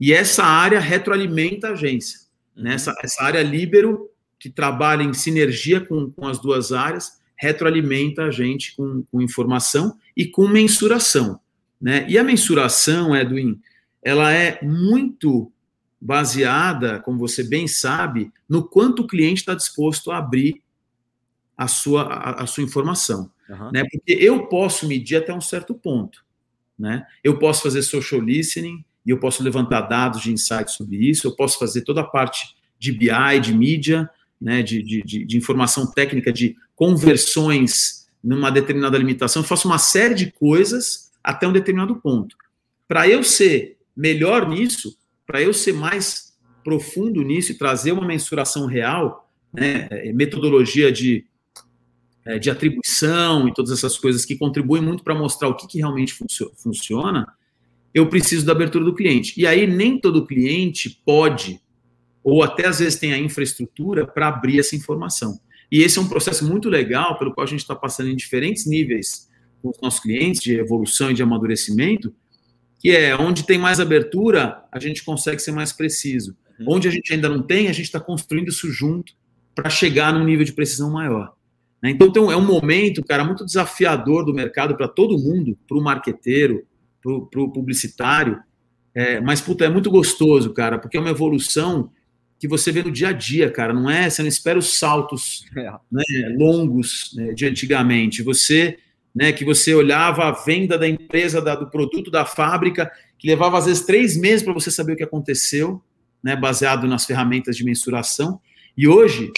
e 0.00 0.12
essa 0.12 0.44
área 0.44 0.78
retroalimenta 0.78 1.66
a 1.66 1.72
agência. 1.72 2.20
Né? 2.54 2.74
Essa, 2.74 2.94
essa 3.02 3.24
área 3.24 3.42
líbero, 3.42 4.08
que 4.38 4.48
trabalha 4.48 5.02
em 5.02 5.12
sinergia 5.12 5.80
com, 5.80 6.08
com 6.12 6.28
as 6.28 6.40
duas 6.40 6.70
áreas, 6.70 7.18
retroalimenta 7.36 8.26
a 8.26 8.30
gente 8.30 8.76
com, 8.76 9.02
com 9.10 9.20
informação 9.20 9.98
e 10.16 10.24
com 10.24 10.46
mensuração. 10.46 11.40
Né? 11.82 12.06
E 12.08 12.16
a 12.16 12.22
mensuração, 12.22 13.16
Edwin, 13.16 13.60
ela 14.00 14.32
é 14.32 14.60
muito 14.62 15.50
baseada, 16.00 17.00
como 17.00 17.18
você 17.18 17.42
bem 17.42 17.66
sabe, 17.66 18.32
no 18.48 18.62
quanto 18.62 19.02
o 19.02 19.06
cliente 19.06 19.40
está 19.40 19.54
disposto 19.54 20.10
a 20.10 20.18
abrir 20.18 20.62
a 21.56 21.66
sua, 21.66 22.02
a, 22.02 22.42
a 22.42 22.46
sua 22.46 22.62
informação. 22.62 23.30
Uhum. 23.48 23.70
Né? 23.72 23.84
Porque 23.90 24.12
eu 24.12 24.46
posso 24.46 24.86
medir 24.86 25.16
até 25.16 25.34
um 25.34 25.40
certo 25.40 25.74
ponto. 25.74 26.24
Né? 26.78 27.04
Eu 27.24 27.38
posso 27.38 27.62
fazer 27.62 27.82
social 27.82 28.20
listening 28.20 28.84
e 29.04 29.10
eu 29.10 29.18
posso 29.18 29.42
levantar 29.42 29.82
dados 29.82 30.22
de 30.22 30.32
insights 30.32 30.74
sobre 30.74 30.96
isso, 30.96 31.26
eu 31.26 31.34
posso 31.34 31.58
fazer 31.58 31.82
toda 31.82 32.02
a 32.02 32.04
parte 32.04 32.54
de 32.78 32.92
BI, 32.92 33.40
de 33.40 33.52
mídia, 33.52 34.08
né, 34.40 34.62
de, 34.62 34.82
de, 34.82 35.02
de, 35.02 35.24
de 35.24 35.36
informação 35.36 35.90
técnica, 35.90 36.32
de 36.32 36.56
conversões 36.76 38.06
numa 38.22 38.50
determinada 38.50 38.98
limitação, 38.98 39.42
eu 39.42 39.46
faço 39.46 39.66
uma 39.66 39.78
série 39.78 40.14
de 40.14 40.30
coisas 40.30 41.10
até 41.22 41.46
um 41.46 41.52
determinado 41.52 41.96
ponto. 41.96 42.36
Para 42.86 43.08
eu 43.08 43.22
ser 43.22 43.78
melhor 43.96 44.48
nisso, 44.48 44.96
para 45.28 45.42
eu 45.42 45.52
ser 45.52 45.74
mais 45.74 46.32
profundo 46.64 47.22
nisso 47.22 47.52
e 47.52 47.54
trazer 47.54 47.92
uma 47.92 48.06
mensuração 48.06 48.64
real, 48.64 49.30
né, 49.52 49.86
é, 49.90 50.10
metodologia 50.10 50.90
de, 50.90 51.26
é, 52.24 52.38
de 52.38 52.48
atribuição 52.48 53.46
e 53.46 53.52
todas 53.52 53.70
essas 53.70 53.98
coisas 53.98 54.24
que 54.24 54.36
contribuem 54.36 54.82
muito 54.82 55.04
para 55.04 55.14
mostrar 55.14 55.48
o 55.48 55.54
que, 55.54 55.66
que 55.66 55.78
realmente 55.78 56.14
funcio 56.14 56.50
funciona, 56.56 57.26
eu 57.92 58.08
preciso 58.08 58.46
da 58.46 58.52
abertura 58.52 58.86
do 58.86 58.94
cliente. 58.94 59.38
E 59.38 59.46
aí 59.46 59.66
nem 59.66 60.00
todo 60.00 60.26
cliente 60.26 61.02
pode, 61.04 61.60
ou 62.24 62.42
até 62.42 62.66
às 62.66 62.78
vezes 62.78 62.98
tem 62.98 63.12
a 63.12 63.18
infraestrutura 63.18 64.06
para 64.06 64.28
abrir 64.28 64.58
essa 64.58 64.74
informação. 64.74 65.38
E 65.70 65.82
esse 65.82 65.98
é 65.98 66.02
um 66.02 66.08
processo 66.08 66.46
muito 66.46 66.70
legal, 66.70 67.18
pelo 67.18 67.34
qual 67.34 67.46
a 67.46 67.50
gente 67.50 67.60
está 67.60 67.74
passando 67.74 68.08
em 68.08 68.16
diferentes 68.16 68.66
níveis 68.66 69.28
com 69.60 69.68
os 69.68 69.78
nossos 69.82 70.00
clientes, 70.00 70.40
de 70.40 70.54
evolução 70.54 71.10
e 71.10 71.14
de 71.14 71.22
amadurecimento, 71.22 72.14
que 72.78 72.90
é 72.90 73.16
onde 73.16 73.44
tem 73.44 73.58
mais 73.58 73.80
abertura, 73.80 74.62
a 74.70 74.78
gente 74.78 75.04
consegue 75.04 75.40
ser 75.40 75.52
mais 75.52 75.72
preciso. 75.72 76.36
Uhum. 76.58 76.66
Onde 76.68 76.88
a 76.88 76.90
gente 76.90 77.12
ainda 77.12 77.28
não 77.28 77.42
tem, 77.42 77.68
a 77.68 77.72
gente 77.72 77.86
está 77.86 78.00
construindo 78.00 78.48
isso 78.48 78.70
junto 78.70 79.12
para 79.54 79.68
chegar 79.68 80.12
num 80.12 80.24
nível 80.24 80.44
de 80.44 80.52
precisão 80.52 80.90
maior. 80.90 81.34
Né? 81.82 81.90
Então, 81.90 82.30
é 82.30 82.36
um 82.36 82.44
momento, 82.44 83.02
cara, 83.04 83.24
muito 83.24 83.44
desafiador 83.44 84.24
do 84.24 84.32
mercado 84.32 84.76
para 84.76 84.86
todo 84.86 85.18
mundo, 85.18 85.58
para 85.66 85.76
o 85.76 85.82
marqueteiro, 85.82 86.64
para 87.02 87.40
o 87.42 87.50
publicitário, 87.50 88.40
é, 88.94 89.20
mas, 89.20 89.40
puta, 89.40 89.64
é 89.64 89.68
muito 89.68 89.90
gostoso, 89.90 90.52
cara, 90.52 90.78
porque 90.78 90.96
é 90.96 91.00
uma 91.00 91.10
evolução 91.10 91.90
que 92.38 92.48
você 92.48 92.72
vê 92.72 92.82
no 92.82 92.90
dia 92.90 93.08
a 93.08 93.12
dia, 93.12 93.50
cara, 93.50 93.72
não 93.72 93.90
é, 93.90 94.08
você 94.08 94.22
não 94.22 94.28
espera 94.28 94.58
os 94.58 94.78
saltos 94.78 95.44
é. 95.56 95.70
né, 95.90 96.36
longos 96.36 97.12
né, 97.14 97.32
de 97.32 97.46
antigamente, 97.46 98.22
você 98.22 98.78
né, 99.18 99.32
que 99.32 99.44
você 99.44 99.74
olhava 99.74 100.26
a 100.26 100.30
venda 100.30 100.78
da 100.78 100.86
empresa, 100.86 101.42
da, 101.42 101.56
do 101.56 101.68
produto 101.68 102.08
da 102.08 102.24
fábrica, 102.24 102.88
que 103.18 103.26
levava 103.26 103.58
às 103.58 103.66
vezes 103.66 103.84
três 103.84 104.16
meses 104.16 104.44
para 104.44 104.52
você 104.52 104.70
saber 104.70 104.92
o 104.92 104.96
que 104.96 105.02
aconteceu, 105.02 105.82
né, 106.22 106.36
baseado 106.36 106.86
nas 106.86 107.04
ferramentas 107.04 107.56
de 107.56 107.64
mensuração. 107.64 108.40
E 108.76 108.86
hoje, 108.86 109.32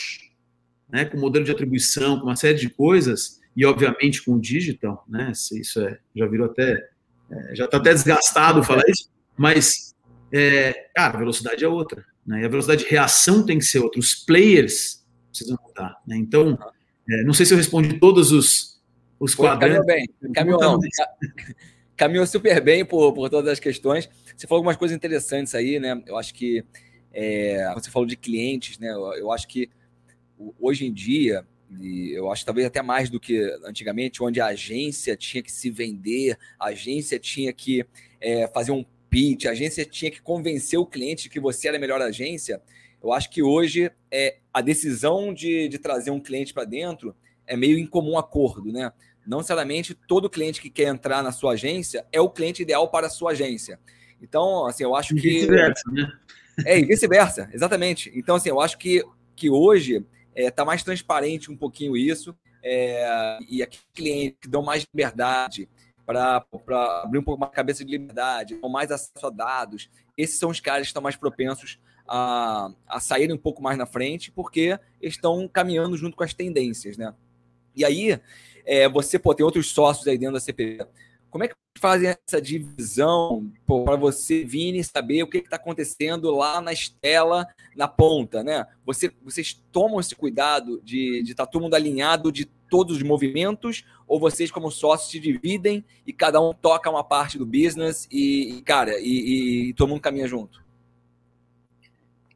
né, 0.92 1.06
com 1.06 1.16
modelo 1.16 1.46
de 1.46 1.50
atribuição, 1.50 2.18
com 2.18 2.26
uma 2.26 2.36
série 2.36 2.58
de 2.58 2.68
coisas, 2.68 3.40
e 3.56 3.64
obviamente 3.64 4.22
com 4.22 4.34
o 4.34 4.40
digital, 4.40 5.02
né, 5.08 5.32
isso 5.32 5.80
é, 5.80 5.98
já 6.14 6.26
virou 6.26 6.44
até, 6.44 6.86
é, 7.30 7.54
já 7.54 7.64
está 7.64 7.78
até 7.78 7.94
desgastado 7.94 8.62
falar 8.62 8.82
isso, 8.86 9.08
mas, 9.34 9.94
é, 10.30 10.90
cara, 10.94 11.14
a 11.14 11.20
velocidade 11.20 11.64
é 11.64 11.68
outra, 11.68 12.04
né, 12.26 12.42
e 12.42 12.44
a 12.44 12.48
velocidade 12.48 12.84
de 12.84 12.90
reação 12.90 13.46
tem 13.46 13.58
que 13.58 13.64
ser 13.64 13.78
outra, 13.78 13.98
os 13.98 14.14
players 14.14 15.02
precisam 15.30 15.58
mudar. 15.66 15.96
Né, 16.06 16.18
então, 16.18 16.58
é, 17.08 17.24
não 17.24 17.32
sei 17.32 17.46
se 17.46 17.54
eu 17.54 17.58
respondi 17.58 17.98
todos 17.98 18.30
os 18.30 18.78
os 19.20 19.34
quadrantes. 19.34 19.84
Caminhou 19.84 19.84
bem. 19.84 20.32
Caminhou, 20.32 20.80
caminhou 21.94 22.26
super 22.26 22.60
bem 22.62 22.84
por, 22.84 23.12
por 23.12 23.28
todas 23.28 23.52
as 23.52 23.60
questões. 23.60 24.08
Você 24.34 24.46
falou 24.46 24.60
algumas 24.60 24.76
coisas 24.76 24.96
interessantes 24.96 25.54
aí, 25.54 25.78
né? 25.78 26.02
Eu 26.06 26.16
acho 26.16 26.32
que 26.32 26.64
é, 27.12 27.70
você 27.74 27.90
falou 27.90 28.08
de 28.08 28.16
clientes, 28.16 28.78
né? 28.78 28.90
Eu, 28.90 29.12
eu, 29.12 29.30
acho 29.30 29.46
que 29.46 29.68
hoje 30.58 30.86
em 30.86 30.92
dia, 30.92 31.44
e 31.78 32.12
eu 32.12 32.32
acho 32.32 32.46
talvez 32.46 32.66
até 32.66 32.80
mais 32.80 33.10
do 33.10 33.20
que 33.20 33.38
antigamente, 33.64 34.22
onde 34.22 34.40
a 34.40 34.46
agência 34.46 35.14
tinha 35.14 35.42
que 35.42 35.52
se 35.52 35.70
vender, 35.70 36.38
a 36.58 36.68
agência 36.68 37.18
tinha 37.18 37.52
que 37.52 37.84
é, 38.18 38.48
fazer 38.48 38.72
um 38.72 38.84
pitch, 39.10 39.44
a 39.44 39.50
agência 39.50 39.84
tinha 39.84 40.10
que 40.10 40.22
convencer 40.22 40.78
o 40.78 40.86
cliente 40.86 41.24
de 41.24 41.28
que 41.28 41.38
você 41.40 41.68
era 41.68 41.76
a 41.76 41.80
melhor 41.80 42.00
agência. 42.00 42.62
Eu 43.02 43.12
acho 43.12 43.28
que 43.28 43.42
hoje 43.42 43.90
é, 44.10 44.38
a 44.52 44.62
decisão 44.62 45.34
de, 45.34 45.68
de 45.68 45.78
trazer 45.78 46.10
um 46.10 46.20
cliente 46.20 46.54
para 46.54 46.64
dentro 46.64 47.14
é 47.46 47.56
meio 47.56 47.78
em 47.78 47.86
comum 47.86 48.16
acordo, 48.16 48.72
né? 48.72 48.92
Não 49.26 49.38
necessariamente 49.38 49.94
todo 49.94 50.30
cliente 50.30 50.60
que 50.60 50.70
quer 50.70 50.88
entrar 50.88 51.22
na 51.22 51.32
sua 51.32 51.52
agência 51.52 52.06
é 52.12 52.20
o 52.20 52.30
cliente 52.30 52.62
ideal 52.62 52.88
para 52.90 53.06
a 53.06 53.10
sua 53.10 53.32
agência. 53.32 53.78
Então, 54.20 54.66
assim, 54.66 54.84
eu 54.84 54.94
acho 54.94 55.14
que. 55.14 55.46
Né? 55.46 55.72
É, 56.64 56.78
e 56.78 56.84
vice-versa, 56.84 57.48
exatamente. 57.52 58.10
Então, 58.14 58.36
assim, 58.36 58.48
eu 58.48 58.60
acho 58.60 58.76
que, 58.76 59.04
que 59.34 59.48
hoje 59.48 60.04
está 60.34 60.48
é, 60.48 60.50
tá 60.50 60.64
mais 60.64 60.82
transparente 60.82 61.50
um 61.50 61.56
pouquinho 61.56 61.96
isso, 61.96 62.36
é, 62.62 63.38
e 63.48 63.62
aqueles 63.62 63.86
clientes 63.94 64.38
que 64.40 64.48
dão 64.48 64.62
mais 64.62 64.86
liberdade 64.92 65.68
para 66.04 66.44
abrir 67.02 67.18
um 67.18 67.22
pouco 67.22 67.40
mais 67.40 67.52
a 67.52 67.56
cabeça 67.56 67.84
de 67.84 67.90
liberdade, 67.90 68.56
com 68.56 68.68
mais 68.68 68.90
acesso 68.90 69.26
a 69.26 69.30
dados, 69.30 69.88
esses 70.16 70.38
são 70.38 70.50
os 70.50 70.60
caras 70.60 70.82
que 70.82 70.88
estão 70.88 71.02
mais 71.02 71.16
propensos 71.16 71.78
a, 72.06 72.70
a 72.86 72.98
saírem 72.98 73.34
um 73.34 73.38
pouco 73.38 73.62
mais 73.62 73.78
na 73.78 73.86
frente, 73.86 74.32
porque 74.32 74.78
estão 75.00 75.46
caminhando 75.46 75.96
junto 75.96 76.16
com 76.16 76.24
as 76.24 76.34
tendências, 76.34 76.96
né? 76.96 77.14
E 77.76 77.84
aí, 77.84 78.20
é, 78.64 78.88
você 78.88 79.18
pô, 79.18 79.34
tem 79.34 79.44
outros 79.44 79.70
sócios 79.70 80.06
aí 80.06 80.18
dentro 80.18 80.34
da 80.34 80.40
CPP. 80.40 80.86
Como 81.30 81.44
é 81.44 81.48
que 81.48 81.54
fazem 81.78 82.08
essa 82.26 82.42
divisão 82.42 83.50
para 83.64 83.96
você, 83.96 84.44
Vini, 84.44 84.82
saber 84.82 85.22
o 85.22 85.28
que 85.28 85.38
está 85.38 85.56
acontecendo 85.56 86.30
lá 86.32 86.60
na 86.60 86.72
estela, 86.72 87.46
na 87.76 87.86
ponta, 87.86 88.42
né? 88.42 88.66
Você, 88.84 89.12
vocês 89.22 89.62
tomam 89.70 90.00
esse 90.00 90.16
cuidado 90.16 90.80
de 90.82 91.22
estar 91.22 91.46
tá 91.46 91.50
todo 91.50 91.62
mundo 91.62 91.74
alinhado 91.74 92.32
de 92.32 92.44
todos 92.44 92.96
os 92.96 93.02
movimentos, 93.02 93.84
ou 94.06 94.18
vocês, 94.18 94.50
como 94.50 94.70
sócios, 94.70 95.10
se 95.10 95.20
dividem 95.20 95.84
e 96.06 96.12
cada 96.12 96.40
um 96.40 96.52
toca 96.52 96.90
uma 96.90 97.04
parte 97.04 97.38
do 97.38 97.46
business 97.46 98.08
e, 98.10 98.58
e 98.58 98.62
cara, 98.62 98.98
e, 98.98 99.68
e 99.68 99.74
todo 99.74 99.88
mundo 99.88 100.00
caminha 100.00 100.26
junto? 100.26 100.60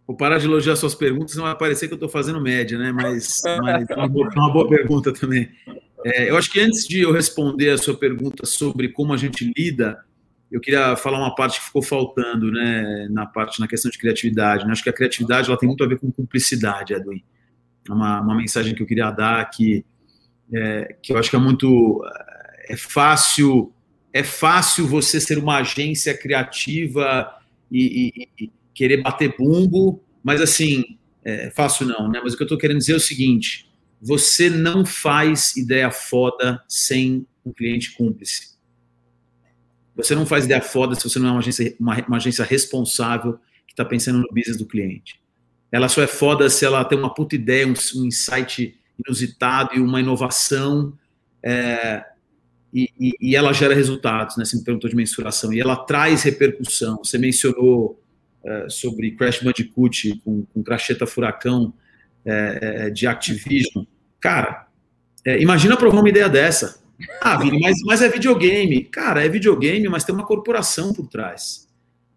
Vou 0.07 0.17
parar 0.17 0.39
de 0.39 0.45
elogiar 0.45 0.77
suas 0.77 0.95
perguntas, 0.95 1.35
não 1.37 1.45
vai 1.45 1.57
parecer 1.57 1.89
que 1.89 1.95
eu 1.95 1.97
estou 1.97 2.09
fazendo 2.09 2.41
média, 2.41 2.79
né? 2.79 2.93
Mas, 2.93 3.41
mas 3.63 3.89
é 3.89 3.95
uma, 3.95 4.09
boa, 4.09 4.29
é 4.29 4.39
uma 4.39 4.53
boa 4.53 4.69
pergunta 4.69 5.13
também. 5.13 5.51
É, 6.05 6.29
eu 6.29 6.37
acho 6.37 6.51
que 6.51 6.61
antes 6.61 6.87
de 6.87 7.01
eu 7.01 7.13
responder 7.13 7.71
a 7.71 7.79
sua 7.79 7.97
pergunta 7.97 8.45
sobre 8.45 8.91
como 8.91 9.15
a 9.15 9.17
gente 9.17 9.51
lida, 9.57 9.99
eu 10.53 10.61
queria 10.61 10.95
falar 10.97 11.19
uma 11.19 11.35
parte 11.35 11.59
que 11.59 11.67
ficou 11.67 11.83
faltando, 11.83 12.53
né, 12.53 13.09
na 13.11 13.27
parte 13.27 13.59
na 13.59 13.67
questão 13.67 13.91
de 13.91 13.99
criatividade. 13.99 14.65
Né? 14.65 14.73
Acho 14.73 14.83
que 14.83 14.91
a 14.91 14.95
criatividade 14.95 15.49
ela 15.49 15.59
tem 15.59 15.67
muito 15.67 15.83
a 15.83 15.87
ver 15.89 15.99
com 15.99 16.13
cumplicidade, 16.13 16.93
Edwin. 16.93 17.25
É 17.89 17.93
uma, 17.93 18.21
uma 18.21 18.37
mensagem 18.37 18.75
que 18.75 18.83
eu 18.83 18.87
queria 18.87 19.11
dar 19.11 19.49
que 19.51 19.85
é, 20.53 20.97
que 21.03 21.13
eu 21.13 21.19
acho 21.19 21.31
que 21.31 21.37
é 21.37 21.39
muito 21.39 22.03
é 22.69 22.77
fácil 22.77 23.73
é 24.13 24.23
fácil 24.23 24.87
você 24.87 25.21
ser 25.21 25.39
uma 25.39 25.57
agência 25.57 26.17
criativa 26.17 27.29
e, 27.71 28.29
e, 28.39 28.45
e 28.45 28.53
querer 28.75 29.03
bater 29.03 29.35
bumbo, 29.37 30.05
mas 30.23 30.41
assim 30.41 30.85
é 31.25 31.51
fácil 31.51 31.87
não, 31.87 32.09
né? 32.11 32.21
Mas 32.23 32.35
o 32.35 32.37
que 32.37 32.43
eu 32.43 32.47
estou 32.47 32.59
querendo 32.59 32.79
dizer 32.79 32.93
é 32.93 32.97
o 32.97 33.01
seguinte: 33.01 33.64
você 34.05 34.51
não 34.51 34.85
faz 34.85 35.57
ideia 35.57 35.91
foda 35.91 36.63
sem 36.69 37.27
um 37.45 37.51
cliente 37.51 37.95
cúmplice. 37.95 38.55
Você 39.97 40.15
não 40.15 40.27
faz 40.27 40.45
ideia 40.45 40.61
foda 40.61 40.95
se 40.95 41.09
você 41.09 41.19
não 41.19 41.29
é 41.29 41.31
uma 41.33 41.39
agência, 41.39 41.75
uma, 41.81 41.97
uma 42.07 42.17
agência 42.19 42.45
responsável 42.45 43.39
que 43.67 43.73
está 43.73 43.85
pensando 43.85 44.19
no 44.19 44.29
business 44.29 44.59
do 44.59 44.67
cliente. 44.67 45.23
Ela 45.73 45.89
só 45.89 46.03
é 46.03 46.07
foda 46.07 46.51
se 46.51 46.67
ela 46.67 46.85
tem 46.85 46.99
uma 46.99 47.15
puta 47.15 47.35
ideia, 47.35 47.67
um, 47.67 47.73
um 47.97 48.05
insight 48.05 48.79
inusitado 49.05 49.75
e 49.75 49.81
uma 49.81 50.01
inovação 50.01 50.97
é, 51.43 52.05
e, 52.73 52.91
e, 53.01 53.13
e, 53.21 53.37
ela 53.37 53.53
gera 53.53 53.75
resultados, 53.75 54.37
né? 54.37 54.45
Você 54.45 54.57
me 54.57 54.65
perguntou 54.65 54.91
de 54.91 54.97
mensuração 54.97 55.53
e 55.53 55.61
ela 55.61 55.77
traz 55.77 56.25
repercussão. 56.25 56.99
Você 56.99 57.17
mencionou 57.17 58.03
é, 58.45 58.69
sobre 58.69 59.13
Crash 59.13 59.43
Bandicoot 59.43 60.21
com, 60.25 60.45
com 60.45 60.63
Cracheta 60.63 61.07
Furacão 61.07 61.73
é, 62.25 62.87
é 62.87 62.91
de 62.91 63.07
Activision. 63.07 63.85
Cara, 64.25 64.69
é, 65.23 65.39
imagina 65.39 65.77
provar 65.77 66.01
uma 66.01 66.09
ideia 66.09 66.31
dessa. 66.31 66.83
Ah, 67.21 67.37
Vini, 67.37 67.61
mas, 67.61 67.77
mas 67.85 68.01
é 68.01 68.09
videogame. 68.09 68.83
Cara, 68.85 69.23
é 69.23 69.29
videogame, 69.29 69.87
mas 69.87 70.03
tem 70.03 70.15
uma 70.15 70.25
corporação 70.25 70.95
por 70.95 71.07
trás. 71.09 71.69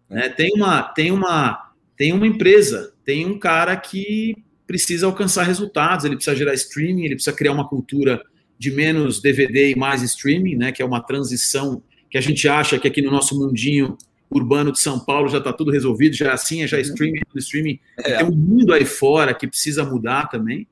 Né? 0.08 0.30
Tem, 0.30 0.50
uma, 0.54 0.82
tem, 0.84 1.12
uma, 1.12 1.70
tem 1.98 2.14
uma 2.14 2.26
empresa, 2.26 2.94
tem 3.04 3.26
um 3.26 3.38
cara 3.38 3.76
que 3.76 4.34
precisa 4.66 5.04
alcançar 5.04 5.42
resultados, 5.42 6.06
ele 6.06 6.14
precisa 6.14 6.34
gerar 6.34 6.54
streaming, 6.54 7.04
ele 7.04 7.14
precisa 7.14 7.36
criar 7.36 7.52
uma 7.52 7.68
cultura 7.68 8.22
de 8.58 8.70
menos 8.70 9.20
DVD 9.20 9.72
e 9.72 9.76
mais 9.76 10.00
streaming, 10.00 10.56
né? 10.56 10.72
Que 10.72 10.80
é 10.80 10.86
uma 10.86 11.02
transição 11.02 11.82
que 12.10 12.16
a 12.16 12.22
gente 12.22 12.48
acha 12.48 12.78
que 12.78 12.88
aqui 12.88 13.02
no 13.02 13.10
nosso 13.10 13.38
mundinho 13.38 13.98
urbano 14.30 14.72
de 14.72 14.80
São 14.80 14.98
Paulo 14.98 15.28
já 15.28 15.38
está 15.38 15.52
tudo 15.52 15.70
resolvido, 15.70 16.16
já 16.16 16.28
é 16.28 16.32
assim, 16.32 16.62
é 16.62 16.66
já 16.66 16.80
streaming, 16.80 17.20
streaming. 17.36 17.78
É. 17.98 18.16
Tem 18.16 18.26
um 18.26 18.34
mundo 18.34 18.72
aí 18.72 18.86
fora 18.86 19.34
que 19.34 19.46
precisa 19.46 19.84
mudar 19.84 20.28
também 20.28 20.66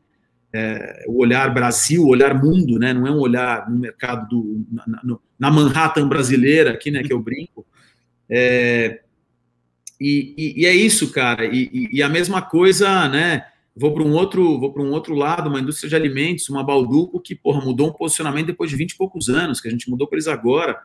é, 0.56 1.04
o 1.06 1.18
olhar 1.18 1.52
Brasil, 1.52 2.02
o 2.02 2.08
olhar 2.08 2.34
mundo, 2.34 2.78
né? 2.78 2.94
Não 2.94 3.06
é 3.06 3.10
um 3.10 3.18
olhar 3.18 3.68
no 3.68 3.78
mercado 3.78 4.26
do 4.28 4.64
na, 4.72 5.18
na 5.38 5.50
Manhattan 5.50 6.08
brasileira 6.08 6.70
aqui, 6.70 6.90
né? 6.90 7.02
Que 7.02 7.12
eu 7.12 7.20
brinco. 7.20 7.66
É, 8.28 9.02
e, 10.00 10.34
e, 10.38 10.62
e, 10.62 10.66
é 10.66 10.74
isso, 10.74 11.12
cara. 11.12 11.44
E, 11.44 11.90
e, 11.92 12.02
a 12.02 12.08
mesma 12.08 12.40
coisa, 12.40 13.06
né? 13.08 13.46
Vou 13.76 13.92
para 13.92 14.02
um 14.02 14.14
outro, 14.14 14.58
vou 14.58 14.72
para 14.72 14.82
um 14.82 14.90
outro 14.92 15.14
lado, 15.14 15.50
uma 15.50 15.60
indústria 15.60 15.90
de 15.90 15.94
alimentos, 15.94 16.48
uma 16.48 16.64
Balduco 16.64 17.20
que 17.20 17.34
porra 17.34 17.62
mudou 17.62 17.90
um 17.90 17.92
posicionamento 17.92 18.46
depois 18.46 18.70
de 18.70 18.76
20 18.76 18.92
e 18.92 18.96
poucos 18.96 19.28
anos, 19.28 19.60
que 19.60 19.68
a 19.68 19.70
gente 19.70 19.90
mudou 19.90 20.06
para 20.06 20.16
eles 20.16 20.28
agora. 20.28 20.80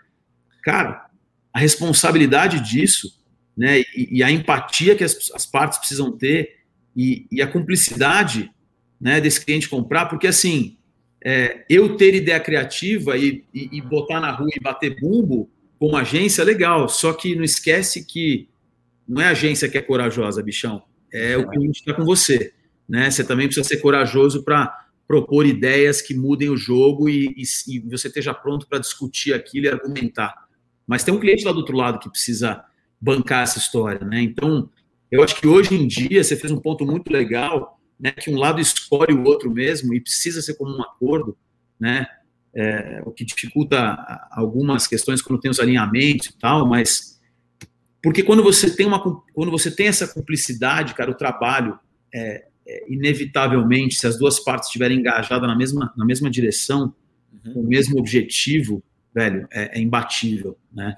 Cara, 0.62 1.06
a 1.54 1.60
responsabilidade 1.60 2.60
disso, 2.60 3.18
né? 3.56 3.84
E, 3.96 4.22
a 4.22 4.30
empatia 4.30 4.98
que 4.98 5.04
as, 5.06 5.32
as 5.34 5.46
partes 5.46 5.80
precisam 5.80 6.12
ter 6.12 6.58
e 6.94 7.42
a 7.42 7.48
cumplicidade 7.48 8.52
né, 9.02 9.20
desse 9.20 9.44
cliente 9.44 9.68
comprar, 9.68 10.06
porque 10.06 10.28
assim, 10.28 10.78
é, 11.26 11.66
eu 11.68 11.98
ter 11.98 12.14
ideia 12.14 12.40
criativa 12.40 13.18
e, 13.18 13.44
e, 13.52 13.78
e, 13.78 13.82
botar 13.82 14.20
na 14.20 14.32
rua 14.32 14.50
e 14.56 14.60
bater 14.60 15.00
bumbo 15.00 15.50
como 15.80 15.98
agência, 15.98 16.44
legal, 16.44 16.88
só 16.88 17.12
que 17.12 17.36
não 17.36 17.44
esquece 17.44 18.06
que 18.06 18.48
não 19.08 19.20
é 19.20 19.26
a 19.26 19.32
agência 19.32 19.68
que 19.68 19.78
é 19.78 19.82
corajosa, 19.82 20.44
bichão, 20.44 20.84
é 21.12 21.36
o 21.36 21.50
cliente 21.50 21.80
está 21.80 21.94
com 21.94 22.06
você, 22.06 22.54
né? 22.88 23.10
Você 23.10 23.24
também 23.24 23.48
precisa 23.48 23.68
ser 23.68 23.78
corajoso 23.78 24.44
para 24.44 24.72
propor 25.08 25.46
ideias 25.46 26.02
que 26.02 26.14
mudem 26.14 26.50
o 26.50 26.56
jogo 26.56 27.10
e, 27.10 27.34
e 27.68 27.80
você 27.80 28.08
esteja 28.08 28.34
pronto 28.34 28.68
para 28.68 28.80
discutir 28.80 29.34
aquilo 29.34 29.66
e 29.66 29.70
argumentar. 29.70 30.34
Mas 30.88 31.04
tem 31.04 31.14
um 31.14 31.20
cliente 31.20 31.44
lá 31.44 31.52
do 31.52 31.58
outro 31.58 31.76
lado 31.76 32.00
que 32.00 32.10
precisa 32.10 32.64
bancar 33.00 33.44
essa 33.44 33.58
história, 33.58 34.06
né? 34.06 34.22
Então, 34.22 34.70
eu 35.12 35.24
acho 35.24 35.36
que 35.36 35.48
hoje 35.48 35.76
em 35.76 35.88
dia 35.88 36.24
você 36.24 36.38
fez 36.38 36.52
um 36.52 36.60
ponto 36.60 36.86
muito 36.86 37.12
legal 37.12 37.81
né, 38.02 38.12
que 38.12 38.32
um 38.32 38.38
lado 38.38 38.60
escolhe 38.60 39.14
o 39.14 39.24
outro 39.24 39.52
mesmo 39.52 39.94
e 39.94 40.02
precisa 40.02 40.42
ser 40.42 40.56
como 40.56 40.76
um 40.76 40.82
acordo, 40.82 41.38
né, 41.80 42.08
é, 42.54 43.02
o 43.06 43.12
que 43.12 43.24
dificulta 43.24 43.78
algumas 44.32 44.88
questões 44.88 45.22
quando 45.22 45.40
tem 45.40 45.52
os 45.52 45.60
alinhamentos 45.60 46.28
e 46.28 46.38
tal, 46.38 46.68
mas 46.68 47.22
porque 48.04 48.24
quando 48.24 48.42
você 48.42 48.76
tem 48.76 48.88
uma 48.88 49.00
quando 49.00 49.52
você 49.52 49.70
tem 49.70 49.88
essa 49.88 50.08
cumplicidade, 50.08 50.96
cara, 50.96 51.12
o 51.12 51.16
trabalho 51.16 51.80
é, 52.14 52.46
é, 52.68 52.92
inevitavelmente, 52.92 53.96
se 53.96 54.08
as 54.08 54.18
duas 54.18 54.40
partes 54.40 54.68
estiverem 54.68 55.00
engajadas 55.00 55.48
na 55.48 55.56
mesma 55.56 55.94
na 55.96 56.04
mesma 56.04 56.30
direção, 56.30 56.94
uhum. 57.32 57.54
com 57.54 57.60
o 57.62 57.68
mesmo 57.68 58.00
objetivo, 58.00 58.84
velho, 59.14 59.48
é, 59.52 59.78
é 59.78 59.82
imbatível, 59.82 60.58
né? 60.74 60.96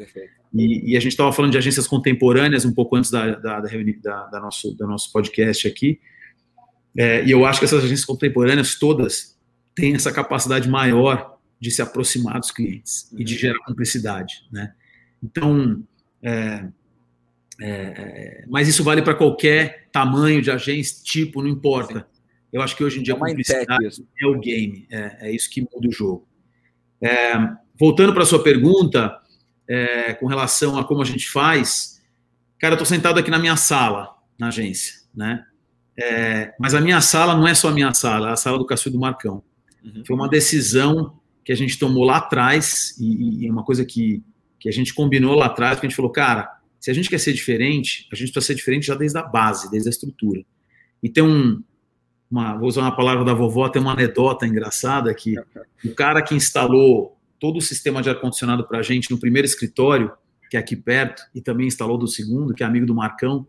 E, 0.54 0.92
e, 0.92 0.98
a 0.98 1.00
gente 1.00 1.14
estava 1.14 1.32
falando 1.34 1.52
de 1.52 1.58
agências 1.58 1.88
contemporâneas 1.88 2.64
um 2.64 2.72
pouco 2.72 2.96
antes 2.96 3.10
da, 3.10 3.36
da, 3.36 3.60
da, 3.60 3.70
da, 4.02 4.26
da 4.28 4.40
nosso, 4.40 4.72
do 4.76 4.86
nosso 4.86 5.12
podcast 5.12 5.68
aqui, 5.68 6.00
é, 6.98 7.24
e 7.26 7.32
eu 7.32 7.46
acho 7.46 7.60
que 7.60 7.66
essas 7.66 7.84
agências 7.84 8.06
contemporâneas 8.06 8.76
todas 8.76 9.38
têm 9.76 9.96
essa 9.96 10.12
capacidade 10.12 10.70
maior 10.70 11.38
de 11.60 11.72
se 11.72 11.82
aproximar 11.82 12.40
dos 12.40 12.52
clientes 12.52 13.10
uhum. 13.12 13.22
e 13.22 13.24
de 13.24 13.34
uhum. 13.34 13.40
gerar 13.40 13.60
cumplicidade, 13.66 14.48
né? 14.52 14.74
Então, 15.24 15.82
é, 16.22 16.68
é, 17.62 18.46
mas 18.48 18.68
isso 18.68 18.84
vale 18.84 19.02
para 19.02 19.16
qualquer 19.16 19.88
tamanho 19.92 20.42
de 20.42 20.52
agência, 20.52 21.04
tipo, 21.04 21.42
não 21.42 21.50
importa. 21.50 22.08
Eu 22.52 22.62
acho 22.62 22.76
que 22.76 22.84
hoje 22.84 23.00
em 23.00 23.04
dia 23.04 23.14
é 23.14 23.18
a 23.18 23.20
cumplicidade 23.20 24.06
é 24.22 24.28
o 24.28 24.40
game, 24.40 24.86
é, 24.92 25.28
é, 25.28 25.32
isso 25.32 25.50
que 25.50 25.62
muda 25.62 25.88
o 25.88 25.92
jogo. 25.92 26.28
É, 27.02 27.34
voltando 27.80 28.14
para 28.14 28.24
a 28.24 28.26
sua 28.26 28.44
pergunta, 28.44 29.18
é, 29.68 30.14
com 30.14 30.28
relação 30.28 30.78
a 30.78 30.84
como 30.84 31.02
a 31.02 31.06
gente 31.06 31.30
faz, 31.30 32.02
cara, 32.60 32.74
eu 32.74 32.76
estou 32.76 32.86
sentado 32.86 33.20
aqui 33.20 33.32
na 33.32 33.40
minha 33.40 33.56
sala, 33.56 34.16
na 34.38 34.48
agência, 34.48 35.02
né? 35.16 35.46
É, 35.98 36.54
mas 36.60 36.74
a 36.74 36.82
minha 36.82 37.02
sala 37.02 37.36
não 37.36 37.48
é 37.48 37.54
só 37.54 37.70
a 37.70 37.72
minha 37.72 37.94
sala, 37.94 38.30
é 38.30 38.32
a 38.34 38.36
sala 38.36 38.58
do 38.58 38.66
Cássio 38.66 38.92
do 38.92 39.00
Marcão. 39.00 39.44
Uhum. 39.84 40.04
Foi 40.06 40.16
uma 40.16 40.30
decisão 40.30 41.20
que 41.44 41.52
a 41.52 41.56
gente 41.56 41.78
tomou 41.78 42.04
lá 42.04 42.18
atrás, 42.18 42.96
e, 43.00 43.46
e 43.46 43.50
uma 43.50 43.64
coisa 43.64 43.86
que, 43.86 44.24
que 44.60 44.70
a 44.70 44.72
gente 44.72 44.94
combinou 44.94 45.36
lá 45.36 45.48
atrás, 45.48 45.80
que 45.80 45.86
a 45.86 45.90
gente 45.90 45.96
falou, 45.96 46.12
cara, 46.12 46.50
se 46.80 46.90
a 46.90 46.94
gente 46.94 47.10
quer 47.10 47.20
ser 47.20 47.34
diferente, 47.34 48.08
a 48.12 48.16
gente 48.16 48.32
precisa 48.32 48.54
ser 48.54 48.56
diferente 48.56 48.88
já 48.88 48.96
desde 48.96 49.18
a 49.18 49.24
base, 49.24 49.70
desde 49.70 49.90
a 49.90 49.92
estrutura. 49.92 50.44
E 51.02 51.10
tem 51.10 51.24
um, 51.24 51.62
uma, 52.32 52.58
vou 52.58 52.68
usar 52.68 52.82
uma 52.82 52.96
palavra 52.96 53.24
da 53.24 53.34
vovó, 53.34 53.70
tem 53.70 53.82
uma 53.82 53.94
anedota 53.94 54.48
engraçada 54.48 55.14
que 55.14 55.36
o 55.86 55.94
cara 55.94 56.22
que 56.22 56.34
instalou 56.34 57.18
todo 57.40 57.58
o 57.58 57.62
sistema 57.62 58.02
de 58.02 58.10
ar-condicionado 58.10 58.66
para 58.66 58.80
a 58.80 58.82
gente 58.82 59.12
no 59.12 59.20
primeiro 59.20 59.46
escritório, 59.46 60.12
que 60.50 60.58
é 60.58 60.60
aqui 60.60 60.76
perto, 60.76 61.24
e 61.36 61.42
também 61.42 61.68
instalou 61.68 61.98
do 61.98 62.08
segundo, 62.08 62.54
que 62.54 62.64
é 62.64 62.66
amigo 62.66 62.86
do 62.86 62.96
Marcão, 62.96 63.46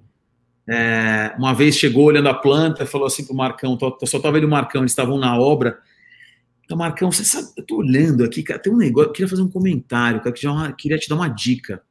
é, 0.69 1.35
uma 1.39 1.53
vez 1.53 1.77
chegou 1.77 2.05
olhando 2.05 2.29
a 2.29 2.35
planta, 2.35 2.87
falou 2.87 3.07
assim 3.07 3.25
pro 3.25 3.35
Marcão, 3.35 3.79
só 3.79 4.17
estava 4.17 4.37
ele 4.37 4.47
e 4.47 4.49
o 4.49 4.51
Marcão, 4.51 4.83
eles 4.83 4.93
estavam 4.93 5.19
na 5.19 5.39
obra. 5.39 5.79
Então, 6.65 6.77
Marcão, 6.77 7.13
você 7.13 7.25
sabe, 7.25 7.49
eu 7.57 7.65
tô 7.65 7.77
olhando 7.77 8.25
aqui, 8.25 8.43
cara, 8.43 8.59
tem 8.59 8.73
um 8.73 8.77
negócio, 8.77 9.09
eu 9.09 9.13
queria 9.13 9.29
fazer 9.29 9.43
um 9.43 9.51
comentário, 9.51 10.21
cara, 10.21 10.33
que 10.33 10.43
já 10.43 10.69
é 10.69 10.73
queria 10.73 10.99
te 10.99 11.09
dar 11.09 11.17
uma 11.17 11.29
dica. 11.29 11.83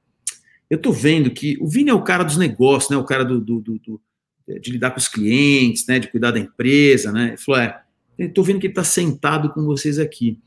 eu 0.70 0.78
tô 0.80 0.92
vendo 0.92 1.30
que 1.30 1.58
o 1.62 1.68
Vini 1.68 1.92
é 1.92 1.94
o 1.94 2.02
cara 2.04 2.24
dos 2.24 2.38
negócios, 2.38 2.90
né? 2.90 2.98
O 2.98 3.04
cara 3.04 3.24
do, 3.24 3.40
do, 3.40 3.60
do, 3.60 3.80
do 3.80 4.02
de 4.60 4.72
lidar 4.72 4.92
com 4.92 4.98
os 4.98 5.08
clientes, 5.08 5.86
né? 5.88 6.00
De 6.00 6.10
cuidar 6.10 6.32
da 6.32 6.40
empresa, 6.40 7.12
né? 7.12 7.30
Ele 7.30 7.38
falou, 7.38 7.62
é, 7.62 7.82
eu 8.18 8.34
tô 8.34 8.42
vendo 8.42 8.60
que 8.60 8.68
ele 8.68 8.74
tá 8.74 8.84
sentado 8.84 9.54
com 9.54 9.64
vocês 9.64 10.00
aqui. 10.00 10.40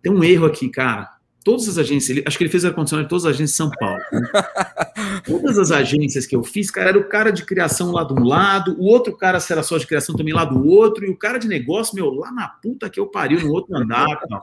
Tem 0.00 0.12
um 0.12 0.22
erro 0.22 0.46
aqui, 0.46 0.68
cara 0.68 1.15
todas 1.46 1.68
as 1.68 1.78
agências, 1.78 2.10
ele, 2.10 2.24
acho 2.26 2.36
que 2.36 2.42
ele 2.42 2.50
fez 2.50 2.64
ar-condicionado 2.64 3.06
em 3.06 3.08
todas 3.08 3.24
as 3.24 3.30
agências 3.30 3.50
de 3.50 3.56
São 3.56 3.70
Paulo. 3.70 4.00
Né? 4.10 4.28
todas 5.24 5.56
as 5.56 5.70
agências 5.70 6.26
que 6.26 6.34
eu 6.34 6.42
fiz, 6.42 6.72
cara, 6.72 6.88
era 6.88 6.98
o 6.98 7.08
cara 7.08 7.30
de 7.30 7.44
criação 7.44 7.92
lá 7.92 8.02
de 8.02 8.12
um 8.14 8.24
lado, 8.24 8.74
o 8.80 8.84
outro 8.86 9.16
cara 9.16 9.38
era 9.48 9.62
só 9.62 9.78
de 9.78 9.86
criação 9.86 10.16
também 10.16 10.34
lá 10.34 10.44
do 10.44 10.66
outro, 10.66 11.04
e 11.04 11.08
o 11.08 11.16
cara 11.16 11.38
de 11.38 11.46
negócio, 11.46 11.94
meu, 11.94 12.10
lá 12.10 12.32
na 12.32 12.48
puta 12.48 12.90
que 12.90 12.98
eu 12.98 13.06
pariu, 13.06 13.38
no 13.38 13.52
outro 13.52 13.76
andar. 13.76 14.08
Tal. 14.28 14.42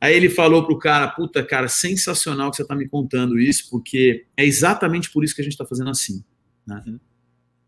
Aí 0.00 0.16
ele 0.16 0.30
falou 0.30 0.64
pro 0.64 0.78
cara, 0.78 1.06
puta, 1.08 1.44
cara, 1.44 1.68
sensacional 1.68 2.50
que 2.50 2.56
você 2.56 2.66
tá 2.66 2.74
me 2.74 2.88
contando 2.88 3.38
isso, 3.38 3.68
porque 3.70 4.24
é 4.38 4.46
exatamente 4.46 5.10
por 5.10 5.22
isso 5.22 5.34
que 5.34 5.42
a 5.42 5.44
gente 5.44 5.58
tá 5.58 5.66
fazendo 5.66 5.90
assim. 5.90 6.24
Né? 6.66 6.82
Uhum. 6.86 7.00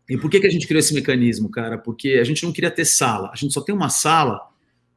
E 0.09 0.17
por 0.17 0.27
que, 0.27 0.39
que 0.39 0.47
a 0.47 0.51
gente 0.51 0.65
criou 0.65 0.79
esse 0.79 0.95
mecanismo, 0.95 1.51
cara? 1.51 1.77
Porque 1.77 2.13
a 2.13 2.23
gente 2.23 2.43
não 2.43 2.51
queria 2.51 2.71
ter 2.71 2.83
sala. 2.83 3.29
A 3.31 3.35
gente 3.35 3.53
só 3.53 3.61
tem 3.61 3.75
uma 3.75 3.89
sala 3.89 4.41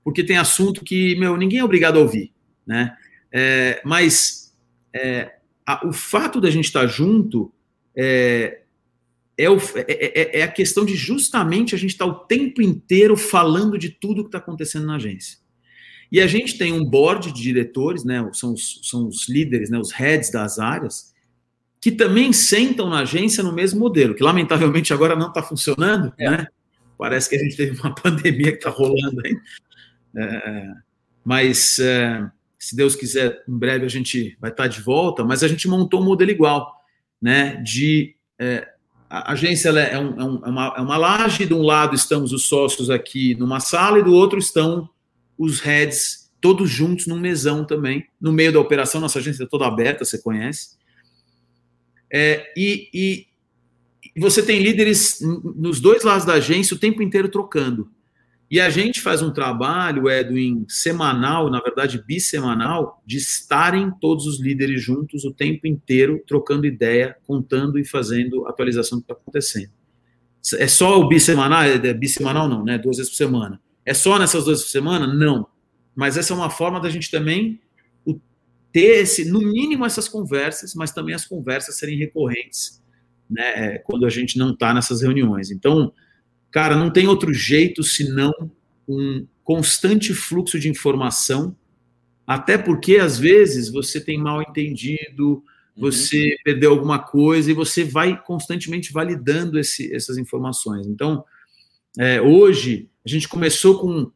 porque 0.02 0.24
tem 0.24 0.38
assunto 0.38 0.82
que, 0.82 1.14
meu, 1.16 1.36
ninguém 1.36 1.58
é 1.58 1.64
obrigado 1.64 1.98
a 1.98 2.00
ouvir 2.00 2.33
né? 2.66 2.96
É, 3.32 3.80
mas 3.84 4.54
é, 4.94 5.36
a, 5.66 5.86
o 5.86 5.92
fato 5.92 6.40
da 6.40 6.50
gente 6.50 6.66
estar 6.66 6.86
junto 6.86 7.52
é, 7.96 8.60
é, 9.36 9.50
o, 9.50 9.58
é, 9.58 9.84
é, 9.88 10.40
é, 10.40 10.42
a 10.42 10.48
questão 10.48 10.84
de 10.84 10.94
justamente 10.94 11.74
a 11.74 11.78
gente 11.78 11.90
estar 11.90 12.06
o 12.06 12.14
tempo 12.14 12.62
inteiro 12.62 13.16
falando 13.16 13.76
de 13.76 13.88
tudo 13.88 14.22
que 14.22 14.28
está 14.28 14.38
acontecendo 14.38 14.86
na 14.86 14.96
agência. 14.96 15.38
E 16.10 16.20
a 16.20 16.26
gente 16.26 16.56
tem 16.56 16.72
um 16.72 16.84
board 16.84 17.32
de 17.32 17.42
diretores, 17.42 18.04
né? 18.04 18.28
São 18.32 18.52
os, 18.52 18.80
são 18.84 19.08
os 19.08 19.28
líderes, 19.28 19.70
né? 19.70 19.78
Os 19.78 19.90
heads 19.90 20.30
das 20.30 20.58
áreas, 20.58 21.12
que 21.80 21.90
também 21.90 22.32
sentam 22.32 22.88
na 22.88 23.00
agência 23.00 23.42
no 23.42 23.52
mesmo 23.52 23.80
modelo, 23.80 24.14
que 24.14 24.22
lamentavelmente 24.22 24.92
agora 24.92 25.16
não 25.16 25.28
está 25.28 25.42
funcionando, 25.42 26.12
é. 26.18 26.30
né? 26.30 26.46
Parece 26.96 27.28
que 27.28 27.36
a 27.36 27.38
gente 27.40 27.56
teve 27.56 27.80
uma 27.80 27.92
pandemia 27.96 28.52
que 28.52 28.58
está 28.58 28.70
rolando 28.70 29.20
aí. 29.24 29.36
É, 30.16 30.72
mas 31.24 31.78
é, 31.80 32.30
se 32.64 32.74
Deus 32.74 32.96
quiser, 32.96 33.42
em 33.46 33.58
breve 33.58 33.84
a 33.84 33.90
gente 33.90 34.36
vai 34.40 34.50
estar 34.50 34.66
de 34.68 34.80
volta, 34.80 35.22
mas 35.22 35.42
a 35.42 35.48
gente 35.48 35.68
montou 35.68 36.00
um 36.00 36.04
modelo 36.04 36.30
igual, 36.30 36.82
né? 37.20 37.56
De 37.56 38.16
é, 38.38 38.66
a 39.10 39.32
agência 39.32 39.68
é, 39.68 39.94
é, 39.94 39.98
um, 39.98 40.18
é, 40.18 40.48
uma, 40.48 40.74
é 40.78 40.80
uma 40.80 40.96
laje, 40.96 41.44
de 41.44 41.52
um 41.52 41.62
lado 41.62 41.94
estamos 41.94 42.32
os 42.32 42.46
sócios 42.46 42.88
aqui 42.88 43.34
numa 43.34 43.60
sala 43.60 43.98
e 43.98 44.02
do 44.02 44.14
outro 44.14 44.38
estão 44.38 44.88
os 45.36 45.60
heads 45.60 46.30
todos 46.40 46.70
juntos 46.70 47.06
num 47.06 47.18
mesão 47.18 47.66
também, 47.66 48.06
no 48.20 48.32
meio 48.32 48.52
da 48.52 48.60
operação, 48.60 49.00
nossa 49.00 49.18
agência 49.18 49.44
é 49.44 49.46
toda 49.46 49.66
aberta, 49.66 50.04
você 50.04 50.18
conhece. 50.18 50.76
É, 52.10 52.50
e, 52.56 52.88
e, 52.94 53.26
você 54.18 54.42
tem 54.42 54.62
líderes 54.62 55.20
nos 55.20 55.80
dois 55.80 56.02
lados 56.02 56.24
da 56.24 56.34
agência 56.34 56.74
o 56.74 56.78
tempo 56.78 57.02
inteiro 57.02 57.28
trocando. 57.28 57.90
E 58.54 58.60
a 58.60 58.70
gente 58.70 59.00
faz 59.00 59.20
um 59.20 59.32
trabalho, 59.32 60.08
Edwin, 60.08 60.64
semanal, 60.68 61.50
na 61.50 61.60
verdade 61.60 62.00
bissemanal, 62.00 63.02
de 63.04 63.16
estarem 63.16 63.90
todos 64.00 64.28
os 64.28 64.40
líderes 64.40 64.80
juntos 64.80 65.24
o 65.24 65.32
tempo 65.32 65.66
inteiro, 65.66 66.22
trocando 66.24 66.64
ideia, 66.64 67.16
contando 67.26 67.80
e 67.80 67.84
fazendo 67.84 68.46
atualização 68.46 68.98
do 68.98 69.04
que 69.04 69.10
está 69.10 69.20
acontecendo. 69.20 69.72
É 70.56 70.68
só 70.68 71.00
o 71.00 71.08
bissemanal? 71.08 71.64
É 71.64 71.92
bissemanal 71.92 72.48
não, 72.48 72.64
né? 72.64 72.78
Duas 72.78 72.98
vezes 72.98 73.10
por 73.10 73.16
semana. 73.16 73.60
É 73.84 73.92
só 73.92 74.20
nessas 74.20 74.44
duas 74.44 74.58
vezes 74.58 74.66
por 74.66 74.70
semana? 74.70 75.12
Não. 75.12 75.48
Mas 75.92 76.16
essa 76.16 76.32
é 76.32 76.36
uma 76.36 76.48
forma 76.48 76.80
da 76.80 76.88
gente 76.88 77.10
também 77.10 77.60
ter 78.70 79.00
esse, 79.02 79.24
no 79.24 79.40
mínimo 79.40 79.84
essas 79.84 80.06
conversas, 80.08 80.76
mas 80.76 80.92
também 80.92 81.16
as 81.16 81.24
conversas 81.24 81.76
serem 81.76 81.98
recorrentes, 81.98 82.80
né? 83.28 83.78
Quando 83.78 84.06
a 84.06 84.10
gente 84.10 84.38
não 84.38 84.52
está 84.52 84.72
nessas 84.72 85.02
reuniões. 85.02 85.50
Então, 85.50 85.92
Cara, 86.54 86.76
não 86.76 86.88
tem 86.88 87.08
outro 87.08 87.34
jeito 87.34 87.82
senão 87.82 88.32
um 88.88 89.26
constante 89.42 90.14
fluxo 90.14 90.56
de 90.56 90.68
informação, 90.68 91.56
até 92.24 92.56
porque 92.56 92.98
às 92.98 93.18
vezes 93.18 93.68
você 93.68 94.00
tem 94.00 94.16
mal 94.16 94.40
entendido, 94.40 95.30
uhum. 95.30 95.42
você 95.76 96.22
uhum. 96.22 96.36
perdeu 96.44 96.70
alguma 96.70 97.00
coisa 97.00 97.50
e 97.50 97.54
você 97.54 97.82
vai 97.82 98.22
constantemente 98.22 98.92
validando 98.92 99.58
esse, 99.58 99.92
essas 99.92 100.16
informações. 100.16 100.86
Então, 100.86 101.24
é, 101.98 102.22
hoje 102.22 102.88
a 103.04 103.08
gente 103.08 103.28
começou 103.28 103.80
com 103.80 104.12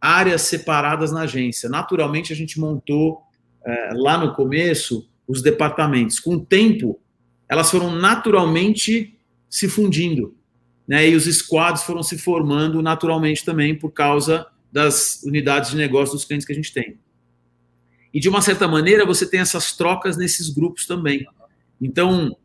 áreas 0.00 0.42
separadas 0.42 1.10
na 1.10 1.22
agência. 1.22 1.68
Naturalmente 1.68 2.32
a 2.32 2.36
gente 2.36 2.60
montou 2.60 3.20
é, 3.66 3.90
lá 3.94 4.16
no 4.16 4.32
começo 4.32 5.10
os 5.26 5.42
departamentos. 5.42 6.20
Com 6.20 6.36
o 6.36 6.46
tempo, 6.46 7.00
elas 7.48 7.68
foram 7.68 7.90
naturalmente 7.90 9.18
se 9.48 9.68
fundindo 9.68 10.38
né, 10.90 11.08
e 11.08 11.14
os 11.14 11.26
squads 11.26 11.84
foram 11.84 12.02
se 12.02 12.18
formando 12.18 12.82
naturalmente 12.82 13.44
também 13.44 13.76
por 13.76 13.92
causa 13.92 14.44
das 14.72 15.22
unidades 15.22 15.70
de 15.70 15.76
negócio 15.76 16.16
dos 16.16 16.24
clientes 16.24 16.44
que 16.44 16.52
a 16.52 16.56
gente 16.56 16.72
tem. 16.72 16.98
E 18.12 18.18
de 18.18 18.28
uma 18.28 18.42
certa 18.42 18.66
maneira 18.66 19.06
você 19.06 19.24
tem 19.24 19.38
essas 19.38 19.76
trocas 19.76 20.16
nesses 20.16 20.48
grupos 20.48 20.86
também. 20.86 21.24
Então, 21.80 22.36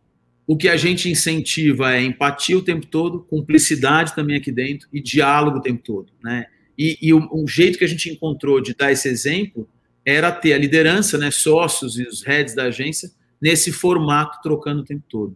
o 0.46 0.56
que 0.56 0.70
a 0.70 0.78
gente 0.78 1.10
incentiva 1.10 1.96
é 1.96 2.04
empatia 2.04 2.56
o 2.56 2.62
tempo 2.62 2.86
todo, 2.86 3.22
cumplicidade 3.22 4.14
também 4.14 4.38
aqui 4.38 4.52
dentro 4.52 4.88
e 4.94 5.02
diálogo 5.02 5.58
o 5.58 5.62
tempo 5.62 5.82
todo, 5.84 6.14
né? 6.24 6.46
E, 6.78 7.00
e 7.02 7.14
o, 7.16 7.28
o, 7.32 7.48
jeito 7.48 7.80
que 7.80 7.84
a 7.84 7.88
gente 7.88 8.12
encontrou 8.12 8.62
de 8.62 8.76
dar 8.76 8.92
esse 8.92 9.08
exemplo 9.08 9.68
era 10.06 10.32
ter 10.32 10.54
a 10.54 10.58
liderança, 10.60 11.18
né, 11.18 11.32
sócios 11.32 11.98
e 11.98 12.04
os 12.04 12.22
heads 12.22 12.54
da 12.54 12.66
agência 12.66 13.10
nesse 13.42 13.72
formato 13.72 14.40
trocando 14.44 14.82
o 14.82 14.86
tempo 14.86 15.04
todo. 15.10 15.36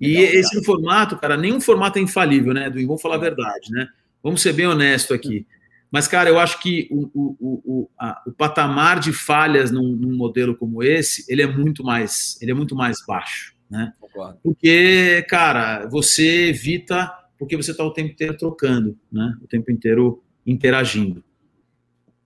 E 0.00 0.16
Legal, 0.16 0.34
esse 0.34 0.64
formato, 0.64 1.16
cara, 1.16 1.36
nenhum 1.36 1.60
formato 1.60 1.98
é 1.98 2.02
infalível, 2.02 2.54
né, 2.54 2.66
Edwin? 2.66 2.86
Vamos 2.86 3.02
falar 3.02 3.16
a 3.16 3.18
verdade, 3.18 3.70
né? 3.70 3.88
Vamos 4.22 4.40
ser 4.40 4.52
bem 4.52 4.66
honesto 4.66 5.12
aqui. 5.12 5.46
Mas, 5.90 6.06
cara, 6.06 6.28
eu 6.28 6.38
acho 6.38 6.60
que 6.60 6.86
o, 6.90 7.10
o, 7.14 7.62
o, 7.64 7.90
a, 7.98 8.22
o 8.26 8.32
patamar 8.32 9.00
de 9.00 9.12
falhas 9.12 9.70
num, 9.70 9.96
num, 9.96 10.14
modelo 10.14 10.54
como 10.54 10.82
esse, 10.82 11.24
ele 11.32 11.42
é 11.42 11.46
muito 11.46 11.82
mais, 11.82 12.40
ele 12.42 12.50
é 12.50 12.54
muito 12.54 12.76
mais 12.76 12.98
baixo, 13.06 13.56
né? 13.70 13.92
Concordo. 13.98 14.38
Porque, 14.42 15.24
cara, 15.28 15.86
você 15.88 16.48
evita, 16.48 17.10
porque 17.38 17.56
você 17.56 17.70
está 17.70 17.82
o 17.84 17.92
tempo 17.92 18.12
inteiro 18.12 18.36
trocando, 18.36 18.98
né? 19.10 19.34
O 19.42 19.46
tempo 19.46 19.70
inteiro 19.70 20.22
interagindo. 20.46 21.24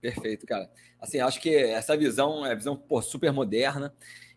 Perfeito, 0.01 0.45
cara. 0.45 0.69
Assim, 0.99 1.19
acho 1.19 1.39
que 1.39 1.55
essa 1.55 1.95
visão 1.95 2.45
é 2.45 2.53
visão 2.55 2.75
pô, 2.75 3.01
super 3.01 3.31
moderna. 3.31 3.93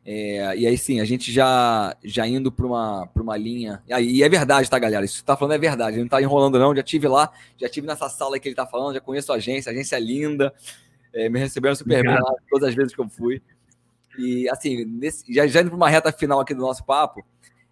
É, 0.09 0.57
e 0.57 0.65
aí 0.69 0.79
sim, 0.79 1.01
a 1.01 1.05
gente 1.05 1.33
já, 1.33 1.97
já 2.05 2.25
indo 2.29 2.53
para 2.53 2.65
uma, 2.65 3.11
uma 3.17 3.37
linha. 3.37 3.83
E 3.89 4.23
é 4.23 4.29
verdade, 4.29 4.71
tá, 4.71 4.79
galera? 4.79 5.05
Isso 5.05 5.15
que 5.15 5.21
você 5.21 5.27
tá 5.27 5.37
falando 5.37 5.55
é 5.55 5.59
verdade. 5.59 5.99
Não 5.99 6.07
tá 6.07 6.23
enrolando, 6.23 6.61
não. 6.61 6.77
Já 6.77 6.83
tive 6.85 7.09
lá, 7.09 7.33
já 7.59 7.69
tive 7.69 7.89
nessa 7.89 8.09
sala 8.09 8.39
que 8.39 8.49
ele 8.49 8.55
tá 8.55 8.65
falando, 8.65 8.95
já 8.95 9.01
conheço 9.01 9.33
a 9.33 9.37
agência, 9.37 9.71
a 9.71 9.73
agência 9.73 9.97
é 9.97 10.01
linda. 10.01 10.55
É, 11.13 11.29
me 11.29 11.41
receberam 11.41 11.75
super 11.75 12.05
bem 12.05 12.15
lá, 12.15 12.35
todas 12.49 12.69
as 12.69 12.75
vezes 12.77 12.95
que 12.95 13.01
eu 13.01 13.09
fui. 13.09 13.43
E 14.17 14.49
assim, 14.49 14.85
nesse, 14.85 15.25
já, 15.35 15.45
já 15.45 15.61
indo 15.61 15.71
para 15.71 15.77
uma 15.77 15.89
reta 15.89 16.13
final 16.13 16.39
aqui 16.39 16.55
do 16.55 16.61
nosso 16.61 16.85
papo, 16.85 17.27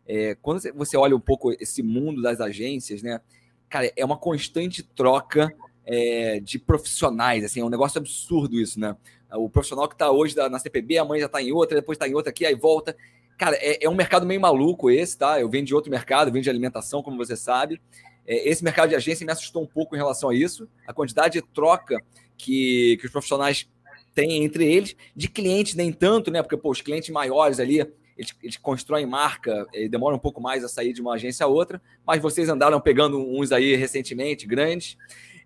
é, 0.05 0.35
quando 0.43 0.61
você 0.75 0.97
olha 0.97 1.15
um 1.15 1.21
pouco 1.21 1.53
esse 1.53 1.85
mundo 1.85 2.21
das 2.21 2.41
agências, 2.41 3.01
né? 3.01 3.21
Cara, 3.69 3.93
é 3.97 4.05
uma 4.05 4.17
constante 4.17 4.83
troca 4.83 5.55
é, 5.87 6.41
de 6.41 6.59
profissionais, 6.59 7.45
assim, 7.45 7.61
é 7.61 7.65
um 7.65 7.71
negócio 7.71 7.99
absurdo 7.99 8.59
isso, 8.59 8.81
né? 8.81 8.97
O 9.37 9.49
profissional 9.49 9.89
que 9.89 9.95
está 9.95 10.11
hoje 10.11 10.37
na 10.37 10.59
CPB, 10.59 10.99
a 10.99 11.05
mãe 11.05 11.21
já 11.21 11.27
está 11.27 11.43
em 11.43 11.53
outra, 11.53 11.77
depois 11.77 11.97
está 11.97 12.09
em 12.09 12.15
outra 12.15 12.31
aqui, 12.31 12.47
aí 12.47 12.55
volta. 12.55 12.97
Cara, 13.37 13.57
é, 13.57 13.85
é, 13.85 13.89
um 13.89 13.95
mercado 13.95 14.27
meio 14.27 14.41
maluco 14.41 14.91
esse, 14.91 15.19
tá? 15.19 15.41
Eu 15.41 15.49
venho 15.49 15.65
de 15.65 15.75
outro 15.75 15.91
mercado, 15.91 16.31
venho 16.31 16.43
de 16.43 16.51
alimentação, 16.51 17.03
como 17.03 17.17
você 17.17 17.37
sabe. 17.37 17.81
É, 18.27 18.49
esse 18.49 18.63
mercado 18.63 18.91
de 18.91 18.95
agência 18.95 19.27
me 19.27 19.33
assustou 19.33 19.63
um 19.63 19.67
pouco 19.67 19.95
em 19.95 19.99
relação 19.99 20.31
a 20.31 20.35
isso. 20.35 20.69
A 20.87 20.93
quantidade 20.93 21.41
de 21.41 21.43
troca 21.43 22.01
que, 22.37 22.97
que 23.01 23.07
os 23.07 23.13
profissionais 23.13 23.69
têm 24.15 24.45
entre 24.45 24.65
eles, 24.65 24.97
de 25.15 25.29
clientes 25.29 25.75
nem 25.75 25.93
tanto, 25.93 26.31
né? 26.31 26.43
Porque, 26.43 26.57
pô, 26.57 26.71
os 26.71 26.81
clientes 26.81 27.11
maiores 27.11 27.59
ali, 27.59 27.81
eles, 28.17 28.35
eles 28.43 28.57
constroem 28.57 29.07
marca, 29.07 29.67
e 29.75 29.89
demoram 29.89 30.17
um 30.17 30.21
pouco 30.21 30.41
mais 30.41 30.63
a 30.63 30.69
sair 30.69 30.93
de 30.93 31.01
uma 31.01 31.15
agência 31.15 31.45
a 31.45 31.49
outra, 31.49 31.83
mas 32.07 32.23
vocês 32.23 32.49
andaram 32.49 32.81
pegando 32.81 33.19
uns 33.19 33.51
aí 33.51 33.75
recentemente, 33.75 34.47
grandes. 34.47 34.97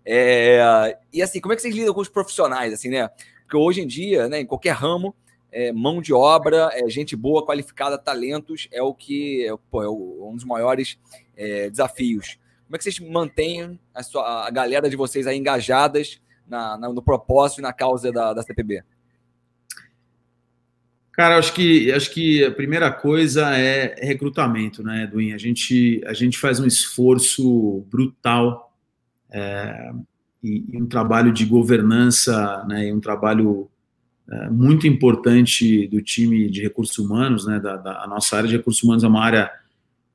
É, 0.05 0.97
e 1.11 1.21
assim, 1.21 1.41
como 1.41 1.53
é 1.53 1.55
que 1.55 1.61
vocês 1.61 1.75
lidam 1.75 1.93
com 1.93 2.01
os 2.01 2.09
profissionais, 2.09 2.71
assim, 2.71 2.89
né? 2.89 3.09
Porque 3.49 3.57
hoje 3.57 3.81
em 3.81 3.87
dia, 3.87 4.29
né, 4.29 4.41
em 4.41 4.45
qualquer 4.45 4.75
ramo, 4.75 5.15
é, 5.51 5.71
mão 5.71 6.03
de 6.03 6.13
obra, 6.13 6.69
é, 6.71 6.87
gente 6.87 7.15
boa, 7.15 7.43
qualificada, 7.43 7.97
talentos, 7.97 8.67
é 8.71 8.79
o 8.83 8.93
que 8.93 9.43
é, 9.43 9.57
pô, 9.71 9.81
é 9.81 9.89
um 9.89 10.35
dos 10.35 10.45
maiores 10.45 10.99
é, 11.35 11.67
desafios. 11.67 12.37
Como 12.67 12.75
é 12.75 12.77
que 12.77 12.83
vocês 12.83 12.99
mantêm 12.99 13.79
a, 13.91 14.03
sua, 14.03 14.47
a 14.47 14.51
galera 14.51 14.87
de 14.87 14.95
vocês 14.95 15.25
aí 15.25 15.35
engajadas 15.35 16.21
na, 16.47 16.77
na, 16.77 16.93
no 16.93 17.01
propósito 17.01 17.57
e 17.57 17.61
na 17.63 17.73
causa 17.73 18.11
da, 18.11 18.33
da 18.35 18.43
CPB? 18.43 18.83
Cara, 21.11 21.39
acho 21.39 21.51
que 21.51 21.91
acho 21.91 22.11
que 22.11 22.45
a 22.45 22.51
primeira 22.51 22.91
coisa 22.91 23.57
é 23.57 23.95
recrutamento, 24.05 24.83
né, 24.83 25.05
Edwin? 25.05 25.33
A 25.33 25.39
gente 25.39 26.03
a 26.05 26.13
gente 26.13 26.37
faz 26.37 26.59
um 26.59 26.67
esforço 26.67 27.83
brutal 27.89 28.71
é, 29.31 29.91
e, 30.43 30.65
e 30.69 30.81
um 30.81 30.85
trabalho 30.85 31.31
de 31.31 31.45
governança, 31.45 32.65
né, 32.67 32.87
e 32.87 32.93
um 32.93 32.99
trabalho 32.99 33.69
é, 34.31 34.49
muito 34.49 34.85
importante 34.85 35.87
do 35.87 36.01
time 36.01 36.49
de 36.49 36.61
recursos 36.61 36.97
humanos, 36.99 37.47
né? 37.47 37.59
Da, 37.59 37.77
da, 37.77 38.03
a 38.03 38.07
nossa 38.07 38.37
área 38.37 38.47
de 38.47 38.57
recursos 38.57 38.83
humanos 38.83 39.03
é 39.03 39.07
uma 39.07 39.23
área 39.23 39.51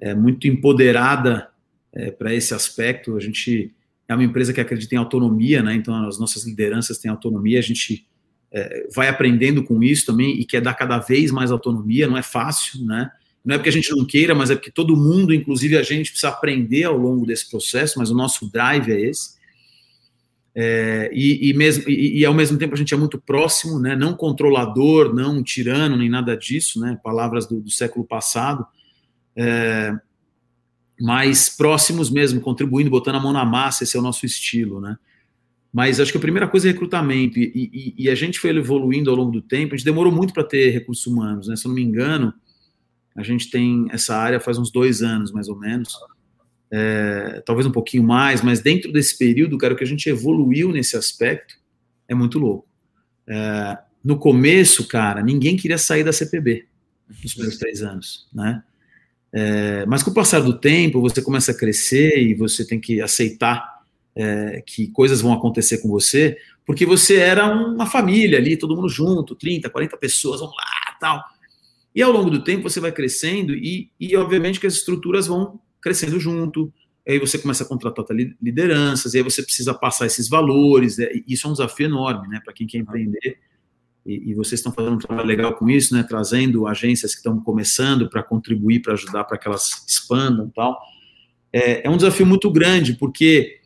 é, 0.01 0.15
muito 0.15 0.47
empoderada 0.47 1.49
é, 1.93 2.13
para 2.13 2.33
esse 2.33 2.55
aspecto. 2.55 3.17
A 3.17 3.21
gente 3.21 3.75
é 4.07 4.15
uma 4.15 4.23
empresa 4.23 4.53
que 4.53 4.61
acredita 4.61 4.95
em 4.95 4.99
autonomia, 4.99 5.63
né? 5.65 5.75
Então 5.75 6.07
as 6.07 6.19
nossas 6.19 6.47
lideranças 6.47 6.99
têm 6.99 7.11
autonomia. 7.11 7.59
A 7.59 7.63
gente 7.63 8.07
é, 8.53 8.87
vai 8.95 9.09
aprendendo 9.09 9.65
com 9.65 9.83
isso 9.83 10.07
também 10.07 10.39
e 10.39 10.45
quer 10.45 10.61
dar 10.61 10.75
cada 10.75 10.99
vez 10.99 11.33
mais 11.33 11.51
autonomia. 11.51 12.07
Não 12.07 12.17
é 12.17 12.23
fácil, 12.23 12.85
né? 12.85 13.11
Não 13.45 13.57
é 13.57 13.59
porque 13.59 13.69
a 13.69 13.73
gente 13.73 13.91
não 13.91 14.05
queira, 14.05 14.33
mas 14.33 14.49
é 14.49 14.55
porque 14.55 14.71
todo 14.71 14.97
mundo, 14.97 15.35
inclusive 15.35 15.77
a 15.77 15.83
gente, 15.83 16.11
precisa 16.11 16.29
aprender 16.29 16.85
ao 16.85 16.97
longo 16.97 17.27
desse 17.27 17.51
processo. 17.51 17.99
Mas 17.99 18.13
o 18.13 18.15
nosso 18.15 18.49
drive 18.49 18.93
é 18.93 19.01
esse. 19.01 19.34
É, 20.57 21.11
e, 21.13 21.51
e, 21.51 21.55
mesmo, 21.55 21.89
e, 21.89 22.21
e, 22.21 22.25
ao 22.25 22.33
mesmo 22.33 22.57
tempo 22.57 22.75
a 22.75 22.77
gente 22.77 22.95
é 22.95 22.97
muito 22.97 23.19
próximo, 23.19 23.81
né, 23.81 23.97
não 23.97 24.15
controlador, 24.15 25.13
não 25.13 25.43
tirano, 25.43 25.97
nem 25.97 26.09
nada 26.09 26.37
disso, 26.37 26.79
né, 26.79 26.97
palavras 27.03 27.45
do, 27.47 27.61
do 27.61 27.71
século 27.71 28.05
passado, 28.05 28.65
é, 29.35 29.93
mas 31.01 31.49
próximos 31.49 32.09
mesmo, 32.09 32.41
contribuindo, 32.41 32.89
botando 32.89 33.17
a 33.17 33.21
mão 33.21 33.33
na 33.33 33.45
massa, 33.45 33.83
esse 33.83 33.97
é 33.97 34.01
o 34.01 34.03
nosso 34.03 34.25
estilo, 34.25 34.81
né. 34.81 34.97
Mas 35.73 35.99
acho 35.99 36.13
que 36.13 36.19
a 36.19 36.21
primeira 36.21 36.47
coisa 36.47 36.69
é 36.69 36.71
recrutamento, 36.71 37.37
e, 37.37 38.09
a 38.09 38.15
gente 38.15 38.39
foi 38.39 38.51
evoluindo 38.51 39.11
ao 39.11 39.17
longo 39.17 39.33
do 39.33 39.43
tempo, 39.43 39.75
a 39.75 39.77
gente 39.77 39.85
demorou 39.85 40.13
muito 40.13 40.33
para 40.33 40.45
ter 40.45 40.71
recursos 40.71 41.05
humanos, 41.05 41.49
né, 41.49 41.57
se 41.57 41.67
eu 41.67 41.71
não 41.71 41.75
me 41.75 41.83
engano, 41.83 42.33
a 43.17 43.25
gente 43.25 43.51
tem 43.51 43.89
essa 43.91 44.17
área 44.17 44.39
faz 44.39 44.57
uns 44.57 44.71
dois 44.71 45.03
anos, 45.03 45.33
mais 45.33 45.49
ou 45.49 45.59
menos, 45.59 45.97
é, 46.77 47.41
talvez 47.47 47.67
um 47.67 47.71
pouquinho 47.71 48.03
mais, 48.03 48.43
mas 48.43 48.61
dentro 48.61 48.93
desse 48.93 49.17
período, 49.17 49.57
cara, 49.57 49.75
o 49.75 49.77
que 49.77 49.85
a 49.85 49.87
gente 49.87 50.09
evoluiu 50.09 50.73
nesse 50.73 50.97
aspecto 50.97 51.55
é 52.09 52.15
muito 52.17 52.37
louco. 52.37 52.67
É, 53.29 53.79
no 54.03 54.19
começo, 54.19 54.89
cara, 54.89 55.23
ninguém 55.23 55.57
queria 55.57 55.79
sair 55.79 56.03
da 56.03 56.13
CPB 56.13 56.67
nos 57.23 57.33
primeiros 57.33 57.61
três 57.61 57.81
anos, 57.81 58.29
né? 58.35 58.65
É, 59.33 59.87
mas 59.87 60.03
com 60.03 60.11
o 60.11 60.15
passar 60.15 60.41
do 60.41 60.59
tempo, 60.59 61.01
você 61.01 61.23
começa 61.23 61.53
a 61.53 61.57
crescer 61.57 62.19
e 62.21 62.35
você 62.35 62.67
tem 62.67 62.81
que 62.81 63.01
aceitar 63.01 63.83
é, 64.17 64.61
que 64.67 64.89
coisas 64.89 65.21
vão 65.21 65.33
acontecer 65.33 65.79
com 65.79 65.89
você, 65.89 66.37
porque 66.67 66.85
você 66.85 67.19
era 67.19 67.47
uma 67.55 67.87
família 67.87 68.39
ali, 68.39 68.57
todo 68.57 68.75
mundo 68.75 68.89
junto, 68.89 69.37
30, 69.37 69.71
40 69.71 69.97
pessoas, 69.97 70.41
vamos 70.41 70.57
lá, 70.57 70.97
tal. 70.99 71.23
E 71.95 72.03
ao 72.03 72.11
longo 72.11 72.31
do 72.31 72.43
tempo 72.43 72.69
você 72.69 72.81
vai 72.81 72.91
crescendo 72.91 73.55
e, 73.55 73.93
e 74.01 74.17
obviamente 74.17 74.59
que 74.59 74.67
as 74.67 74.75
estruturas 74.75 75.29
vão 75.29 75.61
crescendo 75.85 76.19
junto, 76.19 76.73
aí 77.07 77.19
você 77.19 77.37
começa 77.37 77.63
a 77.63 77.67
contratar 77.67 78.07
lideranças, 78.41 79.15
aí 79.15 79.23
você 79.23 79.43
precisa 79.43 79.75
passar 79.75 80.07
esses 80.07 80.31
valores, 80.31 80.99
é, 80.99 81.13
isso 81.29 81.47
é 81.47 81.51
um 81.51 81.53
desafio 81.53 81.85
enorme, 81.85 82.27
né, 82.27 82.41
para 82.43 82.55
quem 82.55 82.67
quer 82.67 82.79
empreender, 82.79 83.39
e, 84.07 84.31
e, 84.31 84.35
vocês 84.35 84.61
estão 84.61 84.73
fazendo 84.73 84.95
um 84.95 84.99
trabalho 84.99 85.29
legal 85.29 85.55
com 85.55 85.69
isso, 85.69 85.95
né, 85.95 86.03
trazendo 86.03 86.67
agências 86.67 87.13
que 87.13 87.19
estão 87.19 87.39
começando 87.41 88.09
para 88.09 88.23
contribuir, 88.23 88.81
para 88.81 88.95
ajudar, 88.95 89.25
para 89.25 89.37
que 89.37 89.47
elas 89.47 89.85
expandam 89.87 90.47
e 90.47 90.53
tal, 90.53 90.79
é, 91.53 91.87
é 91.87 91.91
um 91.91 91.97
desafio 91.97 92.25
muito 92.25 92.51
grande, 92.51 92.95
porque 92.95 93.61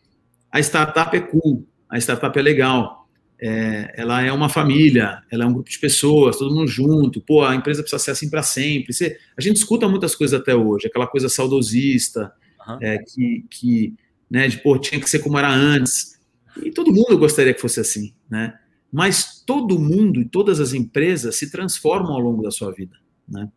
a 0.51 0.59
startup 0.59 1.17
é 1.17 1.21
cool, 1.21 1.67
a 1.89 1.99
startup 1.99 2.37
é 2.37 2.43
legal, 2.43 2.98
é, 3.41 3.95
ela 3.97 4.21
é 4.23 4.33
uma 4.33 4.49
família, 4.49 5.23
ela 5.31 5.45
é 5.45 5.47
um 5.47 5.53
grupo 5.53 5.71
de 5.71 5.79
pessoas, 5.79 6.37
todo 6.37 6.55
mundo 6.55 6.67
junto, 6.67 7.21
pô, 7.21 7.45
a 7.45 7.55
empresa 7.55 7.83
precisa 7.83 8.03
ser 8.03 8.11
assim 8.11 8.29
para 8.29 8.43
sempre. 8.43 8.93
Você, 8.93 9.19
a 9.37 9.41
gente 9.41 9.57
escuta 9.57 9.89
muitas 9.89 10.15
coisas 10.15 10.39
até 10.39 10.55
hoje, 10.55 10.89
aquela 10.89 11.07
coisa 11.07 11.29
saudosista, 11.29 12.33
uhum. 12.67 12.79
é, 12.83 12.99
que, 12.99 13.45
que 13.49 13.95
né, 14.29 14.49
de, 14.49 14.59
pô, 14.59 14.77
tinha 14.79 15.01
que 15.01 15.09
ser 15.09 15.21
como 15.21 15.39
era 15.39 15.51
antes. 15.51 16.19
E 16.63 16.73
todo 16.73 16.93
mundo 16.93 17.17
gostaria 17.17 17.55
que 17.55 17.61
fosse 17.61 17.79
assim, 17.79 18.13
né? 18.29 18.59
Mas 18.91 19.43
todo 19.47 19.79
mundo 19.79 20.21
e 20.21 20.25
todas 20.25 20.61
as 20.61 20.73
empresas 20.73 21.37
se 21.37 21.51
transformam 21.51 22.13
ao 22.13 22.21
longo 22.21 22.43
da 22.43 22.51
sua 22.51 22.73
vida, 22.73 22.97
né? 23.29 23.49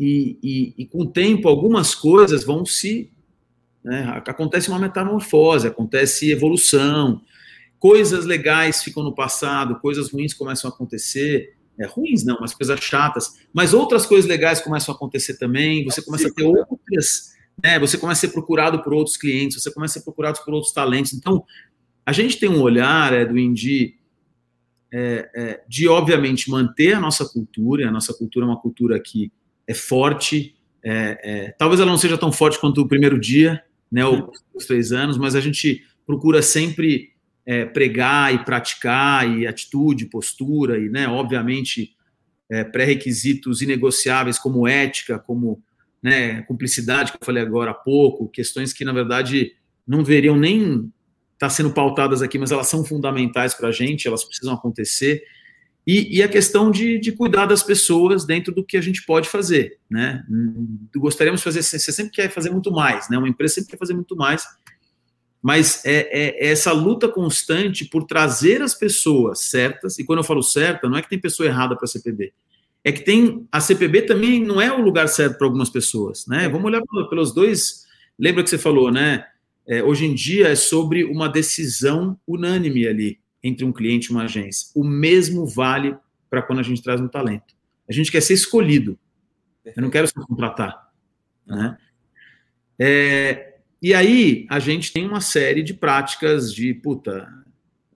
E, 0.00 0.38
e, 0.42 0.74
e 0.78 0.86
com 0.86 1.02
o 1.02 1.06
tempo, 1.06 1.48
algumas 1.48 1.94
coisas 1.94 2.44
vão 2.44 2.64
se. 2.64 3.10
Né, 3.84 4.22
acontece 4.26 4.68
uma 4.68 4.78
metamorfose, 4.78 5.66
acontece 5.66 6.30
evolução, 6.30 7.20
coisas 7.82 8.24
legais 8.24 8.80
ficam 8.80 9.02
no 9.02 9.12
passado, 9.12 9.80
coisas 9.80 10.12
ruins 10.12 10.32
começam 10.32 10.70
a 10.70 10.72
acontecer. 10.72 11.56
É, 11.76 11.84
ruins 11.84 12.24
não, 12.24 12.38
mas 12.40 12.54
coisas 12.54 12.78
chatas. 12.78 13.40
Mas 13.52 13.74
outras 13.74 14.06
coisas 14.06 14.24
legais 14.24 14.60
começam 14.60 14.94
a 14.94 14.96
acontecer 14.96 15.36
também. 15.36 15.84
Você 15.84 16.00
começa 16.00 16.28
a 16.28 16.32
ter 16.32 16.44
outras, 16.44 17.32
né? 17.60 17.80
Você 17.80 17.98
começa 17.98 18.24
a 18.24 18.28
ser 18.28 18.32
procurado 18.32 18.80
por 18.84 18.94
outros 18.94 19.16
clientes, 19.16 19.60
você 19.60 19.68
começa 19.72 19.94
a 19.94 20.00
ser 20.00 20.04
procurado 20.04 20.38
por 20.44 20.54
outros 20.54 20.72
talentos. 20.72 21.12
Então, 21.12 21.44
a 22.06 22.12
gente 22.12 22.38
tem 22.38 22.48
um 22.48 22.62
olhar 22.62 23.12
é, 23.12 23.24
do 23.24 23.36
Indy 23.36 23.96
é, 24.92 25.30
é, 25.34 25.64
de, 25.68 25.88
obviamente, 25.88 26.48
manter 26.48 26.94
a 26.94 27.00
nossa 27.00 27.24
cultura. 27.24 27.88
A 27.88 27.90
nossa 27.90 28.14
cultura 28.14 28.46
é 28.46 28.48
uma 28.48 28.60
cultura 28.60 29.00
que 29.00 29.32
é 29.66 29.74
forte. 29.74 30.54
É, 30.84 31.18
é 31.24 31.50
talvez 31.58 31.80
ela 31.80 31.90
não 31.90 31.98
seja 31.98 32.16
tão 32.16 32.30
forte 32.30 32.60
quanto 32.60 32.80
o 32.80 32.86
primeiro 32.86 33.18
dia, 33.18 33.60
né? 33.90 34.06
Ou 34.06 34.30
os 34.54 34.66
três 34.66 34.92
anos, 34.92 35.18
mas 35.18 35.34
a 35.34 35.40
gente 35.40 35.82
procura 36.06 36.42
sempre 36.42 37.11
é, 37.44 37.64
pregar 37.64 38.34
e 38.34 38.44
praticar, 38.44 39.28
e 39.28 39.46
atitude, 39.46 40.06
postura, 40.06 40.78
e, 40.78 40.88
né, 40.88 41.08
obviamente, 41.08 41.94
é, 42.50 42.64
pré-requisitos 42.64 43.62
inegociáveis 43.62 44.38
como 44.38 44.66
ética, 44.68 45.18
como 45.18 45.62
né, 46.02 46.42
cumplicidade, 46.42 47.12
que 47.12 47.18
eu 47.18 47.24
falei 47.24 47.42
agora 47.42 47.70
há 47.70 47.74
pouco, 47.74 48.28
questões 48.28 48.72
que, 48.72 48.84
na 48.84 48.92
verdade, 48.92 49.52
não 49.86 50.02
deveriam 50.02 50.36
nem 50.36 50.92
estar 51.34 51.48
tá 51.48 51.50
sendo 51.50 51.72
pautadas 51.72 52.22
aqui, 52.22 52.38
mas 52.38 52.52
elas 52.52 52.68
são 52.68 52.84
fundamentais 52.84 53.54
para 53.54 53.68
a 53.68 53.72
gente, 53.72 54.06
elas 54.06 54.24
precisam 54.24 54.54
acontecer. 54.54 55.22
E, 55.86 56.18
e 56.18 56.22
a 56.22 56.28
questão 56.28 56.70
de, 56.70 56.98
de, 56.98 57.10
cuidar 57.10 57.46
das 57.46 57.62
pessoas 57.62 58.24
dentro 58.24 58.54
do 58.54 58.64
que 58.64 58.76
a 58.76 58.80
gente 58.80 59.04
pode 59.04 59.28
fazer, 59.28 59.80
né? 59.90 60.24
Gostaríamos 60.94 61.40
de 61.40 61.44
fazer, 61.44 61.62
você 61.62 61.90
sempre 61.90 62.12
quer 62.12 62.30
fazer 62.30 62.50
muito 62.50 62.70
mais, 62.70 63.08
né? 63.10 63.18
Uma 63.18 63.28
empresa 63.28 63.54
sempre 63.54 63.70
quer 63.70 63.78
fazer 63.78 63.94
muito 63.94 64.14
mais, 64.14 64.44
mas 65.42 65.84
é, 65.84 65.92
é, 65.92 66.46
é, 66.46 66.50
essa 66.52 66.70
luta 66.72 67.08
constante 67.08 67.84
por 67.84 68.04
trazer 68.04 68.62
as 68.62 68.74
pessoas 68.74 69.40
certas, 69.40 69.98
e 69.98 70.04
quando 70.04 70.20
eu 70.20 70.24
falo 70.24 70.42
certa, 70.42 70.88
não 70.88 70.96
é 70.96 71.02
que 71.02 71.08
tem 71.08 71.18
pessoa 71.18 71.48
errada 71.48 71.74
para 71.74 71.84
a 71.84 71.88
CPB, 71.88 72.32
é 72.84 72.92
que 72.92 73.02
tem, 73.02 73.46
a 73.50 73.60
CPB 73.60 74.02
também 74.02 74.42
não 74.42 74.60
é 74.60 74.72
o 74.72 74.80
lugar 74.80 75.08
certo 75.08 75.38
para 75.38 75.46
algumas 75.46 75.68
pessoas, 75.68 76.26
né, 76.28 76.48
vamos 76.48 76.66
olhar 76.66 76.80
pelos 77.10 77.34
dois, 77.34 77.84
lembra 78.16 78.44
que 78.44 78.50
você 78.50 78.58
falou, 78.58 78.92
né, 78.92 79.26
é, 79.66 79.82
hoje 79.82 80.06
em 80.06 80.14
dia 80.14 80.48
é 80.48 80.54
sobre 80.54 81.02
uma 81.02 81.28
decisão 81.28 82.16
unânime 82.26 82.86
ali, 82.86 83.18
entre 83.42 83.64
um 83.64 83.72
cliente 83.72 84.06
e 84.06 84.10
uma 84.12 84.24
agência, 84.24 84.68
o 84.76 84.84
mesmo 84.84 85.44
vale 85.44 85.96
para 86.30 86.40
quando 86.40 86.60
a 86.60 86.62
gente 86.62 86.82
traz 86.82 87.00
um 87.00 87.08
talento, 87.08 87.52
a 87.88 87.92
gente 87.92 88.12
quer 88.12 88.20
ser 88.20 88.34
escolhido, 88.34 88.96
eu 89.64 89.82
não 89.82 89.90
quero 89.90 90.06
só 90.06 90.24
contratar, 90.24 90.88
né, 91.44 91.76
é, 92.78 93.51
e 93.82 93.92
aí 93.92 94.46
a 94.48 94.60
gente 94.60 94.92
tem 94.92 95.06
uma 95.06 95.20
série 95.20 95.62
de 95.62 95.74
práticas 95.74 96.54
de 96.54 96.72
puta. 96.72 97.28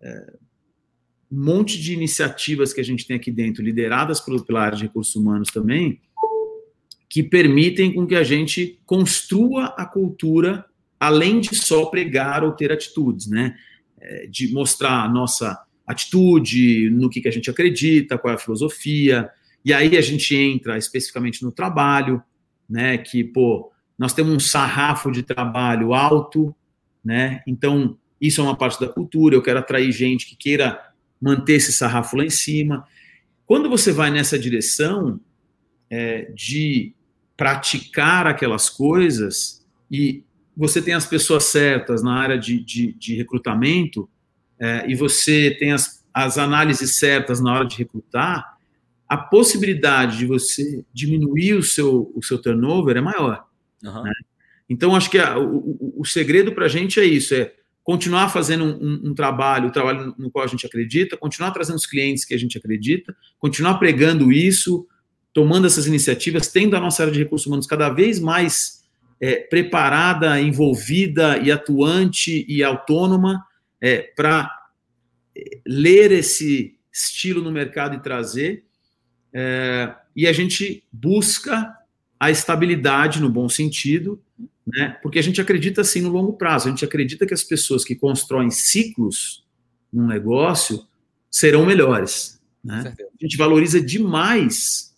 É, 0.02 0.34
um 1.30 1.44
monte 1.44 1.80
de 1.80 1.92
iniciativas 1.92 2.72
que 2.72 2.80
a 2.80 2.84
gente 2.84 3.06
tem 3.06 3.16
aqui 3.16 3.30
dentro, 3.30 3.62
lideradas 3.62 4.20
pelo, 4.20 4.44
pela 4.44 4.62
área 4.62 4.76
de 4.76 4.84
recursos 4.84 5.14
humanos 5.14 5.50
também, 5.50 6.00
que 7.08 7.22
permitem 7.22 7.92
com 7.92 8.06
que 8.06 8.14
a 8.14 8.22
gente 8.22 8.80
construa 8.84 9.66
a 9.76 9.84
cultura 9.84 10.64
além 10.98 11.40
de 11.40 11.54
só 11.54 11.86
pregar 11.86 12.42
ou 12.42 12.52
ter 12.52 12.72
atitudes, 12.72 13.26
né? 13.26 13.56
É, 14.00 14.26
de 14.26 14.52
mostrar 14.52 15.04
a 15.04 15.08
nossa 15.08 15.58
atitude, 15.86 16.90
no 16.90 17.08
que, 17.08 17.20
que 17.20 17.28
a 17.28 17.32
gente 17.32 17.48
acredita, 17.48 18.18
qual 18.18 18.32
é 18.32 18.34
a 18.34 18.40
filosofia, 18.40 19.30
e 19.64 19.72
aí 19.72 19.96
a 19.96 20.00
gente 20.00 20.34
entra 20.34 20.76
especificamente 20.78 21.42
no 21.42 21.52
trabalho, 21.52 22.22
né? 22.68 22.98
Que, 22.98 23.22
pô, 23.22 23.72
nós 23.98 24.12
temos 24.12 24.34
um 24.34 24.40
sarrafo 24.40 25.10
de 25.10 25.22
trabalho 25.22 25.94
alto, 25.94 26.54
né? 27.04 27.42
Então, 27.46 27.96
isso 28.20 28.40
é 28.40 28.44
uma 28.44 28.56
parte 28.56 28.80
da 28.80 28.88
cultura. 28.88 29.34
Eu 29.34 29.42
quero 29.42 29.58
atrair 29.58 29.90
gente 29.92 30.26
que 30.26 30.36
queira 30.36 30.80
manter 31.20 31.54
esse 31.54 31.72
sarrafo 31.72 32.16
lá 32.16 32.24
em 32.24 32.30
cima. 32.30 32.86
Quando 33.46 33.68
você 33.68 33.92
vai 33.92 34.10
nessa 34.10 34.38
direção 34.38 35.20
é, 35.88 36.30
de 36.34 36.92
praticar 37.36 38.26
aquelas 38.26 38.68
coisas 38.68 39.64
e 39.90 40.24
você 40.56 40.80
tem 40.80 40.94
as 40.94 41.06
pessoas 41.06 41.44
certas 41.44 42.02
na 42.02 42.14
área 42.14 42.38
de, 42.38 42.58
de, 42.58 42.92
de 42.94 43.14
recrutamento 43.14 44.08
é, 44.58 44.90
e 44.90 44.94
você 44.94 45.54
tem 45.58 45.72
as, 45.72 46.04
as 46.12 46.38
análises 46.38 46.96
certas 46.96 47.40
na 47.40 47.52
hora 47.52 47.66
de 47.66 47.76
recrutar, 47.76 48.56
a 49.08 49.16
possibilidade 49.16 50.18
de 50.18 50.26
você 50.26 50.84
diminuir 50.92 51.54
o 51.54 51.62
seu, 51.62 52.10
o 52.14 52.22
seu 52.22 52.40
turnover 52.40 52.96
é 52.96 53.00
maior. 53.00 53.46
Uhum. 53.82 54.02
Né? 54.02 54.12
Então, 54.68 54.96
acho 54.96 55.10
que 55.10 55.18
a, 55.18 55.38
o, 55.38 55.94
o, 55.96 56.04
segredo 56.04 56.52
para 56.52 56.66
a 56.66 56.68
gente 56.68 56.98
é 56.98 57.04
isso: 57.04 57.34
é 57.34 57.52
continuar 57.84 58.28
fazendo 58.28 58.64
um, 58.64 58.70
um, 58.70 59.10
um, 59.10 59.14
trabalho, 59.14 59.68
o 59.68 59.72
trabalho 59.72 60.14
no 60.18 60.30
qual 60.30 60.44
a 60.44 60.48
gente 60.48 60.66
acredita, 60.66 61.16
continuar 61.16 61.52
trazendo 61.52 61.76
os 61.76 61.86
clientes 61.86 62.24
que 62.24 62.34
a 62.34 62.38
gente 62.38 62.58
acredita, 62.58 63.14
continuar 63.38 63.74
pregando 63.74 64.32
isso, 64.32 64.86
tomando 65.32 65.66
essas 65.66 65.86
iniciativas, 65.86 66.48
tendo 66.48 66.76
a 66.76 66.80
nossa 66.80 67.02
área 67.02 67.12
de 67.12 67.20
recursos 67.20 67.46
humanos 67.46 67.66
cada 67.66 67.88
vez 67.90 68.18
mais 68.18 68.84
é, 69.20 69.36
preparada, 69.36 70.40
envolvida 70.40 71.38
e 71.38 71.52
atuante 71.52 72.44
e 72.48 72.62
autônoma 72.62 73.44
é, 73.80 73.98
para 73.98 74.50
é, 75.36 75.60
ler 75.66 76.10
esse 76.12 76.76
estilo 76.92 77.42
no 77.42 77.52
mercado 77.52 77.94
e 77.94 78.02
trazer. 78.02 78.64
É, 79.32 79.94
e 80.14 80.26
a 80.26 80.32
gente 80.32 80.82
busca 80.90 81.75
a 82.18 82.30
estabilidade 82.30 83.20
no 83.20 83.28
bom 83.28 83.48
sentido, 83.48 84.20
né? 84.66 84.98
Porque 85.02 85.18
a 85.18 85.22
gente 85.22 85.40
acredita 85.40 85.82
assim 85.82 86.00
no 86.00 86.10
longo 86.10 86.32
prazo. 86.32 86.66
A 86.66 86.70
gente 86.70 86.84
acredita 86.84 87.26
que 87.26 87.34
as 87.34 87.44
pessoas 87.44 87.84
que 87.84 87.94
constroem 87.94 88.50
ciclos 88.50 89.44
num 89.92 90.06
negócio 90.06 90.84
serão 91.30 91.64
melhores. 91.64 92.40
Né? 92.64 92.94
A 92.98 93.24
gente 93.24 93.36
valoriza 93.36 93.80
demais 93.80 94.94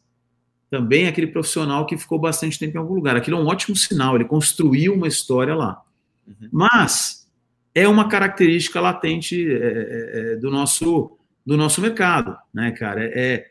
também 0.71 1.07
aquele 1.07 1.27
profissional 1.27 1.87
que 1.87 1.97
ficou 1.97 2.19
bastante 2.19 2.59
tempo 2.59 2.77
em 2.77 2.81
algum 2.81 2.95
lugar. 2.95 3.17
Aquilo 3.17 3.37
é 3.37 3.41
um 3.41 3.47
ótimo 3.47 3.77
sinal. 3.77 4.15
Ele 4.15 4.25
construiu 4.25 4.95
uma 4.95 5.09
história 5.09 5.55
lá. 5.55 5.83
Uhum. 6.27 6.49
Mas 6.53 7.29
é 7.75 7.87
uma 7.87 8.09
característica 8.09 8.81
latente 8.81 9.51
é, 9.51 9.55
é, 9.55 10.33
é 10.33 10.37
do 10.37 10.51
nosso 10.51 11.15
do 11.45 11.57
nosso 11.57 11.81
mercado, 11.81 12.37
né, 12.53 12.73
cara? 12.73 13.03
É, 13.07 13.47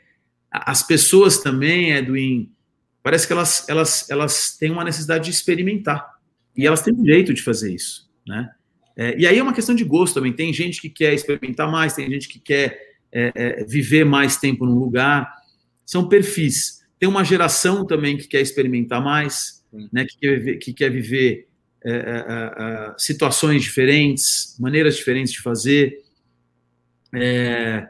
as 0.51 0.83
pessoas 0.83 1.39
também, 1.39 1.93
Edwin, 1.93 2.47
parece 3.07 3.25
que 3.25 3.31
elas, 3.31 3.69
elas, 3.69 4.09
elas 4.09 4.57
têm 4.57 4.69
uma 4.69 4.83
necessidade 4.83 5.23
de 5.23 5.31
experimentar. 5.31 6.05
E 6.53 6.67
elas 6.67 6.81
têm 6.81 6.93
um 6.93 7.05
jeito 7.05 7.33
de 7.33 7.41
fazer 7.41 7.73
isso, 7.73 8.11
né? 8.27 8.49
É, 8.97 9.17
e 9.17 9.25
aí 9.25 9.39
é 9.39 9.41
uma 9.41 9.53
questão 9.53 9.73
de 9.73 9.85
gosto 9.85 10.15
também. 10.15 10.33
Tem 10.33 10.51
gente 10.51 10.81
que 10.81 10.89
quer 10.89 11.13
experimentar 11.13 11.71
mais, 11.71 11.93
tem 11.93 12.11
gente 12.11 12.27
que 12.27 12.37
quer 12.37 12.77
é, 13.09 13.31
é, 13.33 13.63
viver 13.63 14.03
mais 14.03 14.35
tempo 14.35 14.65
num 14.65 14.77
lugar. 14.77 15.33
São 15.85 16.09
perfis. 16.09 16.85
Tem 16.99 17.07
uma 17.07 17.23
geração 17.23 17.85
também 17.87 18.17
que 18.17 18.27
quer 18.27 18.41
experimentar 18.41 19.01
mais, 19.01 19.63
né? 19.89 20.03
Que 20.03 20.17
quer, 20.19 20.57
que 20.57 20.73
quer 20.73 20.91
viver 20.91 21.47
é, 21.85 21.89
é, 21.89 21.93
é, 21.95 22.93
situações 22.97 23.63
diferentes, 23.63 24.57
maneiras 24.59 24.97
diferentes 24.97 25.31
de 25.31 25.41
fazer. 25.41 26.03
É, 27.15 27.87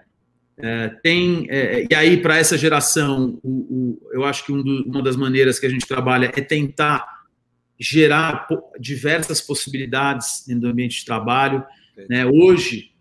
é, 0.60 0.90
tem 1.04 1.46
é, 1.50 1.86
e 1.90 1.94
aí 1.94 2.18
para 2.18 2.38
essa 2.38 2.58
geração, 2.58 3.40
o, 3.44 3.50
o, 3.50 4.00
eu 4.12 4.26
acho 4.26 4.44
que 4.44 4.52
um 4.52 4.64
do, 4.64 4.84
uma 4.86 5.04
das 5.04 5.16
maneiras 5.16 5.60
que 5.60 5.66
a 5.66 5.70
gente 5.70 5.86
trabalha 5.86 6.32
é 6.36 6.42
tentar 6.42 7.06
gerar 7.80 8.48
diversas 8.80 9.40
possibilidades 9.40 10.44
dentro 10.48 10.64
do 10.64 10.70
ambiente 10.70 11.00
de 11.00 11.06
trabalho. 11.06 11.64
Né? 12.10 12.26
Hoje, 12.26 12.92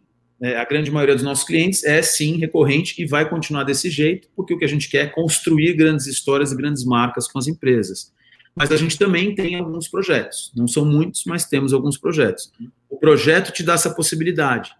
é, 0.43 0.59
a 0.59 0.67
grande 0.67 0.91
maioria 0.91 1.15
dos 1.15 1.25
nossos 1.25 1.45
clientes 1.45 1.83
é 1.83 2.03
sim 2.03 2.37
recorrente 2.37 3.01
e 3.03 3.07
vai 3.07 3.27
continuar 3.27 3.65
desse 3.65 3.89
jeito, 3.89 4.29
porque 4.37 4.53
o 4.53 4.59
que 4.59 4.65
a 4.67 4.69
gente 4.69 4.91
quer 4.91 5.07
é 5.07 5.09
construir 5.09 5.73
grandes 5.73 6.07
histórias 6.07 6.53
e 6.53 6.57
grandes 6.57 6.85
marcas 6.85 7.27
com 7.27 7.39
as 7.39 7.47
empresas. 7.47 8.13
Mas 8.55 8.71
a 8.71 8.77
gente 8.77 8.99
também 8.99 9.35
tem 9.35 9.55
alguns 9.55 9.89
projetos, 9.89 10.53
não 10.55 10.69
são 10.69 10.85
muitos, 10.85 11.25
mas 11.25 11.47
temos 11.47 11.73
alguns 11.73 11.97
projetos. 11.97 12.53
O 12.89 12.99
projeto 12.99 13.51
te 13.51 13.63
dá 13.63 13.75
essa 13.75 13.95
possibilidade 13.95 14.75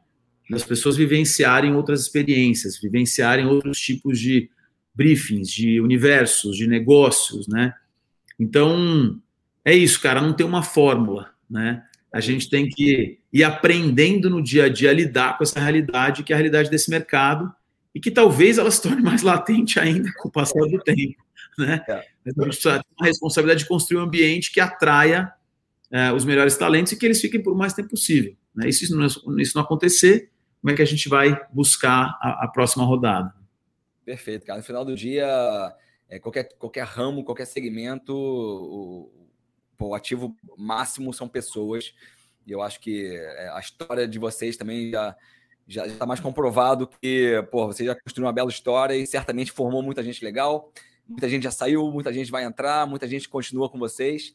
das 0.49 0.65
pessoas 0.65 0.97
vivenciarem 0.97 1.75
outras 1.75 2.03
experiências, 2.03 2.79
vivenciarem 2.79 3.47
outros 3.47 3.79
tipos 3.81 4.19
de 4.19 4.49
briefings, 4.95 5.51
de 5.51 5.81
universos, 5.81 6.57
de 6.57 6.67
negócios, 6.67 7.47
né? 7.49 7.75
Então, 8.39 9.21
é 9.65 9.75
isso, 9.75 10.01
cara, 10.01 10.21
não 10.21 10.33
tem 10.33 10.47
uma 10.47 10.63
fórmula, 10.63 11.31
né? 11.51 11.83
A 12.13 12.21
gente 12.21 12.49
tem 12.49 12.69
que 12.69 13.19
ir 13.33 13.45
aprendendo 13.45 14.31
no 14.31 14.43
dia 14.43 14.65
a 14.65 14.69
dia 14.69 14.91
a 14.91 14.95
lidar 14.95 15.37
com 15.37 15.45
essa 15.45 15.61
realidade, 15.61 16.23
que 16.23 16.33
é 16.33 16.35
a 16.35 16.39
realidade 16.39 16.71
desse 16.71 16.89
mercado, 16.89 17.53
e 17.95 18.01
que 18.01 18.11
talvez 18.11 18.59
ela 18.59 18.71
se 18.71 18.81
torne 18.81 19.03
mais 19.03 19.23
latente 19.23 19.81
ainda 19.81 20.11
com 20.19 20.29
o 20.29 20.33
passar 20.33 20.61
do 20.61 20.79
tempo, 20.79 21.23
né? 21.59 21.83
É. 21.89 22.05
A 22.39 22.45
gente 22.45 22.63
tem 22.63 22.73
a 22.73 23.05
responsabilidade 23.05 23.61
de 23.61 23.69
construir 23.69 23.99
um 23.99 24.05
ambiente 24.05 24.53
que 24.53 24.61
atraia 24.61 25.33
é, 25.91 26.13
os 26.13 26.25
melhores 26.25 26.57
talentos 26.57 26.93
e 26.93 26.97
que 26.97 27.07
eles 27.07 27.21
fiquem 27.21 27.43
por 27.43 27.57
mais 27.57 27.73
tempo 27.73 27.91
possível. 27.91 28.35
Né? 28.55 28.71
Se 28.73 28.85
isso 28.85 28.97
não, 28.97 29.07
isso 29.41 29.53
não 29.55 29.63
acontecer, 29.63 30.31
como 30.67 30.75
é 30.75 30.77
que 30.77 30.83
a 30.83 30.87
gente 30.87 31.09
vai 31.09 31.41
buscar 31.53 32.19
a, 32.21 32.43
a 32.43 32.49
próxima 32.49 32.85
rodada. 32.85 33.33
Perfeito, 34.05 34.45
cara. 34.45 34.59
No 34.59 34.65
final 34.65 34.85
do 34.85 34.97
dia, 34.97 35.25
é, 36.09 36.19
qualquer, 36.19 36.49
qualquer 36.59 36.85
ramo, 36.85 37.23
qualquer 37.23 37.45
segmento, 37.45 38.13
o, 38.13 39.29
o 39.79 39.95
ativo 39.95 40.35
máximo 40.59 41.13
são 41.13 41.29
pessoas. 41.29 41.95
E 42.45 42.51
eu 42.51 42.61
acho 42.61 42.81
que 42.81 43.15
é, 43.15 43.49
a 43.51 43.61
história 43.61 44.09
de 44.09 44.19
vocês 44.19 44.57
também 44.57 44.91
já 44.91 45.15
já 45.69 45.87
está 45.87 46.05
mais 46.05 46.19
comprovado 46.19 46.89
que, 47.01 47.45
pô, 47.51 47.67
você 47.67 47.85
já 47.85 47.95
construiu 47.95 48.27
uma 48.27 48.33
bela 48.33 48.51
história 48.51 48.95
e 48.95 49.07
certamente 49.07 49.53
formou 49.53 49.85
muita 49.85 50.03
gente 50.03 50.25
legal. 50.25 50.73
Muita 51.09 51.29
gente 51.29 51.45
já 51.45 51.53
saiu, 51.53 51.93
muita 51.93 52.13
gente 52.13 52.31
vai 52.31 52.43
entrar, 52.43 52.89
muita 52.89 53.07
gente 53.07 53.29
continua 53.29 53.69
com 53.69 53.79
vocês. 53.79 54.35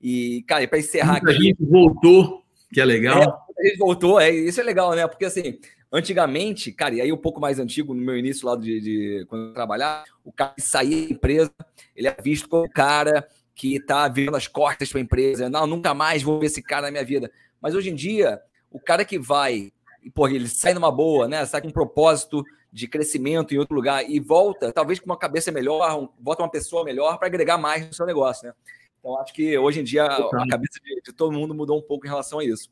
E, 0.00 0.42
cara, 0.46 0.68
para 0.68 0.78
encerrar 0.78 1.12
muita 1.12 1.30
aqui. 1.30 1.42
gente 1.42 1.64
voltou, 1.64 2.44
que 2.70 2.80
é 2.80 2.84
legal. 2.84 3.22
É, 3.22 3.49
ele 3.60 3.76
voltou, 3.76 4.20
é, 4.20 4.30
isso 4.30 4.60
é 4.60 4.64
legal, 4.64 4.94
né? 4.94 5.06
Porque 5.06 5.24
assim, 5.24 5.58
antigamente, 5.92 6.72
cara, 6.72 6.94
e 6.94 7.00
aí 7.00 7.12
um 7.12 7.16
pouco 7.16 7.40
mais 7.40 7.58
antigo, 7.58 7.94
no 7.94 8.00
meu 8.00 8.16
início 8.16 8.46
lá 8.46 8.56
de, 8.56 8.80
de 8.80 9.26
quando 9.28 9.48
eu 9.48 9.54
trabalhar, 9.54 10.04
o 10.24 10.32
cara 10.32 10.52
que 10.54 10.62
saía 10.62 11.06
da 11.06 11.12
empresa, 11.12 11.52
ele 11.94 12.08
é 12.08 12.16
visto 12.22 12.48
como 12.48 12.64
o 12.64 12.70
cara 12.70 13.26
que 13.54 13.78
tá 13.78 14.08
vendo 14.08 14.36
as 14.36 14.46
costas 14.46 14.90
para 14.90 15.00
a 15.00 15.02
empresa. 15.02 15.50
Não, 15.50 15.66
nunca 15.66 15.92
mais 15.92 16.22
vou 16.22 16.40
ver 16.40 16.46
esse 16.46 16.62
cara 16.62 16.86
na 16.86 16.90
minha 16.90 17.04
vida. 17.04 17.30
Mas 17.60 17.74
hoje 17.74 17.90
em 17.90 17.94
dia, 17.94 18.40
o 18.70 18.80
cara 18.80 19.04
que 19.04 19.18
vai, 19.18 19.72
pô, 20.14 20.26
ele 20.28 20.48
sai 20.48 20.72
numa 20.72 20.90
boa, 20.90 21.28
né? 21.28 21.44
Sai 21.44 21.60
com 21.60 21.68
um 21.68 21.72
propósito 21.72 22.42
de 22.72 22.86
crescimento 22.86 23.52
em 23.52 23.58
outro 23.58 23.74
lugar 23.74 24.08
e 24.08 24.20
volta, 24.20 24.72
talvez 24.72 25.00
com 25.00 25.06
uma 25.06 25.16
cabeça 25.16 25.50
melhor, 25.50 25.98
um, 25.98 26.08
volta 26.20 26.42
uma 26.42 26.50
pessoa 26.50 26.84
melhor 26.84 27.18
para 27.18 27.26
agregar 27.26 27.58
mais 27.58 27.86
no 27.86 27.92
seu 27.92 28.06
negócio, 28.06 28.46
né? 28.46 28.54
Então, 28.98 29.18
acho 29.18 29.32
que 29.32 29.58
hoje 29.58 29.80
em 29.80 29.84
dia 29.84 30.04
a 30.04 30.48
cabeça 30.48 30.78
de, 30.82 31.00
de 31.02 31.12
todo 31.12 31.32
mundo 31.32 31.54
mudou 31.54 31.78
um 31.78 31.82
pouco 31.82 32.06
em 32.06 32.08
relação 32.08 32.38
a 32.38 32.44
isso. 32.44 32.70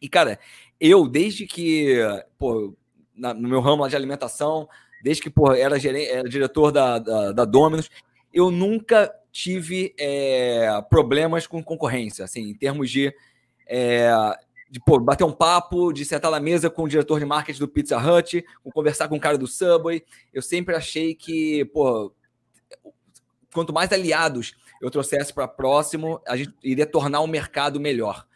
E, 0.00 0.08
cara, 0.08 0.38
eu, 0.80 1.06
desde 1.06 1.46
que, 1.46 1.98
pô, 2.38 2.74
na, 3.14 3.34
no 3.34 3.48
meu 3.48 3.60
ramo 3.60 3.82
lá 3.82 3.88
de 3.88 3.96
alimentação, 3.96 4.68
desde 5.02 5.22
que, 5.22 5.30
pô, 5.30 5.52
era, 5.52 5.76
era 5.76 6.28
diretor 6.28 6.72
da, 6.72 6.98
da, 6.98 7.32
da 7.32 7.44
Dominus, 7.44 7.90
eu 8.32 8.50
nunca 8.50 9.12
tive 9.30 9.94
é, 9.98 10.68
problemas 10.88 11.46
com 11.46 11.62
concorrência, 11.62 12.24
assim, 12.24 12.50
em 12.50 12.54
termos 12.54 12.90
de, 12.90 13.14
é, 13.66 14.10
de 14.70 14.80
pô, 14.80 14.98
bater 14.98 15.24
um 15.24 15.32
papo, 15.32 15.92
de 15.92 16.04
sentar 16.04 16.30
na 16.30 16.40
mesa 16.40 16.70
com 16.70 16.84
o 16.84 16.88
diretor 16.88 17.18
de 17.18 17.26
marketing 17.26 17.60
do 17.60 17.68
Pizza 17.68 17.98
Hut, 17.98 18.44
conversar 18.72 19.08
com 19.08 19.16
o 19.16 19.20
cara 19.20 19.36
do 19.36 19.46
Subway. 19.46 20.04
Eu 20.32 20.42
sempre 20.42 20.74
achei 20.74 21.14
que, 21.14 21.64
pô, 21.66 22.12
quanto 23.52 23.72
mais 23.72 23.92
aliados 23.92 24.54
eu 24.80 24.90
trouxesse 24.90 25.32
para 25.32 25.46
próximo, 25.46 26.20
a 26.26 26.36
gente 26.36 26.54
iria 26.62 26.86
tornar 26.86 27.20
o 27.20 27.26
mercado 27.26 27.78
melhor. 27.78 28.26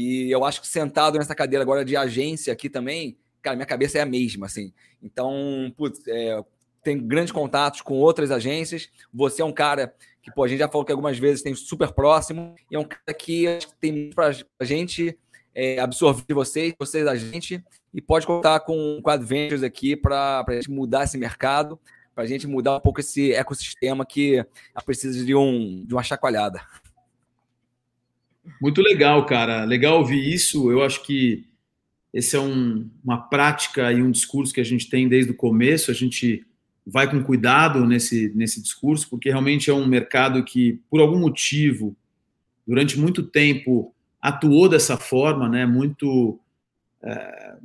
E 0.00 0.30
eu 0.30 0.44
acho 0.44 0.60
que 0.60 0.68
sentado 0.68 1.18
nessa 1.18 1.34
cadeira 1.34 1.60
agora 1.60 1.84
de 1.84 1.96
agência 1.96 2.52
aqui 2.52 2.70
também, 2.70 3.18
cara, 3.42 3.56
minha 3.56 3.66
cabeça 3.66 3.98
é 3.98 4.00
a 4.00 4.06
mesma, 4.06 4.46
assim. 4.46 4.72
Então, 5.02 5.74
putz, 5.76 6.06
é, 6.06 6.40
tem 6.84 6.96
grandes 7.04 7.32
contatos 7.32 7.80
com 7.80 7.94
outras 7.94 8.30
agências. 8.30 8.88
Você 9.12 9.42
é 9.42 9.44
um 9.44 9.50
cara 9.50 9.92
que, 10.22 10.30
pô, 10.30 10.44
a 10.44 10.46
gente 10.46 10.60
já 10.60 10.68
falou 10.68 10.84
que 10.84 10.92
algumas 10.92 11.18
vezes 11.18 11.42
tem 11.42 11.52
super 11.52 11.90
próximo, 11.90 12.54
e 12.70 12.76
é 12.76 12.78
um 12.78 12.84
cara 12.84 13.12
que 13.12 13.58
tem 13.80 13.90
muito 13.90 14.14
pra 14.14 14.30
gente 14.62 15.18
é, 15.52 15.80
absorver 15.80 16.32
vocês, 16.32 16.72
vocês 16.78 17.04
a 17.04 17.16
gente, 17.16 17.60
e 17.92 18.00
pode 18.00 18.24
contar 18.24 18.60
com, 18.60 19.00
com 19.02 19.10
Adventures 19.10 19.64
aqui 19.64 19.96
para 19.96 20.44
a 20.46 20.52
gente 20.52 20.70
mudar 20.70 21.02
esse 21.06 21.18
mercado, 21.18 21.76
para 22.14 22.22
a 22.22 22.26
gente 22.28 22.46
mudar 22.46 22.76
um 22.76 22.80
pouco 22.80 23.00
esse 23.00 23.32
ecossistema 23.32 24.06
que 24.06 24.46
precisa 24.86 25.24
de, 25.24 25.34
um, 25.34 25.84
de 25.84 25.92
uma 25.92 26.04
chacoalhada. 26.04 26.62
Muito 28.60 28.80
legal, 28.80 29.24
cara. 29.26 29.64
Legal 29.64 29.98
ouvir 29.98 30.32
isso. 30.32 30.70
Eu 30.70 30.82
acho 30.82 31.02
que 31.02 31.46
esse 32.12 32.36
é 32.36 32.40
um, 32.40 32.88
uma 33.04 33.18
prática 33.18 33.92
e 33.92 34.02
um 34.02 34.10
discurso 34.10 34.52
que 34.52 34.60
a 34.60 34.64
gente 34.64 34.88
tem 34.88 35.08
desde 35.08 35.32
o 35.32 35.36
começo. 35.36 35.90
A 35.90 35.94
gente 35.94 36.46
vai 36.86 37.10
com 37.10 37.22
cuidado 37.22 37.84
nesse, 37.86 38.32
nesse 38.34 38.62
discurso, 38.62 39.08
porque 39.10 39.28
realmente 39.28 39.70
é 39.70 39.74
um 39.74 39.86
mercado 39.86 40.42
que, 40.42 40.80
por 40.90 41.00
algum 41.00 41.18
motivo, 41.18 41.94
durante 42.66 42.98
muito 42.98 43.22
tempo, 43.22 43.94
atuou 44.20 44.68
dessa 44.68 44.96
forma, 44.96 45.48
né? 45.48 45.66
Muito 45.66 46.40
é, 47.02 47.56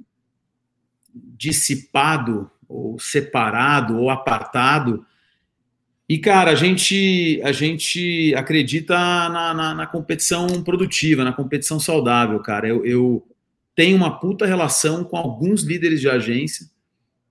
dissipado, 1.14 2.52
ou 2.68 3.00
separado, 3.00 3.98
ou 3.98 4.10
apartado 4.10 5.06
e, 6.14 6.20
cara, 6.20 6.52
a 6.52 6.56
gente, 6.56 7.42
a 7.44 7.52
gente 7.52 8.36
acredita 8.36 8.96
na, 8.96 9.52
na, 9.52 9.74
na 9.74 9.88
competição 9.88 10.62
produtiva, 10.62 11.24
na 11.24 11.34
competição 11.34 11.80
saudável, 11.80 12.40
cara. 12.40 12.68
Eu, 12.68 12.86
eu, 12.86 13.28
tenho 13.76 13.98
uma 13.98 14.20
puta 14.20 14.46
relação 14.46 15.04
com 15.04 15.18
alguns 15.18 15.64
líderes 15.64 16.00
de 16.00 16.08
agência 16.08 16.68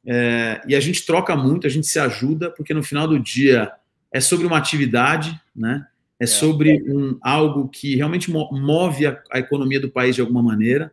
é, 0.04 0.60
e 0.66 0.74
a 0.74 0.80
gente 0.80 1.06
troca 1.06 1.36
muito, 1.36 1.64
a 1.64 1.70
gente 1.70 1.86
se 1.86 2.00
ajuda, 2.00 2.50
porque 2.50 2.74
no 2.74 2.82
final 2.82 3.06
do 3.06 3.20
dia 3.20 3.70
é 4.12 4.20
sobre 4.20 4.48
uma 4.48 4.58
atividade, 4.58 5.40
né? 5.54 5.86
É, 6.18 6.24
é. 6.24 6.26
sobre 6.26 6.82
um, 6.82 7.16
algo 7.22 7.68
que 7.68 7.94
realmente 7.94 8.32
move 8.32 9.06
a, 9.06 9.16
a 9.30 9.38
economia 9.38 9.78
do 9.78 9.90
país 9.92 10.16
de 10.16 10.20
alguma 10.20 10.42
maneira. 10.42 10.90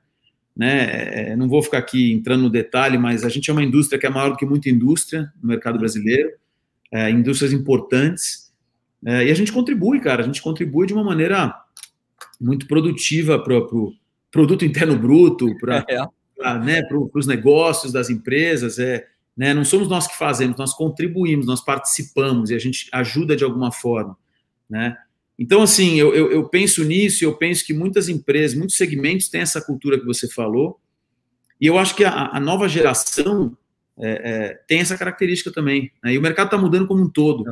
Né? 0.55 1.31
É, 1.31 1.35
não 1.35 1.49
vou 1.49 1.63
ficar 1.63 1.79
aqui 1.79 2.13
entrando 2.13 2.43
no 2.43 2.51
detalhe, 2.51 2.99
mas 2.99 3.23
a 3.23 3.29
gente 3.29 3.49
é 3.49 3.53
uma 3.53 3.63
indústria 3.63 3.97
que 3.97 4.05
é 4.05 4.11
maior 4.11 4.29
do 4.29 4.37
que 4.37 4.45
muita 4.45 4.69
indústria 4.69 5.33
no 5.41 5.49
mercado 5.49 5.79
brasileiro 5.79 6.37
é, 6.91 7.09
indústrias 7.09 7.53
importantes. 7.53 8.51
É, 9.05 9.27
e 9.27 9.31
a 9.31 9.33
gente 9.33 9.51
contribui, 9.51 9.99
cara, 9.99 10.21
a 10.21 10.25
gente 10.25 10.41
contribui 10.41 10.87
de 10.87 10.93
uma 10.93 11.03
maneira 11.03 11.53
muito 12.39 12.67
produtiva 12.67 13.39
para 13.39 13.57
o 13.57 13.67
pro 13.67 13.93
produto 14.31 14.65
interno 14.65 14.97
bruto, 14.97 15.57
para 15.57 15.85
é. 15.89 16.59
né, 16.59 16.81
os 17.13 17.27
negócios 17.27 17.91
das 17.91 18.09
empresas. 18.09 18.79
É, 18.79 19.07
né? 19.39 19.53
Não 19.53 19.63
somos 19.63 19.87
nós 19.87 20.05
que 20.05 20.17
fazemos, 20.17 20.57
nós 20.57 20.73
contribuímos, 20.73 21.45
nós 21.45 21.63
participamos 21.63 22.49
e 22.49 22.55
a 22.55 22.59
gente 22.59 22.89
ajuda 22.91 23.37
de 23.37 23.45
alguma 23.45 23.71
forma, 23.71 24.17
né? 24.69 24.97
Então, 25.39 25.61
assim, 25.61 25.97
eu, 25.97 26.13
eu, 26.13 26.29
eu 26.29 26.49
penso 26.49 26.83
nisso 26.83 27.23
e 27.23 27.25
eu 27.25 27.33
penso 27.37 27.65
que 27.65 27.73
muitas 27.73 28.09
empresas, 28.09 28.57
muitos 28.57 28.75
segmentos 28.75 29.29
têm 29.29 29.39
essa 29.39 29.61
cultura 29.61 29.97
que 29.97 30.05
você 30.05 30.27
falou, 30.27 30.77
e 31.61 31.65
eu 31.65 31.77
acho 31.77 31.95
que 31.95 32.03
a, 32.03 32.31
a 32.33 32.39
nova 32.41 32.67
geração 32.67 33.55
é, 34.00 34.10
é, 34.10 34.54
tem 34.68 34.80
essa 34.80 34.97
característica 34.97 35.52
também. 35.52 35.91
Né? 36.04 36.14
E 36.14 36.18
o 36.18 36.22
mercado 36.22 36.47
está 36.47 36.58
mudando 36.58 36.88
como 36.88 37.04
um 37.04 37.10
todo. 37.10 37.43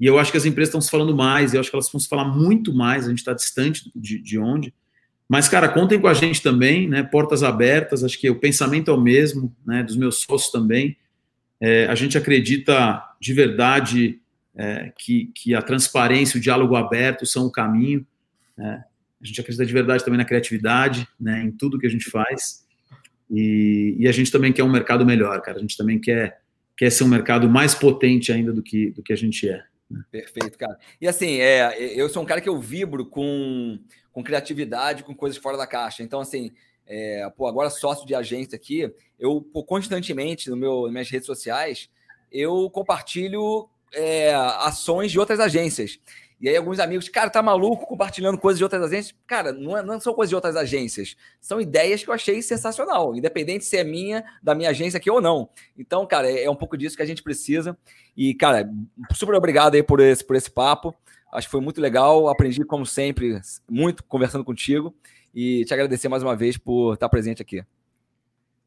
E 0.00 0.06
eu 0.06 0.18
acho 0.18 0.32
que 0.32 0.38
as 0.38 0.46
empresas 0.46 0.70
estão 0.70 0.80
se 0.80 0.90
falando 0.90 1.14
mais, 1.14 1.54
eu 1.54 1.60
acho 1.60 1.70
que 1.70 1.76
elas 1.76 1.90
vão 1.90 2.00
se 2.00 2.08
falar 2.08 2.24
muito 2.24 2.74
mais, 2.74 3.06
a 3.06 3.10
gente 3.10 3.18
está 3.18 3.32
distante 3.32 3.90
de, 3.94 4.18
de 4.18 4.38
onde. 4.38 4.74
Mas, 5.28 5.48
cara, 5.48 5.68
contem 5.68 6.00
com 6.00 6.08
a 6.08 6.14
gente 6.14 6.42
também, 6.42 6.88
né? 6.88 7.02
Portas 7.02 7.42
abertas, 7.42 8.02
acho 8.04 8.18
que 8.18 8.28
o 8.28 8.38
pensamento 8.38 8.90
é 8.90 8.94
o 8.94 9.00
mesmo, 9.00 9.54
né? 9.64 9.82
Dos 9.82 9.96
meus 9.96 10.20
sócios 10.20 10.50
também. 10.50 10.96
É, 11.60 11.86
a 11.86 11.94
gente 11.94 12.18
acredita 12.18 13.02
de 13.20 13.32
verdade 13.32 14.20
é, 14.54 14.92
que, 14.98 15.30
que 15.34 15.54
a 15.54 15.62
transparência, 15.62 16.36
o 16.36 16.40
diálogo 16.40 16.74
aberto 16.74 17.24
são 17.24 17.46
o 17.46 17.52
caminho. 17.52 18.04
Né? 18.58 18.84
A 19.22 19.24
gente 19.24 19.40
acredita 19.40 19.64
de 19.64 19.72
verdade 19.72 20.04
também 20.04 20.18
na 20.18 20.24
criatividade, 20.24 21.06
né? 21.18 21.42
Em 21.44 21.52
tudo 21.52 21.78
que 21.78 21.86
a 21.86 21.90
gente 21.90 22.10
faz. 22.10 22.66
E, 23.32 23.96
e, 23.98 24.08
a 24.08 24.12
gente 24.12 24.30
também 24.30 24.52
quer 24.52 24.62
um 24.62 24.70
mercado 24.70 25.06
melhor, 25.06 25.40
cara. 25.40 25.56
A 25.56 25.60
gente 25.60 25.76
também 25.76 25.98
quer, 25.98 26.42
quer 26.76 26.90
ser 26.90 27.04
um 27.04 27.08
mercado 27.08 27.48
mais 27.48 27.74
potente 27.74 28.30
ainda 28.30 28.52
do 28.52 28.62
que, 28.62 28.90
do 28.90 29.02
que 29.02 29.12
a 29.12 29.16
gente 29.16 29.48
é. 29.48 29.64
Né? 29.90 30.02
Perfeito, 30.10 30.58
cara. 30.58 30.78
E 31.00 31.08
assim, 31.08 31.40
é, 31.40 31.74
eu 31.98 32.08
sou 32.10 32.22
um 32.22 32.26
cara 32.26 32.40
que 32.40 32.48
eu 32.48 32.60
vibro 32.60 33.06
com 33.06 33.78
com 34.12 34.22
criatividade, 34.22 35.02
com 35.02 35.14
coisas 35.14 35.38
fora 35.38 35.56
da 35.56 35.66
caixa. 35.66 36.02
Então, 36.02 36.20
assim, 36.20 36.52
é, 36.86 37.28
pô, 37.36 37.46
agora 37.46 37.70
sócio 37.70 38.06
de 38.06 38.14
agência 38.14 38.54
aqui, 38.54 38.92
eu 39.18 39.40
pô, 39.40 39.64
constantemente 39.64 40.50
no 40.50 40.56
meu, 40.56 40.82
nas 40.82 40.92
minhas 40.92 41.10
redes 41.10 41.26
sociais, 41.26 41.88
eu 42.30 42.68
compartilho 42.70 43.68
é, 43.92 44.34
ações 44.34 45.10
de 45.10 45.18
outras 45.18 45.40
agências. 45.40 45.98
E 46.42 46.48
aí 46.48 46.56
alguns 46.56 46.80
amigos, 46.80 47.08
cara, 47.08 47.30
tá 47.30 47.40
maluco 47.40 47.86
compartilhando 47.86 48.36
coisas 48.36 48.58
de 48.58 48.64
outras 48.64 48.82
agências? 48.82 49.14
Cara, 49.28 49.52
não, 49.52 49.78
é, 49.78 49.82
não 49.84 50.00
são 50.00 50.12
coisas 50.12 50.28
de 50.28 50.34
outras 50.34 50.56
agências. 50.56 51.16
São 51.40 51.60
ideias 51.60 52.02
que 52.02 52.10
eu 52.10 52.14
achei 52.14 52.42
sensacional, 52.42 53.14
independente 53.14 53.64
se 53.64 53.76
é 53.76 53.84
minha, 53.84 54.24
da 54.42 54.52
minha 54.52 54.70
agência 54.70 54.96
aqui 54.96 55.08
ou 55.08 55.20
não. 55.20 55.48
Então, 55.78 56.04
cara, 56.04 56.28
é, 56.28 56.42
é 56.42 56.50
um 56.50 56.56
pouco 56.56 56.76
disso 56.76 56.96
que 56.96 57.02
a 57.02 57.06
gente 57.06 57.22
precisa. 57.22 57.78
E, 58.16 58.34
cara, 58.34 58.68
super 59.14 59.36
obrigado 59.36 59.76
aí 59.76 59.84
por 59.84 60.00
esse, 60.00 60.24
por 60.24 60.34
esse 60.34 60.50
papo. 60.50 60.92
Acho 61.32 61.46
que 61.46 61.52
foi 61.52 61.60
muito 61.60 61.80
legal. 61.80 62.28
Aprendi, 62.28 62.64
como 62.64 62.84
sempre, 62.84 63.40
muito 63.70 64.02
conversando 64.02 64.44
contigo. 64.44 64.92
E 65.32 65.64
te 65.64 65.72
agradecer 65.72 66.08
mais 66.08 66.24
uma 66.24 66.34
vez 66.34 66.58
por 66.58 66.94
estar 66.94 67.08
presente 67.08 67.40
aqui. 67.40 67.64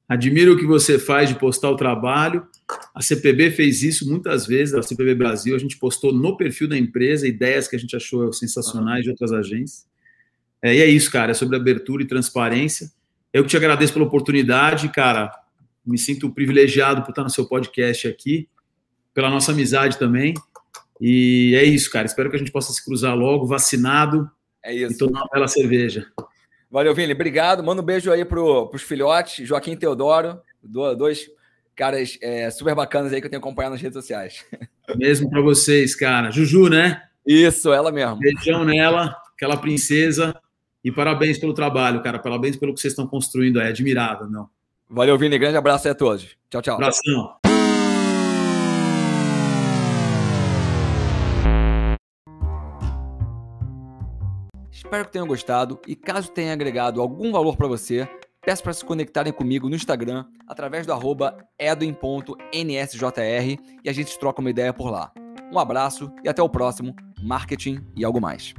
Admiro 0.07 0.53
o 0.53 0.57
que 0.57 0.65
você 0.65 0.99
faz 0.99 1.29
de 1.29 1.35
postar 1.35 1.71
o 1.71 1.75
trabalho. 1.75 2.45
A 2.93 3.01
CPB 3.01 3.51
fez 3.51 3.81
isso 3.81 4.07
muitas 4.07 4.45
vezes, 4.45 4.75
a 4.75 4.81
CPB 4.81 5.15
Brasil. 5.15 5.55
A 5.55 5.59
gente 5.59 5.77
postou 5.77 6.13
no 6.13 6.37
perfil 6.37 6.67
da 6.67 6.77
empresa 6.77 7.27
ideias 7.27 7.67
que 7.67 7.75
a 7.75 7.79
gente 7.79 7.95
achou 7.95 8.31
sensacionais 8.31 9.03
de 9.03 9.09
outras 9.09 9.31
agências. 9.31 9.87
É, 10.61 10.75
e 10.75 10.81
é 10.81 10.85
isso, 10.85 11.11
cara. 11.11 11.31
É 11.31 11.33
sobre 11.33 11.55
abertura 11.55 12.03
e 12.03 12.07
transparência. 12.07 12.91
Eu 13.33 13.43
que 13.43 13.49
te 13.49 13.57
agradeço 13.57 13.93
pela 13.93 14.05
oportunidade, 14.05 14.89
cara. 14.89 15.31
Me 15.85 15.97
sinto 15.97 16.31
privilegiado 16.31 17.01
por 17.01 17.09
estar 17.09 17.23
no 17.23 17.29
seu 17.29 17.47
podcast 17.47 18.07
aqui, 18.07 18.47
pela 19.13 19.29
nossa 19.29 19.51
amizade 19.51 19.97
também. 19.97 20.33
E 21.01 21.53
é 21.55 21.63
isso, 21.63 21.91
cara. 21.91 22.05
Espero 22.05 22.29
que 22.29 22.35
a 22.35 22.39
gente 22.39 22.51
possa 22.51 22.71
se 22.71 22.83
cruzar 22.83 23.15
logo, 23.15 23.45
vacinado. 23.45 24.29
É 24.63 24.73
isso. 24.73 24.93
E 24.93 24.97
tomar 24.97 25.21
uma 25.21 25.29
bela 25.31 25.47
cerveja. 25.47 26.07
Valeu, 26.75 26.93
Vini. 26.93 27.13
Obrigado. 27.13 27.63
Manda 27.63 27.81
um 27.81 27.85
beijo 27.85 28.11
aí 28.11 28.25
para 28.25 28.37
os 28.37 28.81
filhotes, 28.81 29.47
Joaquim 29.47 29.71
e 29.71 29.77
Teodoro, 29.77 30.41
dois 30.61 31.25
caras 31.73 32.17
é, 32.21 32.51
super 32.51 32.75
bacanas 32.75 33.13
aí 33.13 33.21
que 33.21 33.27
eu 33.27 33.31
tenho 33.31 33.39
acompanhado 33.39 33.75
nas 33.75 33.81
redes 33.81 33.95
sociais. 33.95 34.45
Mesmo 34.97 35.29
para 35.29 35.39
vocês, 35.39 35.95
cara. 35.95 36.31
Juju, 36.31 36.67
né? 36.67 37.01
Isso, 37.25 37.71
ela 37.71 37.93
mesmo. 37.93 38.17
Beijão 38.19 38.65
nela, 38.65 39.15
aquela 39.33 39.55
princesa. 39.55 40.35
E 40.83 40.91
parabéns 40.91 41.39
pelo 41.39 41.53
trabalho, 41.53 42.03
cara. 42.03 42.19
Parabéns 42.19 42.57
pelo 42.57 42.73
que 42.73 42.81
vocês 42.81 42.91
estão 42.91 43.07
construindo. 43.07 43.59
É 43.61 43.69
admirável, 43.69 44.29
meu. 44.29 44.49
Valeu, 44.89 45.17
Vini. 45.17 45.37
Grande 45.39 45.55
abraço 45.55 45.87
aí 45.87 45.93
a 45.93 45.95
todos. 45.95 46.35
Tchau, 46.49 46.61
tchau. 46.61 46.75
Abração. 46.75 47.44
Espero 54.95 55.07
que 55.07 55.11
tenham 55.11 55.27
gostado 55.27 55.77
e 55.85 55.93
caso 55.93 56.31
tenha 56.31 56.53
agregado 56.53 57.01
algum 57.01 57.29
valor 57.29 57.57
para 57.57 57.67
você, 57.67 58.07
peço 58.41 58.63
para 58.63 58.71
se 58.71 58.85
conectarem 58.85 59.33
comigo 59.33 59.67
no 59.67 59.75
Instagram 59.75 60.23
através 60.47 60.87
do 60.87 60.93
edwin.nsjr 61.59 62.37
e 63.83 63.89
a 63.89 63.91
gente 63.91 64.17
troca 64.17 64.39
uma 64.39 64.49
ideia 64.49 64.71
por 64.71 64.89
lá. 64.89 65.11
Um 65.51 65.59
abraço 65.59 66.09
e 66.23 66.29
até 66.29 66.41
o 66.41 66.47
próximo 66.47 66.95
Marketing 67.21 67.85
e 67.93 68.05
Algo 68.05 68.21
Mais. 68.21 68.53